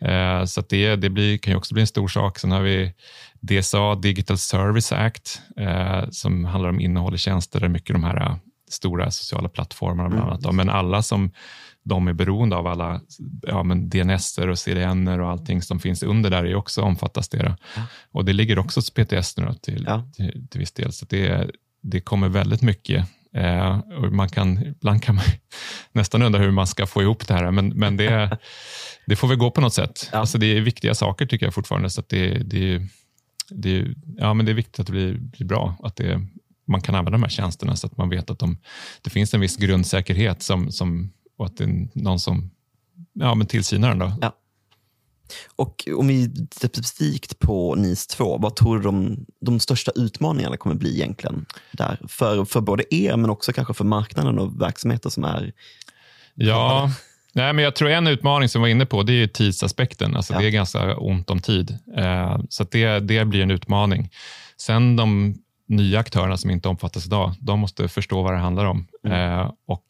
eh, 0.07 0.45
så 0.45 0.61
det, 0.69 0.95
det 0.95 1.09
blir, 1.09 1.37
kan 1.37 1.51
ju 1.51 1.57
också 1.57 1.73
bli 1.73 1.81
en 1.81 1.87
stor 1.87 2.07
sak. 2.07 2.39
Sen 2.39 2.51
har 2.51 2.61
vi 2.61 2.93
DSA, 3.39 3.95
Digital 3.95 4.37
Service 4.37 4.91
Act, 4.91 5.41
eh, 5.57 6.09
som 6.09 6.45
handlar 6.45 6.69
om 6.69 6.79
innehåll 6.79 7.15
i 7.15 7.17
tjänster, 7.17 7.59
där 7.59 7.67
mycket 7.67 7.95
de 7.95 8.03
här 8.03 8.21
eh, 8.21 8.35
stora 8.69 9.11
sociala 9.11 9.49
plattformarna 9.49 10.09
bland 10.09 10.23
annat. 10.23 10.43
Mm. 10.43 10.55
Men 10.55 10.69
alla 10.69 11.03
som 11.03 11.31
de 11.83 12.07
är 12.07 12.13
beroende 12.13 12.55
av, 12.55 12.67
alla 12.67 13.01
ja, 13.41 13.63
men 13.63 13.89
DNS 13.89 14.37
och 14.37 14.59
CDN 14.59 15.07
och 15.07 15.29
allting 15.29 15.61
som 15.61 15.79
finns 15.79 16.03
under 16.03 16.29
där 16.29 16.43
är 16.43 16.55
också 16.55 16.81
omfattas 16.81 17.29
det. 17.29 17.55
Ja. 17.75 17.83
Och 18.11 18.25
det 18.25 18.33
ligger 18.33 18.59
också 18.59 18.77
hos 18.77 18.89
PTS 18.89 19.37
nu 19.37 19.53
till, 19.61 19.83
ja. 19.87 20.03
till, 20.15 20.47
till 20.47 20.59
viss 20.59 20.71
del. 20.71 20.93
Så 20.93 21.05
det, 21.09 21.51
det 21.81 21.99
kommer 21.99 22.29
väldigt 22.29 22.61
mycket 22.61 23.05
Eh, 23.37 23.79
man 24.11 24.29
kan, 24.29 24.65
ibland 24.65 25.03
kan 25.03 25.15
man 25.15 25.23
nästan 25.91 26.21
undra 26.21 26.39
hur 26.39 26.51
man 26.51 26.67
ska 26.67 26.87
få 26.87 27.01
ihop 27.01 27.27
det 27.27 27.33
här, 27.33 27.51
men, 27.51 27.69
men 27.69 27.97
det, 27.97 28.37
det 29.05 29.15
får 29.15 29.27
väl 29.27 29.37
gå 29.37 29.51
på 29.51 29.61
något 29.61 29.73
sätt. 29.73 30.09
Ja. 30.11 30.17
Alltså 30.17 30.37
det 30.37 30.57
är 30.57 30.61
viktiga 30.61 30.95
saker 30.95 31.25
tycker 31.25 31.45
jag 31.45 31.53
fortfarande, 31.53 31.89
så 31.89 32.03
det, 32.07 32.29
det, 32.29 32.81
det, 33.49 33.87
ja, 34.17 34.33
men 34.33 34.45
det 34.45 34.51
är 34.51 34.53
viktigt 34.53 34.79
att 34.79 34.85
det 34.85 34.91
blir, 34.91 35.13
blir 35.13 35.47
bra, 35.47 35.77
att 35.83 35.95
det, 35.95 36.21
man 36.67 36.81
kan 36.81 36.95
använda 36.95 37.17
de 37.17 37.23
här 37.23 37.29
tjänsterna 37.29 37.75
så 37.75 37.87
att 37.87 37.97
man 37.97 38.09
vet 38.09 38.29
att 38.29 38.39
de, 38.39 38.57
det 39.01 39.09
finns 39.09 39.33
en 39.33 39.41
viss 39.41 39.57
grundsäkerhet 39.57 40.41
som, 40.41 40.71
som, 40.71 41.13
och 41.37 41.45
att 41.45 41.57
det 41.57 41.63
är 41.63 41.87
någon 41.93 42.19
som 42.19 42.51
ja, 43.13 43.35
men 43.35 43.47
tillsynar 43.47 43.89
den. 43.89 43.99
Då. 43.99 44.13
Ja. 44.21 44.33
Och 45.55 45.87
om 45.97 46.07
vi 46.07 46.47
tittar 46.49 46.67
specifikt 46.67 47.39
på 47.39 47.75
NIS 47.75 48.07
2, 48.07 48.37
vad 48.37 48.55
tror 48.55 48.77
du 48.77 48.83
de, 48.83 49.25
de 49.41 49.59
största 49.59 49.91
utmaningarna 49.95 50.57
kommer 50.57 50.75
bli 50.75 50.95
egentligen? 50.95 51.45
Där? 51.71 51.99
För, 52.07 52.45
för 52.45 52.61
både 52.61 52.95
er, 52.95 53.17
men 53.17 53.29
också 53.29 53.53
kanske 53.53 53.73
för 53.73 53.85
marknaden 53.85 54.39
och 54.39 54.61
verksamheter 54.61 55.09
som 55.09 55.23
är... 55.23 55.53
Ja, 56.35 56.91
Nej, 57.37 57.53
men 57.53 57.63
jag 57.63 57.75
tror 57.75 57.89
en 57.89 58.07
utmaning 58.07 58.49
som 58.49 58.61
vi 58.61 58.63
var 58.63 58.69
inne 58.69 58.85
på 58.85 59.03
det 59.03 59.13
är 59.13 59.27
tidsaspekten. 59.27 60.15
Alltså 60.15 60.33
ja. 60.33 60.39
Det 60.39 60.47
är 60.47 60.49
ganska 60.49 60.97
ont 60.97 61.29
om 61.29 61.39
tid. 61.39 61.77
Eh, 61.97 62.39
så 62.49 62.63
det, 62.63 62.99
det 62.99 63.25
blir 63.25 63.41
en 63.41 63.51
utmaning. 63.51 64.09
Sen 64.57 64.95
de 64.95 65.35
nya 65.67 65.99
aktörerna 65.99 66.37
som 66.37 66.49
inte 66.49 66.69
omfattas 66.69 67.05
idag, 67.05 67.33
de 67.39 67.59
måste 67.59 67.87
förstå 67.87 68.21
vad 68.21 68.33
det 68.33 68.39
handlar 68.39 68.65
om 68.65 68.87
mm. 69.05 69.39
eh, 69.39 69.51
och 69.67 69.85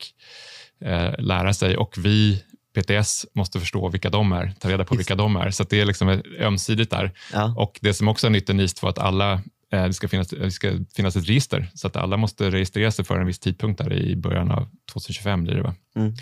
eh, 0.85 1.13
lära 1.19 1.53
sig. 1.53 1.77
Och 1.77 1.95
vi 1.97 2.43
PTS 2.77 3.25
måste 3.33 3.59
förstå 3.59 3.89
vilka 3.89 4.09
de 4.09 4.31
är, 4.31 4.53
ta 4.59 4.69
reda 4.69 4.85
på 4.85 4.95
vilka 4.95 5.15
de 5.15 5.35
är. 5.35 5.51
Så 5.51 5.63
det 5.63 5.81
är 5.81 5.85
liksom 5.85 6.21
ömsidigt 6.39 6.89
där. 6.89 7.11
Ja. 7.33 7.53
Och 7.57 7.79
Det 7.81 7.93
som 7.93 8.07
också 8.07 8.27
är 8.27 8.31
nytt 8.31 8.49
och 8.49 8.55
NIS 8.55 8.81
var 8.81 8.89
att 8.89 8.99
alla, 8.99 9.33
eh, 9.71 9.83
det, 9.83 9.93
ska 9.93 10.07
finnas, 10.07 10.27
det 10.27 10.51
ska 10.51 10.71
finnas 10.95 11.15
ett 11.15 11.29
register, 11.29 11.71
så 11.73 11.87
att 11.87 11.95
alla 11.95 12.17
måste 12.17 12.51
registrera 12.51 12.91
sig 12.91 13.05
för 13.05 13.19
en 13.19 13.27
viss 13.27 13.39
tidpunkt 13.39 13.77
där 13.77 13.93
i 13.93 14.15
början 14.15 14.51
av 14.51 14.69
2025. 14.93 15.43
Blir 15.43 15.55
det, 15.55 15.61
va? 15.61 15.75
Mm. 15.95 16.13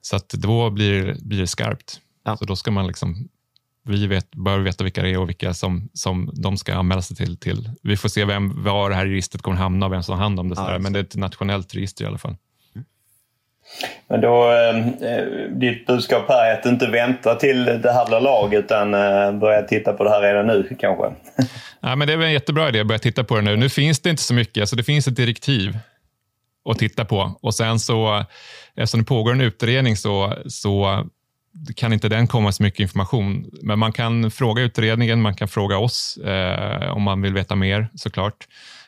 Så 0.00 0.16
att 0.16 0.28
då 0.28 0.70
blir, 0.70 1.16
blir 1.20 1.40
det 1.40 1.46
skarpt. 1.46 2.00
Ja. 2.24 2.36
Så 2.36 2.44
då 2.44 2.56
ska 2.56 2.70
man 2.70 2.86
liksom 2.86 3.28
vi 3.84 4.06
vet, 4.06 4.30
bör 4.30 4.58
veta 4.58 4.84
vilka 4.84 5.02
det 5.02 5.10
är 5.10 5.18
och 5.18 5.28
vilka 5.28 5.54
som, 5.54 5.88
som 5.94 6.30
de 6.34 6.56
ska 6.56 6.74
anmäla 6.74 7.02
sig 7.02 7.16
till. 7.16 7.36
till. 7.36 7.70
Vi 7.82 7.96
får 7.96 8.08
se 8.08 8.24
vem, 8.24 8.62
var 8.62 8.90
det 8.90 8.96
här 8.96 9.06
registret 9.06 9.42
kommer 9.42 9.56
hamna 9.56 9.86
och 9.86 9.92
vem 9.92 10.02
som 10.02 10.14
har 10.14 10.22
hand 10.22 10.40
om 10.40 10.48
det. 10.48 10.54
Ja, 10.58 10.78
men 10.78 10.92
det 10.92 10.98
är 10.98 11.02
ett 11.02 11.16
nationellt 11.16 11.74
register 11.74 12.04
i 12.04 12.08
alla 12.08 12.18
fall. 12.18 12.36
Men 14.08 14.20
då, 14.20 14.50
eh, 14.50 14.78
eh, 15.10 15.24
ditt 15.50 15.86
budskap 15.86 16.28
här 16.28 16.50
är 16.50 16.58
att 16.58 16.66
inte 16.66 16.86
vänta 16.86 17.34
till 17.34 17.64
det 17.64 17.92
här 17.92 18.06
blir 18.06 18.20
lag 18.20 18.54
utan 18.54 18.94
eh, 18.94 19.32
börja 19.32 19.62
titta 19.62 19.92
på 19.92 20.04
det 20.04 20.10
här 20.10 20.22
redan 20.22 20.46
nu 20.46 20.76
kanske? 20.80 21.04
ja, 21.80 21.96
men 21.96 22.06
det 22.06 22.12
är 22.12 22.16
väl 22.16 22.26
en 22.26 22.32
jättebra 22.32 22.68
idé 22.68 22.80
att 22.80 22.86
börja 22.86 22.98
titta 22.98 23.24
på 23.24 23.36
det 23.36 23.42
nu. 23.42 23.56
Nu 23.56 23.68
finns 23.68 24.00
det 24.00 24.10
inte 24.10 24.22
så 24.22 24.34
mycket, 24.34 24.60
alltså 24.60 24.76
det 24.76 24.84
finns 24.84 25.08
ett 25.08 25.16
direktiv 25.16 25.78
att 26.70 26.78
titta 26.78 27.04
på 27.04 27.38
och 27.42 27.54
sen 27.54 27.78
så 27.78 28.24
eftersom 28.76 29.00
det 29.00 29.06
pågår 29.06 29.32
en 29.32 29.40
utredning 29.40 29.96
så, 29.96 30.34
så 30.46 31.04
kan 31.76 31.92
inte 31.92 32.08
den 32.08 32.26
komma 32.26 32.52
så 32.52 32.62
mycket 32.62 32.80
information. 32.80 33.50
Men 33.62 33.78
man 33.78 33.92
kan 33.92 34.30
fråga 34.30 34.62
utredningen, 34.62 35.22
man 35.22 35.34
kan 35.34 35.48
fråga 35.48 35.78
oss 35.78 36.16
eh, 36.16 36.92
om 36.92 37.02
man 37.02 37.22
vill 37.22 37.34
veta 37.34 37.54
mer 37.54 37.88
såklart. 37.94 38.46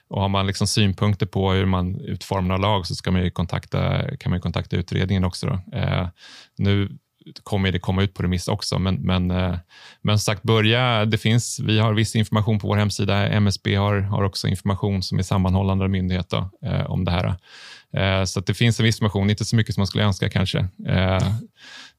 Och 0.08 0.20
har 0.20 0.28
man 0.28 0.46
liksom 0.46 0.66
synpunkter 0.66 1.26
på 1.26 1.52
hur 1.52 1.66
man 1.66 2.00
utformar 2.00 2.58
lag 2.58 2.86
så 2.86 2.94
ska 2.94 3.10
man 3.10 3.30
kontakta, 3.30 4.02
kan 4.16 4.30
man 4.30 4.40
kontakta 4.40 4.76
utredningen 4.76 5.24
också. 5.24 5.60
Eh, 5.72 6.08
nu 6.56 6.98
kommer 7.42 7.72
det 7.72 7.78
komma 7.78 8.02
ut 8.02 8.14
på 8.14 8.22
remiss 8.22 8.48
också, 8.48 8.78
men, 8.78 8.94
men, 8.94 9.30
eh, 9.30 9.56
men 10.02 10.18
sagt, 10.18 10.42
börja, 10.42 11.04
det 11.04 11.18
finns, 11.18 11.60
vi 11.60 11.78
har 11.78 11.92
viss 11.92 12.16
information 12.16 12.58
på 12.58 12.68
vår 12.68 12.76
hemsida. 12.76 13.28
MSB 13.28 13.74
har, 13.74 14.00
har 14.00 14.22
också 14.22 14.48
information 14.48 15.02
som 15.02 15.18
är 15.18 15.22
sammanhållande 15.22 15.88
myndighet 15.88 16.30
då, 16.30 16.50
eh, 16.66 16.90
om 16.90 17.04
det 17.04 17.10
här. 17.10 17.34
Eh, 17.92 18.24
så 18.24 18.40
det 18.40 18.54
finns 18.54 18.80
en 18.80 18.84
viss 18.84 18.96
information, 18.96 19.30
inte 19.30 19.44
så 19.44 19.56
mycket 19.56 19.74
som 19.74 19.80
man 19.80 19.86
skulle 19.86 20.04
önska 20.04 20.28
kanske. 20.28 20.58
Eh, 20.88 21.28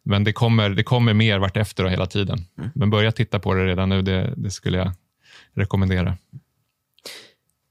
men 0.03 0.23
det 0.23 0.33
kommer, 0.33 0.69
det 0.69 0.83
kommer 0.83 1.13
mer 1.13 1.39
vartefter 1.39 1.83
och 1.83 1.91
hela 1.91 2.05
tiden. 2.05 2.45
Mm. 2.57 2.69
Men 2.75 2.89
börja 2.89 3.11
titta 3.11 3.39
på 3.39 3.53
det 3.53 3.65
redan 3.65 3.89
nu, 3.89 4.01
det, 4.01 4.33
det 4.37 4.51
skulle 4.51 4.77
jag 4.77 4.91
rekommendera 5.53 6.17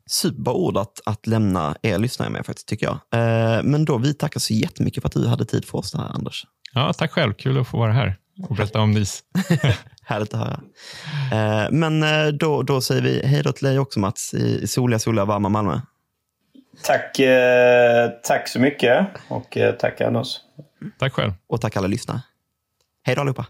superbra 0.06 0.54
ord 0.54 0.76
att, 0.76 1.00
att 1.06 1.26
lämna 1.26 1.76
er 1.82 1.98
lyssnare 1.98 2.30
med, 2.30 2.46
faktiskt, 2.46 2.68
tycker 2.68 2.86
jag. 2.86 2.94
Eh, 2.94 3.62
men 3.62 3.84
då, 3.84 3.98
vi 3.98 4.14
tackar 4.14 4.40
så 4.40 4.54
jättemycket 4.54 5.02
för 5.02 5.08
att 5.08 5.12
du 5.12 5.28
hade 5.28 5.44
tid 5.44 5.64
för 5.64 5.78
oss, 5.78 5.94
här, 5.94 6.14
Anders. 6.14 6.46
Ja, 6.72 6.92
tack 6.92 7.12
själv. 7.12 7.32
Kul 7.32 7.58
att 7.58 7.68
få 7.68 7.78
vara 7.78 7.92
här 7.92 8.16
och 8.48 8.56
berätta 8.56 8.80
om 8.80 8.90
NIS. 8.90 9.22
Härligt 10.02 10.34
att 10.34 10.40
höra. 10.40 10.60
Eh, 11.32 11.70
men 11.70 12.02
eh, 12.02 12.26
då, 12.26 12.62
då 12.62 12.80
säger 12.80 13.02
vi 13.02 13.26
hej 13.26 13.42
då 13.42 13.52
till 13.52 13.66
dig 13.66 13.78
också, 13.78 14.00
Mats, 14.00 14.34
i, 14.34 14.62
i 14.62 14.66
soliga, 14.66 14.98
soliga, 14.98 15.24
varma 15.24 15.48
Malmö. 15.48 15.80
Tack, 16.82 17.18
eh, 17.18 18.10
tack 18.22 18.48
så 18.48 18.60
mycket 18.60 19.06
och 19.28 19.56
eh, 19.56 19.74
tack 19.74 20.00
Anders. 20.00 20.36
Tack 20.98 21.12
själv. 21.12 21.32
Och 21.46 21.60
tack 21.60 21.76
alla 21.76 21.86
lyssnare. 21.86 22.20
Hej 23.02 23.14
då 23.14 23.20
allihopa. 23.20 23.46